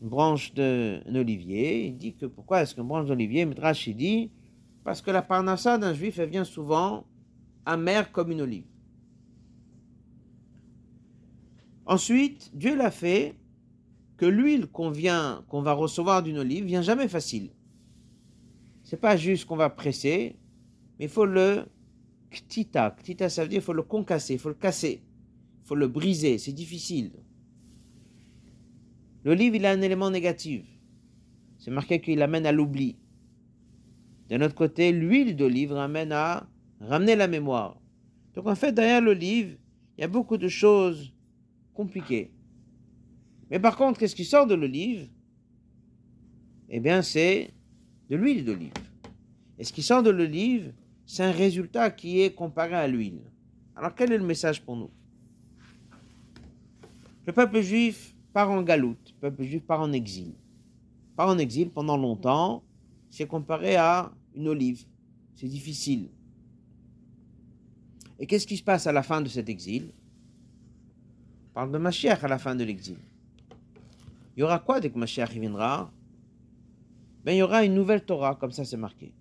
une 0.00 0.08
branche 0.08 0.54
d'un 0.54 1.02
olivier, 1.14 1.86
il 1.86 1.96
dit 1.96 2.14
que 2.14 2.26
pourquoi 2.26 2.62
est-ce 2.62 2.74
qu'une 2.74 2.86
branche 2.86 3.06
d'olivier 3.06 3.44
Midrash 3.44 3.86
il 3.86 3.96
dit 3.96 4.30
parce 4.82 5.02
que 5.02 5.10
la 5.10 5.22
parnassa 5.22 5.76
d'un 5.76 5.92
juif 5.92 6.18
elle 6.18 6.30
vient 6.30 6.44
souvent 6.44 7.04
amère 7.66 8.10
comme 8.12 8.30
une 8.32 8.40
olive. 8.40 8.64
Ensuite, 11.86 12.50
Dieu 12.54 12.76
l'a 12.76 12.90
fait 12.90 13.34
que 14.16 14.26
l'huile 14.26 14.66
qu'on 14.66 14.90
va 14.90 15.72
recevoir 15.72 16.22
d'une 16.22 16.38
olive, 16.38 16.66
vient 16.66 16.82
jamais 16.82 17.08
facile. 17.08 17.50
C'est 18.82 19.00
pas 19.00 19.16
juste 19.16 19.46
qu'on 19.46 19.56
va 19.56 19.70
presser, 19.70 20.36
mais 20.98 21.06
il 21.06 21.10
faut 21.10 21.24
le 21.24 21.64
ktita. 22.30 22.90
Ktita, 22.90 23.28
ça 23.30 23.42
veut 23.42 23.48
dire 23.48 23.60
il 23.60 23.64
faut 23.64 23.72
le 23.72 23.82
concasser, 23.82 24.34
il 24.34 24.38
faut 24.38 24.50
le 24.50 24.54
casser, 24.54 25.02
il 25.62 25.66
faut 25.66 25.74
le 25.74 25.88
briser. 25.88 26.36
C'est 26.36 26.52
difficile. 26.52 27.12
L'olive, 29.24 29.54
il 29.54 29.66
a 29.66 29.72
un 29.72 29.82
élément 29.82 30.10
négatif. 30.10 30.64
C'est 31.58 31.70
marqué 31.70 32.00
qu'il 32.00 32.22
amène 32.22 32.46
à 32.46 32.52
l'oubli. 32.52 32.96
D'un 34.28 34.40
autre 34.42 34.54
côté, 34.54 34.92
l'huile 34.92 35.36
d'olive 35.36 35.72
ramène 35.72 36.12
à 36.12 36.48
ramener 36.80 37.16
la 37.16 37.28
mémoire. 37.28 37.80
Donc 38.34 38.46
en 38.46 38.54
fait, 38.54 38.72
derrière 38.72 39.00
l'olive, 39.00 39.58
il 39.98 40.00
y 40.00 40.04
a 40.04 40.08
beaucoup 40.08 40.36
de 40.36 40.48
choses 40.48 41.12
compliquées. 41.74 42.30
Mais 43.50 43.58
par 43.58 43.76
contre, 43.76 43.98
qu'est-ce 43.98 44.14
qui 44.14 44.24
sort 44.24 44.46
de 44.46 44.54
l'olive 44.54 45.08
Eh 46.68 46.80
bien, 46.80 47.02
c'est 47.02 47.52
de 48.08 48.16
l'huile 48.16 48.44
d'olive. 48.44 48.72
Et 49.58 49.64
ce 49.64 49.72
qui 49.72 49.82
sort 49.82 50.02
de 50.02 50.10
l'olive, 50.10 50.72
c'est 51.04 51.24
un 51.24 51.32
résultat 51.32 51.90
qui 51.90 52.22
est 52.22 52.32
comparé 52.32 52.74
à 52.74 52.86
l'huile. 52.86 53.20
Alors 53.76 53.94
quel 53.94 54.12
est 54.12 54.18
le 54.18 54.24
message 54.24 54.62
pour 54.62 54.76
nous? 54.76 54.90
Le 57.26 57.32
peuple 57.32 57.60
juif 57.60 58.14
part 58.32 58.50
en 58.50 58.62
galoute, 58.62 59.09
peuple 59.20 59.44
juif 59.44 59.62
part 59.62 59.80
en 59.80 59.92
exil. 59.92 60.32
Part 61.16 61.28
en 61.28 61.38
exil 61.38 61.70
pendant 61.70 61.96
longtemps, 61.96 62.62
c'est 63.10 63.26
comparé 63.26 63.76
à 63.76 64.12
une 64.34 64.48
olive. 64.48 64.84
C'est 65.34 65.48
difficile. 65.48 66.08
Et 68.18 68.26
qu'est-ce 68.26 68.46
qui 68.46 68.56
se 68.56 68.62
passe 68.62 68.86
à 68.86 68.92
la 68.92 69.02
fin 69.02 69.20
de 69.20 69.28
cet 69.28 69.48
exil? 69.48 69.92
On 71.50 71.54
parle 71.54 71.72
de 71.72 71.78
Mashiach 71.78 72.22
à 72.22 72.28
la 72.28 72.38
fin 72.38 72.54
de 72.54 72.64
l'exil. 72.64 72.96
Il 74.36 74.40
y 74.40 74.42
aura 74.42 74.58
quoi 74.58 74.80
dès 74.80 74.90
que 74.90 74.98
Mashiach 74.98 75.30
viendra 75.32 75.90
ben, 77.24 77.32
Il 77.32 77.38
y 77.38 77.42
aura 77.42 77.64
une 77.64 77.74
nouvelle 77.74 78.04
Torah, 78.04 78.34
comme 78.34 78.52
ça 78.52 78.64
c'est 78.64 78.76
marqué. 78.76 79.12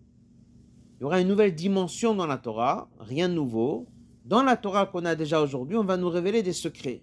Il 0.99 1.03
y 1.03 1.05
aura 1.05 1.21
une 1.21 1.27
nouvelle 1.27 1.55
dimension 1.55 2.13
dans 2.13 2.27
la 2.27 2.37
Torah, 2.37 2.89
rien 2.99 3.29
de 3.29 3.33
nouveau. 3.33 3.87
Dans 4.25 4.43
la 4.43 4.57
Torah 4.57 4.85
qu'on 4.85 5.05
a 5.05 5.15
déjà 5.15 5.41
aujourd'hui, 5.41 5.77
on 5.77 5.83
va 5.83 5.97
nous 5.97 6.09
révéler 6.09 6.43
des 6.43 6.53
secrets. 6.53 7.01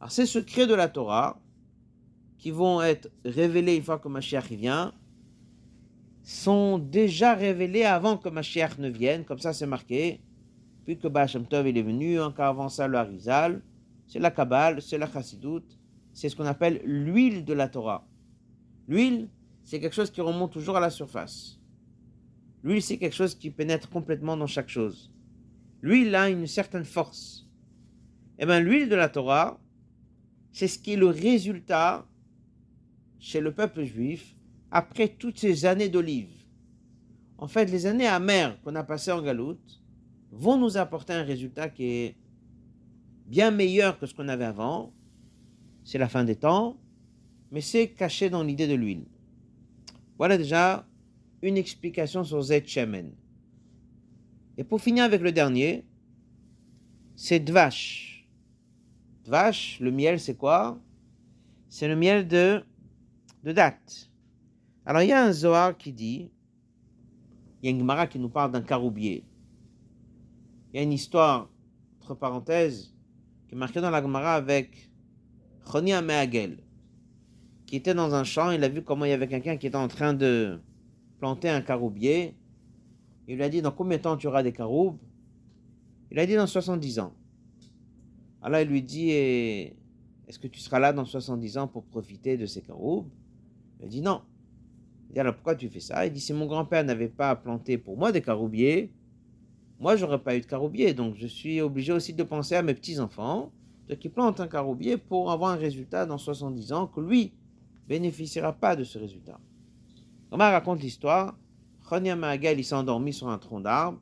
Alors 0.00 0.12
ces 0.12 0.26
secrets 0.26 0.66
de 0.66 0.74
la 0.74 0.88
Torah, 0.88 1.40
qui 2.38 2.50
vont 2.50 2.80
être 2.80 3.10
révélés 3.24 3.76
une 3.76 3.82
fois 3.82 3.98
que 3.98 4.08
Mashiach 4.08 4.48
vient, 4.50 4.94
sont 6.22 6.78
déjà 6.78 7.34
révélés 7.34 7.84
avant 7.84 8.16
que 8.16 8.28
Mashiach 8.28 8.78
ne 8.78 8.88
vienne, 8.88 9.24
comme 9.24 9.38
ça 9.38 9.52
c'est 9.52 9.66
marqué. 9.66 10.20
Puis 10.84 10.98
que 10.98 11.08
Baal 11.08 11.28
Tov 11.28 11.66
est 11.66 11.82
venu, 11.82 12.20
encore 12.20 12.46
avant 12.46 12.68
ça 12.68 12.88
le 12.88 12.96
Harizal, 12.96 13.60
c'est 14.06 14.18
la 14.18 14.30
Kabbale, 14.30 14.80
c'est 14.80 14.96
la 14.96 15.10
Chassidoute, 15.10 15.78
c'est 16.14 16.28
ce 16.28 16.36
qu'on 16.36 16.46
appelle 16.46 16.80
l'huile 16.84 17.44
de 17.44 17.52
la 17.52 17.68
Torah. 17.68 18.06
L'huile, 18.86 19.28
c'est 19.64 19.80
quelque 19.80 19.94
chose 19.94 20.10
qui 20.10 20.22
remonte 20.22 20.52
toujours 20.52 20.78
à 20.78 20.80
la 20.80 20.90
surface. 20.90 21.60
L'huile, 22.62 22.82
c'est 22.82 22.96
quelque 22.96 23.14
chose 23.14 23.34
qui 23.34 23.50
pénètre 23.50 23.90
complètement 23.90 24.36
dans 24.36 24.46
chaque 24.46 24.70
chose. 24.70 25.12
L'huile 25.82 26.14
a 26.14 26.30
une 26.30 26.46
certaine 26.46 26.84
force. 26.84 27.46
Eh 28.38 28.46
bien, 28.46 28.60
l'huile 28.60 28.88
de 28.88 28.96
la 28.96 29.08
Torah, 29.10 29.60
c'est 30.52 30.68
ce 30.68 30.78
qui 30.78 30.94
est 30.94 30.96
le 30.96 31.08
résultat 31.08 32.07
chez 33.18 33.40
le 33.40 33.52
peuple 33.52 33.84
juif 33.84 34.34
après 34.70 35.08
toutes 35.08 35.38
ces 35.38 35.64
années 35.66 35.88
d'olive. 35.88 36.30
En 37.38 37.48
fait, 37.48 37.66
les 37.66 37.86
années 37.86 38.06
amères 38.06 38.60
qu'on 38.62 38.74
a 38.74 38.82
passées 38.82 39.12
en 39.12 39.22
galoute 39.22 39.80
vont 40.32 40.58
nous 40.58 40.76
apporter 40.76 41.12
un 41.12 41.22
résultat 41.22 41.68
qui 41.68 41.84
est 41.84 42.16
bien 43.26 43.50
meilleur 43.50 43.98
que 43.98 44.06
ce 44.06 44.14
qu'on 44.14 44.28
avait 44.28 44.44
avant. 44.44 44.92
C'est 45.84 45.98
la 45.98 46.08
fin 46.08 46.24
des 46.24 46.36
temps, 46.36 46.76
mais 47.50 47.60
c'est 47.60 47.90
caché 47.90 48.28
dans 48.28 48.42
l'idée 48.42 48.66
de 48.66 48.74
l'huile. 48.74 49.06
Voilà 50.18 50.36
déjà 50.36 50.86
une 51.42 51.56
explication 51.56 52.24
sur 52.24 52.42
Zet 52.42 52.66
Shemen. 52.66 53.12
Et 54.56 54.64
pour 54.64 54.80
finir 54.80 55.04
avec 55.04 55.22
le 55.22 55.30
dernier, 55.30 55.84
c'est 57.14 57.38
Dvash. 57.38 58.28
Dvash, 59.24 59.78
le 59.80 59.92
miel, 59.92 60.18
c'est 60.18 60.36
quoi? 60.36 60.80
C'est 61.68 61.86
le 61.86 61.96
miel 61.96 62.26
de, 62.26 62.64
de 63.44 63.52
date. 63.52 64.10
Alors 64.84 65.02
il 65.02 65.08
y 65.08 65.12
a 65.12 65.24
un 65.24 65.32
Zohar 65.32 65.76
qui 65.76 65.92
dit, 65.92 66.30
il 67.62 67.66
y 67.66 67.68
a 67.68 67.70
une 67.70 67.78
Gemara 67.78 68.06
qui 68.06 68.18
nous 68.18 68.28
parle 68.28 68.52
d'un 68.52 68.62
caroubier. 68.62 69.24
Il 70.72 70.76
y 70.76 70.80
a 70.80 70.82
une 70.82 70.92
histoire, 70.92 71.50
entre 72.00 72.14
parenthèses, 72.14 72.94
qui 73.48 73.54
est 73.54 73.58
marquée 73.58 73.80
dans 73.80 73.90
la 73.90 74.02
Gemara 74.02 74.34
avec 74.34 74.90
Chonia 75.70 76.02
Meagel, 76.02 76.58
qui 77.66 77.76
était 77.76 77.94
dans 77.94 78.14
un 78.14 78.24
champ, 78.24 78.50
il 78.50 78.64
a 78.64 78.68
vu 78.68 78.82
comment 78.82 79.04
il 79.04 79.10
y 79.10 79.12
avait 79.12 79.28
quelqu'un 79.28 79.56
qui 79.56 79.66
était 79.66 79.76
en 79.76 79.88
train 79.88 80.14
de 80.14 80.60
planter 81.18 81.50
un 81.50 81.60
caroubier. 81.60 82.34
Il 83.26 83.36
lui 83.36 83.42
a 83.42 83.48
dit 83.48 83.60
Dans 83.60 83.72
combien 83.72 83.98
de 83.98 84.02
temps 84.02 84.16
tu 84.16 84.26
auras 84.26 84.42
des 84.42 84.52
caroubes? 84.52 84.98
Il 86.10 86.18
a 86.18 86.24
dit 86.24 86.34
Dans 86.34 86.46
70 86.46 86.98
ans. 87.00 87.12
Alors 88.40 88.60
il 88.60 88.68
lui 88.68 88.82
dit 88.82 89.10
Est-ce 89.10 90.38
que 90.38 90.46
tu 90.46 90.60
seras 90.60 90.78
là 90.78 90.92
dans 90.92 91.04
70 91.04 91.58
ans 91.58 91.68
pour 91.68 91.84
profiter 91.84 92.36
de 92.38 92.46
ces 92.46 92.62
caroubes? 92.62 93.10
Il 93.82 93.88
dit 93.88 94.02
Non. 94.02 94.22
Il 95.08 95.14
dit 95.14 95.20
Alors 95.20 95.34
pourquoi 95.34 95.54
tu 95.54 95.68
fais 95.68 95.80
ça? 95.80 96.06
Il 96.06 96.12
dit 96.12 96.20
Si 96.20 96.32
mon 96.32 96.46
grand-père 96.46 96.84
n'avait 96.84 97.08
pas 97.08 97.34
planté 97.36 97.78
pour 97.78 97.96
moi 97.96 98.12
des 98.12 98.22
caroubiers, 98.22 98.92
moi 99.80 99.96
j'aurais 99.96 100.22
pas 100.22 100.36
eu 100.36 100.40
de 100.40 100.46
caroubier. 100.46 100.94
Donc 100.94 101.14
je 101.16 101.26
suis 101.26 101.60
obligé 101.60 101.92
aussi 101.92 102.12
de 102.14 102.22
penser 102.22 102.54
à 102.54 102.62
mes 102.62 102.74
petits-enfants 102.74 103.52
qui 104.00 104.08
plantent 104.10 104.40
un 104.40 104.48
caroubier 104.48 104.98
pour 104.98 105.30
avoir 105.30 105.52
un 105.52 105.56
résultat 105.56 106.04
dans 106.04 106.18
70 106.18 106.72
ans 106.72 106.86
que 106.86 107.00
lui 107.00 107.32
bénéficiera 107.88 108.52
pas 108.52 108.76
de 108.76 108.84
ce 108.84 108.98
résultat. 108.98 109.40
Omar 110.30 110.52
raconte 110.52 110.82
l'histoire. 110.82 111.38
Chonia 111.88 112.16
Mahagal, 112.16 112.58
il 112.58 112.64
s'est 112.64 112.74
endormi 112.74 113.14
sur 113.14 113.30
un 113.30 113.38
tronc 113.38 113.60
d'arbre 113.60 113.98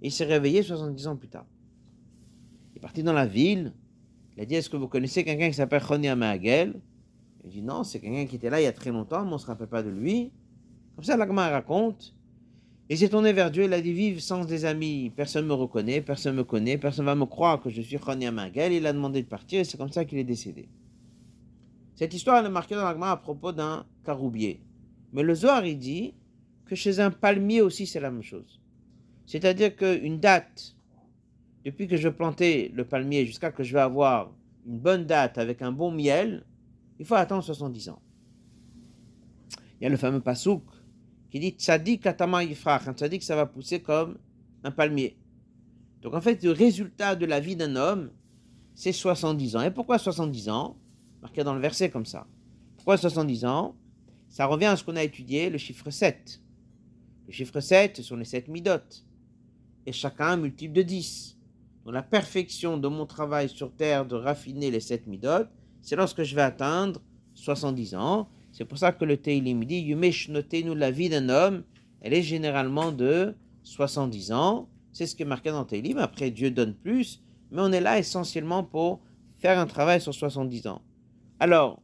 il 0.00 0.12
s'est 0.12 0.24
réveillé 0.24 0.62
70 0.62 1.06
ans 1.06 1.16
plus 1.16 1.28
tard. 1.28 1.46
Il 2.72 2.78
est 2.78 2.80
parti 2.80 3.02
dans 3.02 3.12
la 3.12 3.26
ville. 3.26 3.72
Il 4.36 4.42
a 4.42 4.46
dit 4.46 4.54
Est-ce 4.54 4.70
que 4.70 4.76
vous 4.76 4.88
connaissez 4.88 5.24
quelqu'un 5.24 5.48
qui 5.48 5.54
s'appelle 5.54 5.82
Chonia 5.82 6.14
Mahagal? 6.14 6.80
Il 7.48 7.52
dit 7.52 7.62
Non, 7.62 7.82
c'est 7.82 7.98
quelqu'un 7.98 8.26
qui 8.26 8.36
était 8.36 8.50
là 8.50 8.60
il 8.60 8.64
y 8.64 8.66
a 8.66 8.72
très 8.72 8.90
longtemps, 8.90 9.24
mais 9.24 9.30
on 9.30 9.34
ne 9.34 9.38
se 9.38 9.46
rappelle 9.46 9.68
pas 9.68 9.82
de 9.82 9.88
lui. 9.88 10.30
Comme 10.94 11.04
ça, 11.04 11.16
l'Agma 11.16 11.48
raconte. 11.48 12.14
Il 12.90 12.98
s'est 12.98 13.08
tourné 13.08 13.32
vers 13.32 13.50
Dieu, 13.50 13.64
il 13.64 13.72
a 13.72 13.80
dit 13.80 13.92
Vive 13.92 14.20
sans 14.20 14.44
des 14.44 14.64
amis, 14.64 15.10
personne 15.14 15.44
ne 15.44 15.48
me 15.48 15.54
reconnaît, 15.54 16.00
personne 16.00 16.34
ne 16.34 16.38
me 16.38 16.44
connaît, 16.44 16.78
personne 16.78 17.04
ne 17.04 17.10
va 17.10 17.14
me 17.14 17.26
croire 17.26 17.60
que 17.60 17.70
je 17.70 17.80
suis 17.80 17.98
Chonia 17.98 18.30
Mahagal. 18.30 18.72
Il 18.72 18.86
a 18.86 18.92
demandé 18.92 19.22
de 19.22 19.28
partir 19.28 19.60
et 19.60 19.64
c'est 19.64 19.76
comme 19.78 19.92
ça 19.92 20.04
qu'il 20.04 20.18
est 20.18 20.24
décédé. 20.24 20.68
Cette 21.94 22.14
histoire 22.14 22.44
est 22.44 22.50
marquée 22.50 22.74
dans 22.74 22.84
l'Agma 22.84 23.10
à 23.10 23.16
propos 23.16 23.52
d'un 23.52 23.84
caroubier. 24.04 24.60
Mais 25.12 25.22
le 25.22 25.34
Zohar, 25.34 25.64
il 25.64 25.78
dit 25.78 26.14
que 26.66 26.74
chez 26.74 27.00
un 27.00 27.10
palmier 27.10 27.62
aussi, 27.62 27.86
c'est 27.86 28.00
la 28.00 28.10
même 28.10 28.22
chose. 28.22 28.60
C'est-à-dire 29.26 29.74
qu'une 29.74 30.18
date, 30.18 30.74
depuis 31.64 31.88
que 31.88 31.96
je 31.96 32.08
plantais 32.08 32.70
le 32.74 32.84
palmier 32.84 33.26
jusqu'à 33.26 33.50
que 33.50 33.62
je 33.62 33.72
vais 33.72 33.80
avoir 33.80 34.32
une 34.66 34.78
bonne 34.78 35.04
date 35.06 35.38
avec 35.38 35.60
un 35.62 35.72
bon 35.72 35.90
miel, 35.90 36.44
il 36.98 37.06
faut 37.06 37.14
attendre 37.14 37.42
70 37.42 37.90
ans. 37.90 38.02
Il 39.80 39.84
y 39.84 39.86
a 39.86 39.90
le 39.90 39.96
fameux 39.96 40.20
pasouk 40.20 40.64
qui 41.30 41.40
dit 41.40 41.50
Tzadik 41.50 42.06
atama 42.06 42.42
yifrach. 42.42 42.88
Un 42.88 42.92
tzadik, 42.92 43.22
ça 43.22 43.36
va 43.36 43.46
pousser 43.46 43.80
comme 43.80 44.18
un 44.64 44.70
palmier. 44.70 45.16
Donc 46.02 46.14
en 46.14 46.20
fait, 46.20 46.42
le 46.42 46.52
résultat 46.52 47.16
de 47.16 47.26
la 47.26 47.40
vie 47.40 47.56
d'un 47.56 47.76
homme, 47.76 48.10
c'est 48.74 48.92
70 48.92 49.56
ans. 49.56 49.62
Et 49.62 49.70
pourquoi 49.70 49.98
70 49.98 50.48
ans? 50.48 50.76
Marqué 51.22 51.44
dans 51.44 51.54
le 51.54 51.60
verset 51.60 51.90
comme 51.90 52.06
ça. 52.06 52.26
Pourquoi 52.76 52.96
70 52.96 53.44
ans? 53.44 53.76
Ça 54.28 54.46
revient 54.46 54.66
à 54.66 54.76
ce 54.76 54.84
qu'on 54.84 54.96
a 54.96 55.02
étudié, 55.02 55.50
le 55.50 55.58
chiffre 55.58 55.90
7. 55.90 56.40
Le 57.26 57.32
chiffre 57.32 57.60
7, 57.60 57.96
ce 57.96 58.02
sont 58.02 58.16
les 58.16 58.24
7 58.24 58.48
midotes. 58.48 59.04
Et 59.86 59.92
chacun 59.92 60.28
un 60.28 60.36
multiple 60.36 60.74
de 60.74 60.82
10. 60.82 61.38
Donc 61.84 61.94
la 61.94 62.02
perfection 62.02 62.78
de 62.78 62.88
mon 62.88 63.06
travail 63.06 63.48
sur 63.48 63.74
Terre 63.74 64.06
de 64.06 64.14
raffiner 64.14 64.70
les 64.70 64.80
7 64.80 65.06
midotes, 65.06 65.50
c'est 65.82 65.96
lorsque 65.96 66.22
je 66.22 66.34
vais 66.34 66.42
atteindre 66.42 67.00
70 67.34 67.94
ans. 67.94 68.28
C'est 68.52 68.64
pour 68.64 68.78
ça 68.78 68.92
que 68.92 69.04
le 69.04 69.16
Teilim 69.16 69.64
dit 69.64 69.80
Yumesh 69.80 70.28
nous 70.28 70.74
la 70.74 70.90
vie 70.90 71.08
d'un 71.08 71.28
homme, 71.28 71.62
elle 72.00 72.14
est 72.14 72.22
généralement 72.22 72.92
de 72.92 73.34
70 73.62 74.32
ans. 74.32 74.68
C'est 74.92 75.06
ce 75.06 75.14
qui 75.14 75.22
est 75.22 75.26
marqué 75.26 75.50
dans 75.50 75.64
Teilim. 75.64 75.98
Après, 75.98 76.30
Dieu 76.30 76.50
donne 76.50 76.74
plus, 76.74 77.22
mais 77.50 77.62
on 77.62 77.72
est 77.72 77.80
là 77.80 77.98
essentiellement 77.98 78.64
pour 78.64 79.00
faire 79.38 79.58
un 79.58 79.66
travail 79.66 80.00
sur 80.00 80.14
70 80.14 80.66
ans. 80.66 80.82
Alors, 81.38 81.80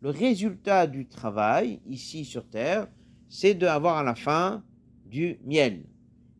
le 0.00 0.10
résultat 0.10 0.86
du 0.86 1.06
travail 1.06 1.80
ici 1.86 2.24
sur 2.24 2.46
Terre, 2.46 2.88
c'est 3.28 3.54
d'avoir 3.54 3.96
à 3.98 4.02
la 4.02 4.14
fin 4.14 4.62
du 5.04 5.38
miel. 5.44 5.84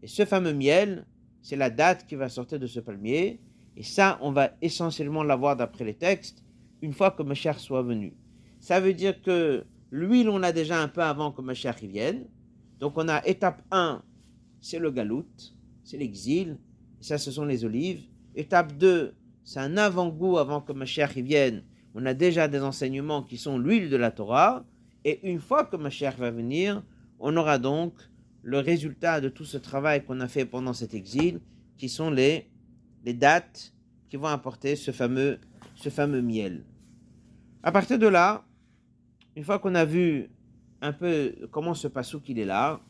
Et 0.03 0.09
ce 0.09 0.25
fameux 0.25 0.53
miel, 0.53 1.07
c'est 1.43 1.57
la 1.57 1.71
date 1.71 2.07
qui 2.07 2.17
va 2.17 2.29
sortir 2.29 2.59
de 2.59 2.67
ce 2.67 2.81
palmier. 2.81 3.41
Et 3.77 3.83
ça, 3.83 4.19
on 4.21 4.33
va 4.33 4.53
essentiellement 4.63 5.23
l'avoir 5.23 5.57
d'après 5.57 5.85
les 5.85 5.95
textes 5.95 6.43
une 6.83 6.93
fois 6.93 7.11
que 7.11 7.23
Mashiach 7.23 7.59
soit 7.59 7.83
venu. 7.83 8.15
Ça 8.61 8.81
veut 8.81 8.95
dire 8.95 9.21
que 9.23 9.65
l'huile, 9.91 10.29
on 10.29 10.39
l'a 10.39 10.53
déjà 10.53 10.81
un 10.81 10.89
peu 10.89 11.03
avant 11.03 11.33
que 11.33 11.43
Mashiach 11.43 11.83
vienne. 11.83 12.27
Donc 12.81 12.95
on 12.97 13.09
a 13.09 13.25
étape 13.27 13.63
1, 13.71 14.03
c'est 14.61 14.79
le 14.79 14.91
galout, 14.91 15.27
c'est 15.85 15.97
l'exil. 15.97 16.59
Ça, 17.01 17.19
ce 17.19 17.31
sont 17.31 17.45
les 17.45 17.65
olives. 17.65 18.03
Étape 18.35 18.77
2, 18.77 19.15
c'est 19.45 19.61
un 19.61 19.77
avant-goût 19.77 20.39
avant 20.39 20.61
que 20.61 20.73
Mashiach 20.73 21.15
vienne. 21.17 21.63
On 21.95 22.05
a 22.05 22.15
déjà 22.15 22.49
des 22.49 22.61
enseignements 22.61 23.23
qui 23.23 23.39
sont 23.39 23.59
l'huile 23.59 23.89
de 23.89 23.97
la 23.97 24.11
Torah, 24.11 24.65
et 25.05 25.21
une 25.31 25.41
fois 25.41 25.65
que 25.65 25.77
Mashiach 25.77 26.19
va 26.19 26.31
venir, 26.31 26.83
on 27.21 27.37
aura 27.37 27.59
donc 27.59 27.95
le 28.43 28.59
résultat 28.59 29.21
de 29.21 29.29
tout 29.29 29.45
ce 29.45 29.57
travail 29.57 30.05
qu'on 30.05 30.21
a 30.21 30.29
fait 30.29 30.45
pendant 30.45 30.73
cet 30.73 30.95
exil, 30.95 31.41
qui 31.79 31.89
sont 31.89 32.11
les, 32.11 32.51
les 33.05 33.15
dates 33.15 33.73
qui 34.09 34.17
vont 34.17 34.27
apporter 34.27 34.77
ce 34.77 34.91
fameux, 34.91 35.39
ce 35.77 35.89
fameux 35.89 36.23
miel. 36.23 36.65
À 37.63 37.71
partir 37.71 37.99
de 37.99 38.09
là, 38.09 38.45
une 39.37 39.45
fois 39.45 39.59
qu'on 39.59 39.75
a 39.75 39.85
vu 39.85 40.31
un 40.81 40.93
peu 40.93 41.35
comment 41.51 41.75
ce 41.75 41.87
pasouk 41.87 42.23
qu'il 42.23 42.39
est 42.39 42.45
là, 42.45 42.81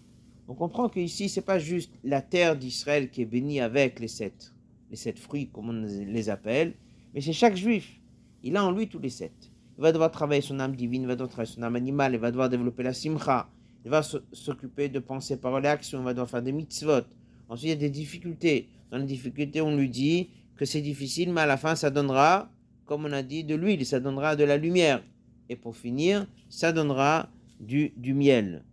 on 0.49 0.55
comprend 0.55 0.89
qu'ici, 0.89 1.29
ce 1.29 1.41
n'est 1.41 1.45
pas 1.45 1.59
juste 1.59 1.93
la 2.05 2.23
terre 2.23 2.57
d'Israël 2.57 3.11
qui 3.11 3.23
est 3.23 3.27
bénie 3.27 3.61
avec 3.61 3.99
les 3.99 4.09
sept, 4.09 4.55
les 4.91 4.97
sept 4.97 5.19
fruits, 5.19 5.49
comme 5.49 5.71
on 5.71 5.83
les 5.83 6.31
appelle, 6.31 6.75
mais 7.13 7.21
c'est 7.21 7.33
chaque 7.33 7.57
juif. 7.57 8.01
Il 8.43 8.57
a 8.57 8.65
en 8.65 8.71
lui 8.71 8.89
tous 8.89 9.01
les 9.01 9.11
sept. 9.11 9.51
Il 9.77 9.83
va 9.83 9.93
devoir 9.93 10.11
travailler 10.11 10.41
son 10.41 10.61
âme 10.61 10.77
divine, 10.77 11.03
il 11.03 11.09
va 11.09 11.15
devoir 11.17 11.29
travailler 11.29 11.53
son 11.53 11.63
âme 11.63 11.77
animale, 11.77 12.15
il 12.15 12.21
va 12.21 12.31
devoir 12.31 12.49
développer 12.49 12.85
la 12.85 12.95
simcha, 12.95 13.51
il 13.85 13.91
va 13.91 14.03
s'occuper 14.03 14.89
de 14.89 15.01
pensées, 15.01 15.37
paroles 15.37 15.65
et 15.65 15.69
actions, 15.69 15.99
il 15.99 16.05
va 16.05 16.13
devoir 16.13 16.31
faire 16.31 16.43
des 16.43 16.53
mitzvot. 16.53 17.03
Ensuite, 17.49 17.67
il 17.67 17.71
y 17.71 17.73
a 17.73 17.77
des 17.77 17.91
difficultés. 17.91 18.69
Dans 18.91 18.99
les 18.99 19.05
difficultés, 19.05 19.61
on 19.61 19.77
lui 19.77 19.89
dit 19.91 20.31
que 20.57 20.65
c'est 20.65 20.81
difficile, 20.81 21.33
mais 21.33 21.43
à 21.43 21.47
la 21.47 21.57
fin, 21.57 21.75
ça 21.75 21.91
donnera, 21.91 22.51
comme 22.87 23.05
on 23.05 23.13
a 23.13 23.23
dit, 23.23 23.45
de 23.45 23.55
l'huile, 23.55 23.85
ça 23.85 24.01
donnera 24.01 24.37
de 24.37 24.45
la 24.45 24.57
lumière. 24.57 25.03
Et 25.49 25.57
pour 25.57 25.77
finir, 25.77 26.27
ça 26.49 26.73
donnera 26.73 27.29
du, 27.61 27.93
miel. 28.15 28.65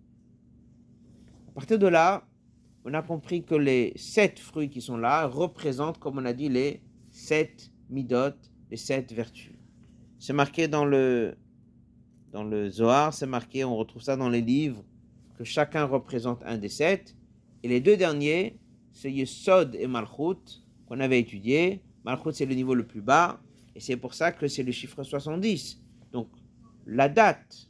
À 1.50 1.52
partir 1.52 1.80
de 1.80 1.88
là, 1.88 2.26
on 2.86 2.94
a 2.94 3.02
compris 3.02 3.44
que 3.44 3.56
les 3.56 3.94
sept 3.96 4.40
fruits 4.40 4.70
qui 4.70 4.82
sont 4.82 4.98
là 4.98 5.26
représentent, 5.26 6.00
comme 6.00 6.18
on 6.20 6.26
a 6.26 6.34
dit, 6.34 6.50
les 6.50 6.82
sept 7.12 7.72
midot, 7.90 8.36
les 8.70 8.78
sept 8.78 9.12
vertus. 9.14 9.54
C'est 10.20 10.34
marqué 10.34 10.68
dans 10.68 10.86
le, 10.86 11.36
dans 12.32 12.44
le 12.44 12.70
Zohar, 12.70 13.14
c'est 13.14 13.28
marqué, 13.28 13.64
on 13.64 13.76
retrouve 13.76 14.02
ça 14.02 14.16
dans 14.16 14.30
les 14.30 14.42
livres, 14.42 14.84
que 15.38 15.44
chacun 15.44 15.86
représente 15.86 16.42
un 16.46 16.58
des 16.58 16.70
sept. 16.70 17.16
Et 17.64 17.68
les 17.68 17.82
deux 17.82 17.98
derniers, 17.98 18.60
c'est 18.92 19.12
Yesod 19.12 19.76
et 19.76 19.88
Malchut, 19.88 20.62
qu'on 20.88 21.00
avait 21.00 21.20
étudié. 21.20 21.82
Malchut, 22.04 22.34
c'est 22.34 22.46
le 22.46 22.56
niveau 22.56 22.76
le 22.76 22.86
plus 22.86 23.02
bas, 23.02 23.40
et 23.76 23.80
c'est 23.80 23.98
pour 23.98 24.14
ça 24.14 24.32
que 24.32 24.48
c'est 24.48 24.64
le 24.64 24.72
chiffre 24.72 25.04
70. 25.04 25.82
Donc, 26.12 26.30
la 26.86 27.10
date, 27.10 27.70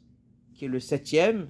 qui 0.53 0.65
est 0.65 0.67
le 0.67 0.79
septième, 0.79 1.49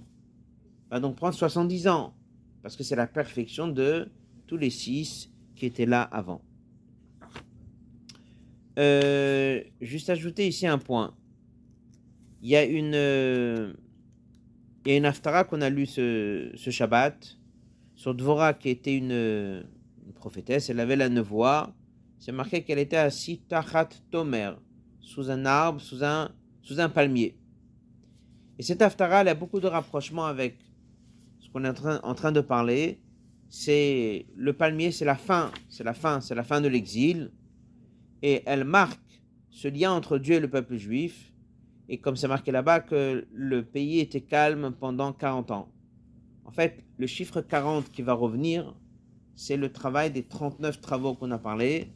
va 0.90 1.00
donc 1.00 1.16
prendre 1.16 1.34
70 1.34 1.88
ans 1.88 2.14
parce 2.62 2.76
que 2.76 2.84
c'est 2.84 2.96
la 2.96 3.08
perfection 3.08 3.68
de 3.68 4.10
tous 4.48 4.58
les 4.58 4.70
six 4.70 5.32
qui 5.56 5.66
étaient 5.66 5.86
là 5.86 6.02
avant. 6.02 6.42
Euh, 8.80 9.62
juste 9.82 10.10
ajouter 10.10 10.48
ici 10.48 10.66
un 10.66 10.78
point. 10.78 11.16
Il 12.42 12.50
y 12.50 12.56
a 12.56 12.64
une, 12.64 12.96
euh, 12.96 13.74
il 14.86 14.92
y 14.92 14.96
a 14.96 14.98
une 14.98 15.06
aftara 15.06 15.44
qu'on 15.44 15.62
a 15.62 15.70
lu 15.70 15.86
ce, 15.86 16.52
ce, 16.56 16.72
Shabbat 16.72 17.38
sur 17.96 18.16
Dvora 18.16 18.54
qui 18.54 18.70
était 18.70 18.96
une, 18.96 19.12
une 19.12 20.14
prophétesse. 20.14 20.70
Elle 20.70 20.80
avait 20.80 20.96
la 20.96 21.10
nevoie. 21.10 21.74
C'est 22.26 22.32
marqué 22.32 22.64
qu'elle 22.64 22.80
était 22.80 22.96
assise 22.96 23.42
tachat 23.50 23.90
tomer, 24.10 24.54
sous 25.02 25.30
un 25.30 25.46
arbre, 25.46 25.82
sous 25.82 26.06
un, 26.06 26.32
sous 26.62 26.80
un 26.80 26.88
palmier. 26.88 27.38
Et 28.58 28.64
cette 28.64 28.82
aftara, 28.82 29.20
elle 29.20 29.28
a 29.28 29.36
beaucoup 29.36 29.60
de 29.60 29.68
rapprochements 29.68 30.26
avec 30.26 30.58
qu'on 31.52 31.66
est 31.66 31.70
en 31.70 31.74
train, 31.74 32.00
en 32.02 32.16
train 32.16 32.32
de 32.32 32.40
parler, 32.40 33.02
c'est 33.50 34.26
le 34.38 34.54
palmier, 34.54 34.94
c'est 34.94 35.04
la 35.04 35.18
fin, 35.18 35.52
c'est 35.68 35.84
la 35.84 35.94
fin, 35.94 36.22
c'est 36.22 36.34
la 36.34 36.44
fin 36.44 36.62
de 36.62 36.70
l'exil, 36.70 37.30
et 38.22 38.42
elle 38.46 38.64
marque 38.64 39.22
ce 39.50 39.68
lien 39.68 39.92
entre 39.92 40.18
Dieu 40.18 40.36
et 40.36 40.40
le 40.40 40.50
peuple 40.50 40.78
juif, 40.78 41.34
et 41.90 42.00
comme 42.00 42.16
c'est 42.16 42.30
marqué 42.30 42.54
là-bas 42.54 42.80
que 42.80 43.28
le 43.34 43.66
pays 43.66 44.00
était 44.00 44.22
calme 44.22 44.74
pendant 44.80 45.12
40 45.12 45.52
ans. 45.52 45.68
En 46.46 46.52
fait, 46.52 46.86
le 46.98 47.06
chiffre 47.06 47.42
40 47.42 47.92
qui 47.92 48.02
va 48.02 48.14
revenir, 48.14 48.74
c'est 49.36 49.58
le 49.58 49.74
travail 49.74 50.10
des 50.10 50.24
39 50.24 50.80
travaux 50.80 51.16
qu'on 51.16 51.32
a 51.32 51.38
parlé, 51.38 51.92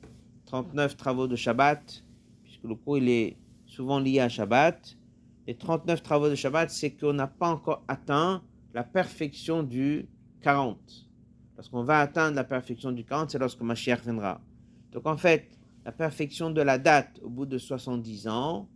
39 0.48 0.96
travaux 0.96 1.28
de 1.28 1.36
Shabbat, 1.36 2.04
puisque 2.44 2.64
le 2.64 2.76
cours 2.76 2.98
il 2.98 3.10
est 3.10 3.38
souvent 3.66 4.00
lié 4.00 4.22
à 4.22 4.30
Shabbat. 4.30 4.98
Les 5.46 5.56
39 5.56 6.02
travaux 6.02 6.30
de 6.30 6.36
Shabbat, 6.36 6.70
c'est 6.70 6.92
qu'on 6.92 7.14
n'a 7.14 7.28
pas 7.28 7.50
encore 7.50 7.84
atteint 7.88 8.42
la 8.74 8.84
perfection 8.84 9.62
du 9.62 10.08
40. 10.42 10.78
Lorsqu'on 11.58 11.84
va 11.84 12.00
atteindre 12.00 12.36
la 12.36 12.44
perfection 12.46 12.92
du 12.92 13.04
40, 13.04 13.32
c'est 13.32 13.40
lorsque 13.40 13.62
Mashiach 13.62 14.04
viendra. 14.04 14.40
Donc 14.92 15.06
en 15.06 15.18
fait, 15.18 15.58
la 15.86 15.92
perfection 15.92 16.50
de 16.50 16.62
la 16.62 16.78
date 16.78 17.20
au 17.24 17.30
bout 17.30 17.46
de 17.46 17.58
70 17.58 18.28
ans 18.30 18.70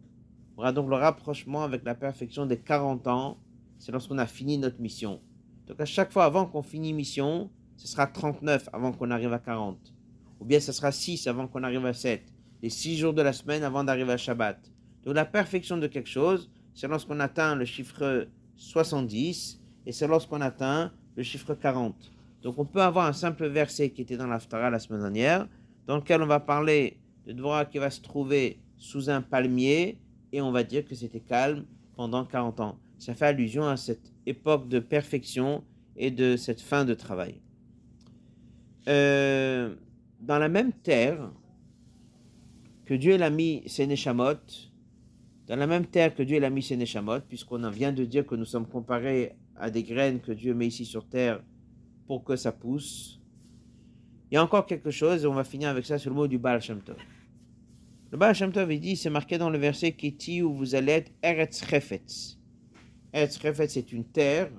aura 0.58 0.74
donc 0.74 0.90
le 0.90 0.96
rapprochement 0.96 1.64
avec 1.64 1.86
la 1.86 1.96
perfection 1.96 2.46
des 2.46 2.60
40 2.60 3.08
ans, 3.08 3.38
c'est 3.80 3.94
lorsqu'on 3.94 4.18
a 4.18 4.28
fini 4.28 4.58
notre 4.58 4.82
mission. 4.82 5.22
Donc 5.68 5.80
à 5.80 5.86
chaque 5.86 6.12
fois 6.12 6.26
avant 6.26 6.46
qu'on 6.46 6.64
finisse 6.64 6.94
mission, 6.94 7.50
ce 7.78 7.88
sera 7.88 8.08
39 8.08 8.70
avant 8.74 8.92
qu'on 8.92 9.10
arrive 9.10 9.32
à 9.32 9.40
40. 9.40 9.94
Ou 10.42 10.46
bien 10.46 10.60
ce 10.60 10.72
sera 10.72 10.92
6 10.92 11.28
avant 11.28 11.48
qu'on 11.48 11.64
arrive 11.64 11.86
à 11.86 11.94
7. 11.94 12.24
Les 12.62 12.70
6 12.70 12.98
jours 12.98 13.14
de 13.14 13.22
la 13.22 13.32
semaine 13.32 13.64
avant 13.64 13.84
d'arriver 13.84 14.12
à 14.12 14.18
Shabbat. 14.18 14.60
Donc 15.04 15.16
la 15.16 15.26
perfection 15.26 15.78
de 15.78 15.88
quelque 15.88 16.10
chose, 16.10 16.52
c'est 16.74 16.88
lorsqu'on 16.88 17.20
atteint 17.20 17.56
le 17.56 17.66
chiffre 17.66 18.28
70 18.56 19.62
et 19.86 19.92
c'est 19.92 20.08
lorsqu'on 20.08 20.42
atteint 20.42 20.92
le 21.16 21.24
chiffre 21.24 21.54
40. 21.54 22.12
Donc 22.42 22.58
on 22.58 22.66
peut 22.66 22.82
avoir 22.82 23.06
un 23.06 23.14
simple 23.14 23.48
verset 23.48 23.92
qui 23.92 24.02
était 24.02 24.18
dans 24.18 24.28
l'Aftara 24.28 24.70
la 24.70 24.80
semaine 24.80 25.02
dernière, 25.02 25.48
dans 25.88 25.98
lequel 25.98 26.22
on 26.22 26.28
va 26.28 26.40
parler 26.40 26.98
de 27.26 27.34
Dvorah 27.34 27.66
qui 27.66 27.78
va 27.78 27.90
se 27.90 28.02
trouver 28.02 28.60
sous 28.78 29.10
un 29.10 29.22
palmier, 29.22 30.00
et 30.32 30.42
on 30.42 30.52
va 30.52 30.64
dire 30.64 30.86
que 30.86 30.96
c'était 30.96 31.20
calme 31.20 31.66
pendant 31.96 32.26
40 32.26 32.60
ans. 32.62 32.80
Ça 32.98 33.14
fait 33.14 33.26
allusion 33.26 33.68
à 33.68 33.78
cette 33.78 34.12
époque 34.26 34.68
de 34.70 34.80
perfection 34.80 35.64
et 35.96 36.10
de 36.10 36.36
cette 36.36 36.62
fin 36.62 36.86
de 36.86 36.94
travail. 36.94 37.42
Euh, 38.88 39.76
dans 40.22 40.38
la 40.38 40.50
même 40.50 40.72
terre 40.72 41.32
que 42.86 42.94
Dieu 42.94 43.22
a 43.22 43.30
mis 43.30 43.64
ses 43.68 43.88
dans 43.88 45.56
la 45.56 45.68
même 45.68 45.86
terre 45.86 46.16
que 46.16 46.24
Dieu 46.24 46.44
a 46.44 46.50
mis 46.50 46.62
ses 46.62 46.78
puisqu'on 47.28 47.70
vient 47.70 47.92
de 47.92 48.06
dire 48.06 48.26
que 48.26 48.36
nous 48.36 48.46
sommes 48.46 48.68
comparés 48.68 49.36
à 49.56 49.70
des 49.70 49.84
graines 49.84 50.20
que 50.20 50.32
Dieu 50.32 50.54
met 50.54 50.68
ici 50.68 50.86
sur 50.86 51.08
terre 51.08 51.42
pour 52.08 52.24
que 52.24 52.36
ça 52.36 52.52
pousse. 52.52 53.20
Il 54.30 54.36
y 54.36 54.38
a 54.38 54.44
encore 54.44 54.66
quelque 54.66 54.92
chose, 54.92 55.24
et 55.24 55.28
on 55.28 55.34
va 55.34 55.44
finir 55.44 55.70
avec 55.70 55.86
ça 55.86 55.98
sur 55.98 56.10
le 56.10 56.16
mot 56.16 56.28
du 56.28 56.38
Baal 56.38 56.62
Shem. 56.62 56.82
Le 58.12 58.18
Baal 58.18 58.34
Shem 58.34 58.52
il 58.70 58.80
dit, 58.80 58.96
c'est 58.96 59.10
marqué 59.10 59.38
dans 59.38 59.50
le 59.50 59.58
verset 59.58 59.92
Kiti 59.92 60.42
où 60.42 60.54
vous 60.54 60.76
allez 60.76 60.94
être 60.94 61.12
Eretz 61.22 61.66
Chefetz. 61.66 62.38
Eretz 63.14 63.40
Chefetz, 63.40 63.74
c'est 63.74 63.92
une 63.92 64.06
terre, 64.06 64.50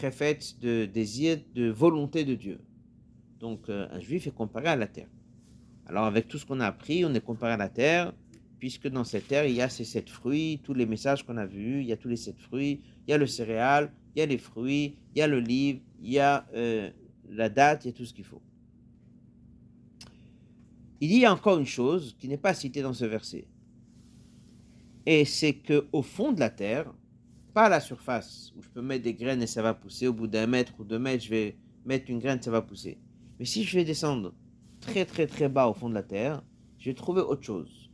Chefetz 0.00 0.58
de 0.60 0.86
désir, 0.86 1.38
de 1.54 1.70
volonté 1.70 2.24
de 2.24 2.34
Dieu. 2.34 2.60
Donc, 3.40 3.68
euh, 3.68 3.86
un 3.90 4.00
juif 4.00 4.26
est 4.26 4.34
comparé 4.34 4.68
à 4.68 4.76
la 4.76 4.86
terre. 4.86 5.08
Alors, 5.86 6.04
avec 6.04 6.28
tout 6.28 6.38
ce 6.38 6.46
qu'on 6.46 6.60
a 6.60 6.66
appris, 6.66 7.04
on 7.04 7.14
est 7.14 7.20
comparé 7.20 7.52
à 7.52 7.56
la 7.56 7.68
terre, 7.68 8.12
puisque 8.58 8.88
dans 8.88 9.04
cette 9.04 9.28
terre, 9.28 9.46
il 9.46 9.54
y 9.54 9.62
a 9.62 9.68
ces 9.68 9.84
sept 9.84 10.08
fruits, 10.08 10.60
tous 10.64 10.74
les 10.74 10.86
messages 10.86 11.24
qu'on 11.24 11.36
a 11.36 11.46
vus, 11.46 11.80
il 11.80 11.86
y 11.86 11.92
a 11.92 11.96
tous 11.96 12.08
les 12.08 12.16
sept 12.16 12.38
fruits, 12.38 12.80
il 13.06 13.10
y 13.10 13.14
a 13.14 13.18
le 13.18 13.26
céréal, 13.26 13.92
il 14.14 14.20
y 14.20 14.22
a 14.22 14.26
les 14.26 14.38
fruits, 14.38 14.96
il 15.14 15.18
y 15.18 15.22
a 15.22 15.26
le 15.26 15.40
livre, 15.40 15.80
il 16.00 16.10
y 16.10 16.18
a 16.18 16.46
euh, 16.54 16.90
la 17.28 17.48
date, 17.48 17.84
il 17.84 17.88
y 17.88 17.90
a 17.90 17.92
tout 17.92 18.06
ce 18.06 18.14
qu'il 18.14 18.24
faut. 18.24 18.42
Il 21.00 21.14
y 21.14 21.26
a 21.26 21.32
encore 21.32 21.58
une 21.58 21.66
chose 21.66 22.16
qui 22.18 22.26
n'est 22.26 22.38
pas 22.38 22.54
citée 22.54 22.80
dans 22.80 22.94
ce 22.94 23.04
verset. 23.04 23.46
Et 25.04 25.24
c'est 25.24 25.54
que 25.54 25.86
au 25.92 26.02
fond 26.02 26.32
de 26.32 26.40
la 26.40 26.50
terre, 26.50 26.92
pas 27.52 27.64
à 27.64 27.68
la 27.68 27.80
surface, 27.80 28.52
où 28.56 28.62
je 28.62 28.68
peux 28.68 28.82
mettre 28.82 29.04
des 29.04 29.14
graines 29.14 29.42
et 29.42 29.46
ça 29.46 29.62
va 29.62 29.74
pousser, 29.74 30.08
au 30.08 30.12
bout 30.12 30.26
d'un 30.26 30.46
mètre 30.46 30.72
ou 30.78 30.84
deux 30.84 30.98
mètres, 30.98 31.24
je 31.24 31.30
vais 31.30 31.56
mettre 31.84 32.10
une 32.10 32.18
graine, 32.18 32.40
ça 32.42 32.50
va 32.50 32.62
pousser. 32.62 32.98
Mais 33.38 33.44
si 33.44 33.64
je 33.64 33.76
vais 33.76 33.84
descendre 33.84 34.34
très 34.80 35.04
très 35.04 35.26
très 35.26 35.48
bas 35.48 35.68
au 35.68 35.74
fond 35.74 35.88
de 35.88 35.94
la 35.94 36.02
terre, 36.02 36.42
je 36.78 36.90
vais 36.90 36.94
trouver 36.94 37.20
autre 37.20 37.42
chose. 37.42 37.90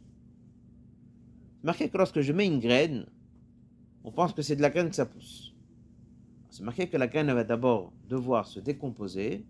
Marqué 1.62 1.88
que 1.88 1.99
lorsque 1.99 2.20
je 2.20 2.32
mets 2.32 2.47
une 2.47 2.61
graine, 2.61 3.07
on 4.05 4.11
pense 4.11 4.32
que 4.32 4.43
c'est 4.43 4.57
de 4.57 4.62
la 4.62 4.70
graine 4.70 4.90
que 4.90 4.97
ça 4.97 5.07
pousse 5.07 5.53
c'est 6.53 6.64
marqué 6.64 6.86
que 6.86 6.99
la 6.99 7.07
graine 7.07 7.32
va 7.32 7.45
d'abord 7.45 7.95
devoir 8.11 8.47
se 8.47 8.61
décomposer 8.61 9.47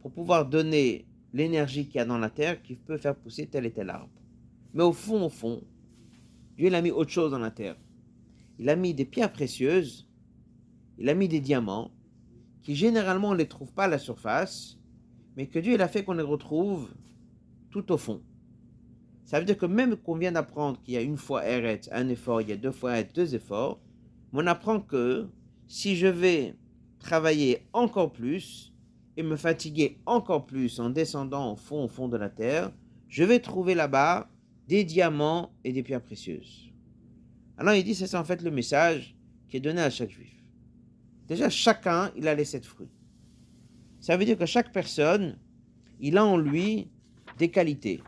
pour 0.00 0.10
pouvoir 0.10 0.44
donner 0.44 1.06
l'énergie 1.32 1.86
qu'il 1.86 1.96
y 1.96 2.00
a 2.00 2.04
dans 2.04 2.18
la 2.18 2.30
terre 2.30 2.60
qui 2.62 2.74
peut 2.74 2.96
faire 2.96 3.14
pousser 3.14 3.46
tel 3.46 3.64
et 3.64 3.70
tel 3.70 3.90
arbre. 3.90 4.10
Mais 4.74 4.82
au 4.82 4.92
fond, 4.92 5.24
au 5.24 5.28
fond, 5.28 5.62
Dieu 6.56 6.74
a 6.74 6.82
mis 6.82 6.90
autre 6.90 7.12
chose 7.12 7.30
dans 7.30 7.38
la 7.38 7.52
terre. 7.52 7.76
Il 8.58 8.68
a 8.68 8.74
mis 8.74 8.92
des 8.92 9.04
pierres 9.04 9.32
précieuses, 9.32 10.08
il 10.98 11.08
a 11.08 11.14
mis 11.14 11.28
des 11.28 11.38
diamants, 11.38 11.92
qui 12.60 12.74
généralement 12.74 13.28
on 13.28 13.34
ne 13.34 13.38
les 13.38 13.46
trouve 13.46 13.72
pas 13.72 13.84
à 13.84 13.88
la 13.88 13.98
surface, 13.98 14.80
mais 15.36 15.46
que 15.46 15.58
Dieu 15.58 15.80
a 15.80 15.88
fait 15.88 16.02
qu'on 16.02 16.14
les 16.14 16.22
retrouve 16.22 16.88
tout 17.70 17.92
au 17.92 17.98
fond. 17.98 18.22
Ça 19.24 19.38
veut 19.38 19.44
dire 19.44 19.58
que 19.58 19.66
même 19.66 19.96
qu'on 19.96 20.16
vient 20.16 20.32
d'apprendre 20.32 20.80
qu'il 20.82 20.94
y 20.94 20.96
a 20.96 21.02
une 21.02 21.16
fois 21.16 21.46
Eretz, 21.46 21.88
un 21.92 22.08
effort, 22.08 22.40
il 22.40 22.48
y 22.48 22.52
a 22.52 22.56
deux 22.56 22.72
fois 22.72 22.92
Eretz, 22.98 23.12
deux 23.12 23.34
efforts, 23.34 23.80
on 24.32 24.46
apprend 24.46 24.80
que 24.80 25.28
si 25.66 25.96
je 25.96 26.06
vais 26.06 26.54
travailler 27.00 27.66
encore 27.72 28.12
plus 28.12 28.72
et 29.16 29.22
me 29.22 29.36
fatiguer 29.36 29.98
encore 30.06 30.46
plus 30.46 30.78
en 30.78 30.90
descendant 30.90 31.52
au 31.52 31.56
fond, 31.56 31.84
au 31.84 31.88
fond 31.88 32.08
de 32.08 32.16
la 32.16 32.30
terre, 32.30 32.72
je 33.08 33.24
vais 33.24 33.40
trouver 33.40 33.74
là-bas 33.74 34.28
des 34.68 34.84
diamants 34.84 35.52
et 35.64 35.72
des 35.72 35.82
pierres 35.82 36.02
précieuses. 36.02 36.72
Alors 37.58 37.74
il 37.74 37.84
dit, 37.84 37.94
c'est 37.94 38.14
en 38.14 38.24
fait 38.24 38.42
le 38.42 38.50
message 38.50 39.16
qui 39.48 39.56
est 39.56 39.60
donné 39.60 39.80
à 39.80 39.90
chaque 39.90 40.10
juif. 40.10 40.44
Déjà, 41.26 41.50
chacun, 41.50 42.12
il 42.16 42.28
a 42.28 42.34
les 42.34 42.44
sept 42.44 42.64
fruits. 42.64 42.90
Ça 44.06 44.16
veut 44.16 44.24
dire 44.24 44.38
que 44.38 44.46
chaque 44.46 44.70
personne, 44.70 45.36
il 45.98 46.16
a 46.16 46.24
en 46.24 46.36
lui 46.36 46.86
des 47.38 47.50
qualités. 47.50 48.04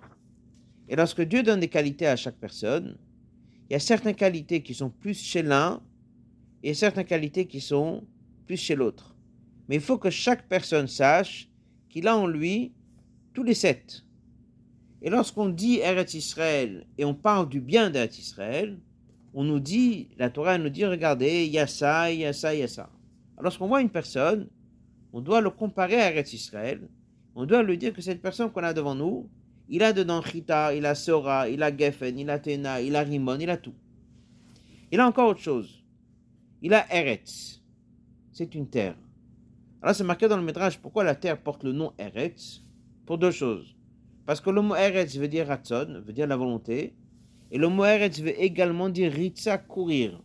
Et 0.89 0.95
lorsque 0.95 1.23
Dieu 1.23 1.43
donne 1.43 1.59
des 1.59 1.67
qualités 1.67 2.07
à 2.07 2.15
chaque 2.15 2.37
personne, 2.37 2.97
il 3.69 3.73
y 3.73 3.75
a 3.75 3.81
certaines 3.81 4.15
qualités 4.15 4.63
qui 4.63 4.75
sont 4.75 4.91
plus 4.91 5.21
chez 5.21 5.43
l'un 5.43 5.83
et 6.63 6.73
certaines 6.73 7.05
qualités 7.05 7.49
qui 7.49 7.61
sont 7.61 8.05
plus 8.47 8.57
chez 8.57 8.77
l'autre. 8.77 9.17
Mais 9.69 9.75
il 9.75 9.81
faut 9.81 9.99
que 9.99 10.09
chaque 10.09 10.47
personne 10.47 10.87
sache 10.87 11.51
qu'il 11.89 12.07
a 12.07 12.17
en 12.17 12.29
lui 12.29 12.71
tous 13.35 13.43
les 13.43 13.55
sept. 13.55 14.05
Et 15.03 15.11
lorsqu'on 15.11 15.49
dit 15.49 15.81
Eretz 15.81 16.15
Israël 16.15 16.87
et 16.97 17.05
on 17.05 17.15
parle 17.15 17.49
du 17.49 17.61
bien 17.61 17.91
d'Eretz 17.91 18.21
Israël, 18.21 18.79
on 19.35 19.43
nous 19.43 19.59
dit, 19.59 20.11
la 20.17 20.31
Torah 20.31 20.59
nous 20.59 20.71
dit, 20.71 20.85
regardez, 20.85 21.45
il 21.45 21.51
y 21.51 21.59
a 21.59 21.67
ça, 21.67 22.13
il 22.13 22.21
y 22.21 22.25
a 22.25 22.33
ça, 22.33 22.55
il 22.55 22.61
y 22.61 22.63
a 22.63 22.69
ça. 22.69 22.89
Lorsqu'on 23.41 23.67
voit 23.67 23.83
une 23.83 23.91
personne, 23.91 24.49
on 25.19 25.21
doit 25.21 25.41
le 25.41 25.51
comparer 25.51 25.97
à 26.01 26.13
Eretz 26.13 26.33
Israël, 26.33 26.89
on 27.35 27.45
doit 27.45 27.65
lui 27.65 27.77
dire 27.77 27.93
que 27.93 28.01
cette 28.01 28.23
personne 28.23 28.53
qu'on 28.53 28.63
a 28.63 28.73
devant 28.73 28.95
nous, 28.95 29.29
il 29.69 29.83
a 29.83 29.93
dedans 29.93 30.23
Chita, 30.23 30.73
il 30.73 30.87
a 30.87 30.95
Sora, 30.95 31.49
il 31.49 31.61
a 31.65 31.77
Geffen, 31.77 32.17
il 32.17 32.31
a 32.31 32.39
Tena, 32.39 32.81
il 32.81 32.95
a 32.95 33.01
Rimon, 33.01 33.41
il 33.41 33.51
a 33.51 33.57
tout. 33.57 33.75
Il 34.93 35.01
a 35.01 35.09
encore 35.09 35.31
autre 35.31 35.41
chose. 35.41 35.83
Il 36.63 36.73
a 36.73 36.87
Eretz. 36.95 37.61
C'est 38.31 38.55
une 38.55 38.71
terre. 38.71 38.95
Alors 39.83 39.97
c'est 39.97 40.05
marqué 40.05 40.29
dans 40.29 40.37
le 40.37 40.45
métrage 40.45 40.79
pourquoi 40.79 41.03
la 41.03 41.17
terre 41.17 41.43
porte 41.43 41.65
le 41.65 41.73
nom 41.73 41.93
Eretz? 41.99 42.63
Pour 43.05 43.19
deux 43.19 43.33
choses. 43.33 43.75
Parce 44.25 44.41
que 44.41 44.51
le 44.51 44.63
mot 44.63 44.77
Eretz 44.77 45.17
veut 45.17 45.27
dire 45.27 45.49
Ratzon, 45.49 46.01
veut 46.07 46.13
dire 46.13 46.29
la 46.29 46.37
volonté. 46.37 46.95
Et 47.51 47.59
le 47.59 47.69
mot 47.69 47.85
Eretz 47.85 48.21
veut 48.21 48.41
également 48.41 48.89
dire 48.89 49.11
Ritza, 49.13 49.59
courir. 49.59 50.23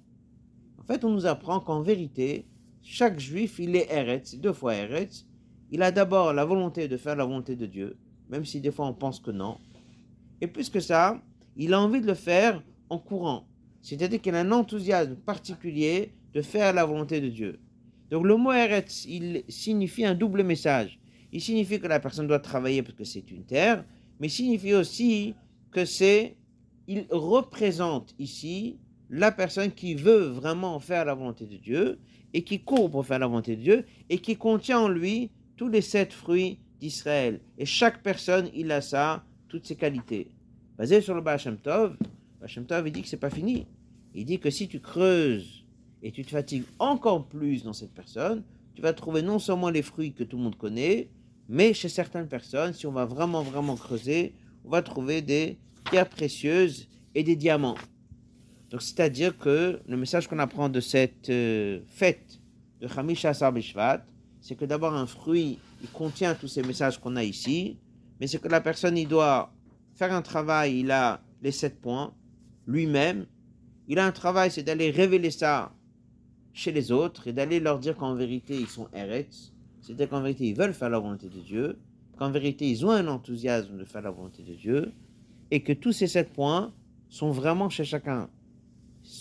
En 0.77 0.83
fait, 0.83 1.03
on 1.03 1.09
nous 1.09 1.25
apprend 1.25 1.59
qu'en 1.59 1.81
vérité, 1.81 2.45
chaque 2.83 3.19
juif, 3.19 3.57
il 3.59 3.75
est 3.75 3.91
Eretz, 3.91 4.35
deux 4.35 4.53
fois 4.53 4.75
Eretz. 4.75 5.25
Il 5.71 5.81
a 5.81 5.91
d'abord 5.91 6.33
la 6.33 6.45
volonté 6.45 6.87
de 6.87 6.97
faire 6.97 7.15
la 7.15 7.25
volonté 7.25 7.55
de 7.55 7.65
Dieu 7.65 7.97
même 8.33 8.45
si 8.45 8.59
des 8.59 8.71
fois 8.71 8.87
on 8.87 8.93
pense 8.93 9.19
que 9.19 9.29
non. 9.29 9.57
Et 10.41 10.47
plus 10.47 10.69
que 10.69 10.79
ça, 10.79 11.21
il 11.55 11.73
a 11.73 11.79
envie 11.79 12.01
de 12.01 12.07
le 12.07 12.15
faire 12.15 12.63
en 12.89 12.97
courant. 12.97 13.45
C'est-à-dire 13.81 14.21
qu'il 14.21 14.33
a 14.33 14.39
un 14.39 14.51
enthousiasme 14.51 15.15
particulier 15.15 16.13
de 16.33 16.41
faire 16.41 16.73
la 16.73 16.83
volonté 16.83 17.21
de 17.21 17.29
Dieu. 17.29 17.59
Donc 18.09 18.25
le 18.25 18.35
mot 18.35 18.51
Eretz, 18.51 19.05
il 19.05 19.43
signifie 19.47 20.05
un 20.05 20.15
double 20.15 20.43
message. 20.43 20.99
Il 21.31 21.41
signifie 21.41 21.79
que 21.79 21.87
la 21.87 21.99
personne 21.99 22.27
doit 22.27 22.39
travailler 22.39 22.81
parce 22.81 22.95
que 22.95 23.03
c'est 23.03 23.29
une 23.31 23.45
terre, 23.45 23.85
mais 24.19 24.27
il 24.27 24.31
signifie 24.31 24.73
aussi 24.73 25.35
que 25.71 25.85
c'est, 25.85 26.35
il 26.87 27.05
représente 27.11 28.15
ici 28.17 28.79
la 29.15 29.31
personne 29.31 29.71
qui 29.71 29.93
veut 29.93 30.25
vraiment 30.25 30.79
faire 30.79 31.05
la 31.05 31.13
volonté 31.13 31.45
de 31.45 31.57
Dieu 31.57 31.99
et 32.33 32.43
qui 32.43 32.61
court 32.63 32.89
pour 32.89 33.05
faire 33.05 33.19
la 33.19 33.27
volonté 33.27 33.55
de 33.55 33.61
Dieu 33.61 33.85
et 34.09 34.17
qui 34.17 34.37
contient 34.37 34.79
en 34.79 34.87
lui 34.87 35.29
tous 35.55 35.69
les 35.69 35.81
sept 35.81 36.11
fruits 36.11 36.57
d'Israël. 36.79 37.39
Et 37.59 37.65
chaque 37.67 38.01
personne, 38.01 38.49
il 38.55 38.71
a 38.71 38.81
ça, 38.81 39.23
toutes 39.49 39.67
ses 39.67 39.75
qualités. 39.75 40.31
Basé 40.79 40.99
sur 40.99 41.13
le 41.13 41.21
Baal 41.21 41.39
Tov, 41.61 41.95
Tov, 42.67 42.87
il 42.87 42.91
dit 42.91 43.03
que 43.03 43.07
c'est 43.07 43.17
pas 43.17 43.29
fini. 43.29 43.67
Il 44.15 44.25
dit 44.25 44.39
que 44.39 44.49
si 44.49 44.67
tu 44.67 44.79
creuses 44.79 45.63
et 46.01 46.11
tu 46.11 46.25
te 46.25 46.31
fatigues 46.31 46.65
encore 46.79 47.27
plus 47.27 47.63
dans 47.63 47.73
cette 47.73 47.93
personne, 47.93 48.43
tu 48.73 48.81
vas 48.81 48.93
trouver 48.93 49.21
non 49.21 49.37
seulement 49.37 49.69
les 49.69 49.83
fruits 49.83 50.13
que 50.13 50.23
tout 50.23 50.37
le 50.37 50.43
monde 50.43 50.57
connaît, 50.57 51.11
mais 51.47 51.75
chez 51.75 51.89
certaines 51.89 52.27
personnes, 52.27 52.73
si 52.73 52.87
on 52.87 52.91
va 52.91 53.05
vraiment, 53.05 53.43
vraiment 53.43 53.75
creuser, 53.75 54.33
on 54.65 54.71
va 54.71 54.81
trouver 54.81 55.21
des 55.21 55.59
pierres 55.83 56.09
précieuses 56.09 56.87
et 57.13 57.21
des 57.21 57.35
diamants. 57.35 57.77
Donc, 58.73 58.81
c'est-à-dire 58.81 59.37
que 59.37 59.79
le 59.87 59.97
message 59.97 60.27
qu'on 60.27 60.39
apprend 60.39 60.67
de 60.67 60.79
cette 60.79 61.29
euh, 61.29 61.81
fête 61.89 62.39
de 62.81 62.87
Hamish 62.97 63.23
Asar 63.23 63.53
Bishvat, 63.53 64.03
c'est 64.41 64.55
que 64.55 64.65
d'abord 64.65 64.95
un 64.95 65.05
fruit, 65.05 65.59
il 65.83 65.89
contient 65.89 66.33
tous 66.33 66.47
ces 66.47 66.63
messages 66.63 66.99
qu'on 66.99 67.15
a 67.15 67.23
ici, 67.23 67.77
mais 68.19 68.25
c'est 68.25 68.39
que 68.39 68.47
la 68.47 68.61
personne, 68.61 68.97
il 68.97 69.07
doit 69.07 69.53
faire 69.93 70.11
un 70.11 70.23
travail, 70.23 70.79
il 70.79 70.89
a 70.89 71.21
les 71.43 71.51
sept 71.51 71.79
points, 71.81 72.15
lui-même, 72.65 73.27
il 73.87 73.99
a 73.99 74.07
un 74.07 74.11
travail, 74.11 74.49
c'est 74.49 74.63
d'aller 74.63 74.89
révéler 74.89 75.29
ça 75.29 75.71
chez 76.51 76.71
les 76.71 76.91
autres 76.91 77.27
et 77.27 77.31
d'aller 77.31 77.59
leur 77.59 77.77
dire 77.77 77.95
qu'en 77.95 78.15
vérité, 78.15 78.55
ils 78.55 78.65
sont 78.65 78.87
Eretz, 78.91 79.53
c'est-à-dire 79.81 80.09
qu'en 80.09 80.21
vérité, 80.21 80.47
ils 80.47 80.55
veulent 80.55 80.73
faire 80.73 80.89
la 80.89 80.97
volonté 80.97 81.29
de 81.29 81.41
Dieu, 81.41 81.77
qu'en 82.17 82.31
vérité, 82.31 82.67
ils 82.67 82.83
ont 82.87 82.91
un 82.91 83.07
enthousiasme 83.07 83.77
de 83.77 83.85
faire 83.85 84.01
la 84.01 84.09
volonté 84.09 84.41
de 84.41 84.55
Dieu, 84.55 84.93
et 85.51 85.61
que 85.61 85.73
tous 85.73 85.91
ces 85.91 86.07
sept 86.07 86.33
points 86.33 86.73
sont 87.07 87.29
vraiment 87.29 87.69
chez 87.69 87.83
chacun. 87.83 88.31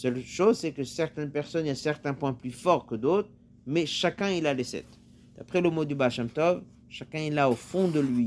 Seule 0.02 0.24
chose, 0.24 0.58
c'est 0.58 0.72
que 0.72 0.82
certaines 0.82 1.30
personnes, 1.30 1.64
il 1.64 1.68
y 1.68 1.70
a 1.70 1.76
certains 1.76 2.12
points 2.12 2.32
plus 2.32 2.50
forts 2.50 2.86
que 2.86 2.96
d'autres, 2.96 3.28
mais 3.68 3.86
chacun, 3.86 4.30
il 4.30 4.48
a 4.48 4.52
les 4.52 4.64
sept. 4.64 4.98
D'après 5.38 5.60
le 5.60 5.70
mot 5.70 5.84
du 5.84 5.94
Bacham 5.94 6.28
Tov, 6.28 6.64
chacun 6.88 7.20
il 7.20 7.38
a 7.38 7.48
au 7.48 7.54
fond 7.54 7.86
de 7.86 8.00
lui 8.00 8.26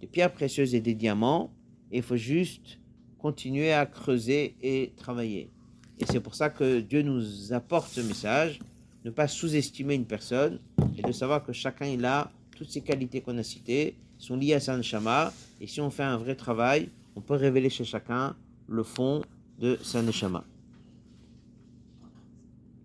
des 0.00 0.06
pierres 0.06 0.32
précieuses 0.32 0.72
et 0.76 0.80
des 0.80 0.94
diamants, 0.94 1.50
et 1.90 1.96
il 1.96 2.02
faut 2.04 2.14
juste 2.16 2.78
continuer 3.18 3.72
à 3.72 3.86
creuser 3.86 4.54
et 4.62 4.92
travailler. 4.96 5.50
Et 5.98 6.06
c'est 6.06 6.20
pour 6.20 6.36
ça 6.36 6.48
que 6.48 6.78
Dieu 6.78 7.02
nous 7.02 7.52
apporte 7.52 7.90
ce 7.90 8.02
message, 8.02 8.60
ne 9.04 9.10
pas 9.10 9.26
sous-estimer 9.26 9.96
une 9.96 10.06
personne, 10.06 10.60
et 10.96 11.02
de 11.02 11.10
savoir 11.10 11.42
que 11.42 11.52
chacun 11.52 11.86
il 11.86 12.04
a 12.04 12.30
toutes 12.56 12.70
ces 12.70 12.82
qualités 12.82 13.20
qu'on 13.20 13.36
a 13.38 13.42
citées, 13.42 13.96
sont 14.16 14.36
liées 14.36 14.54
à 14.54 14.60
sa 14.60 14.76
neshama, 14.76 15.32
et 15.60 15.66
si 15.66 15.80
on 15.80 15.90
fait 15.90 16.04
un 16.04 16.18
vrai 16.18 16.36
travail, 16.36 16.88
on 17.16 17.20
peut 17.20 17.34
révéler 17.34 17.68
chez 17.68 17.84
chacun 17.84 18.36
le 18.68 18.84
fond 18.84 19.22
de 19.58 19.76
sa 19.82 20.02
neshama. 20.02 20.44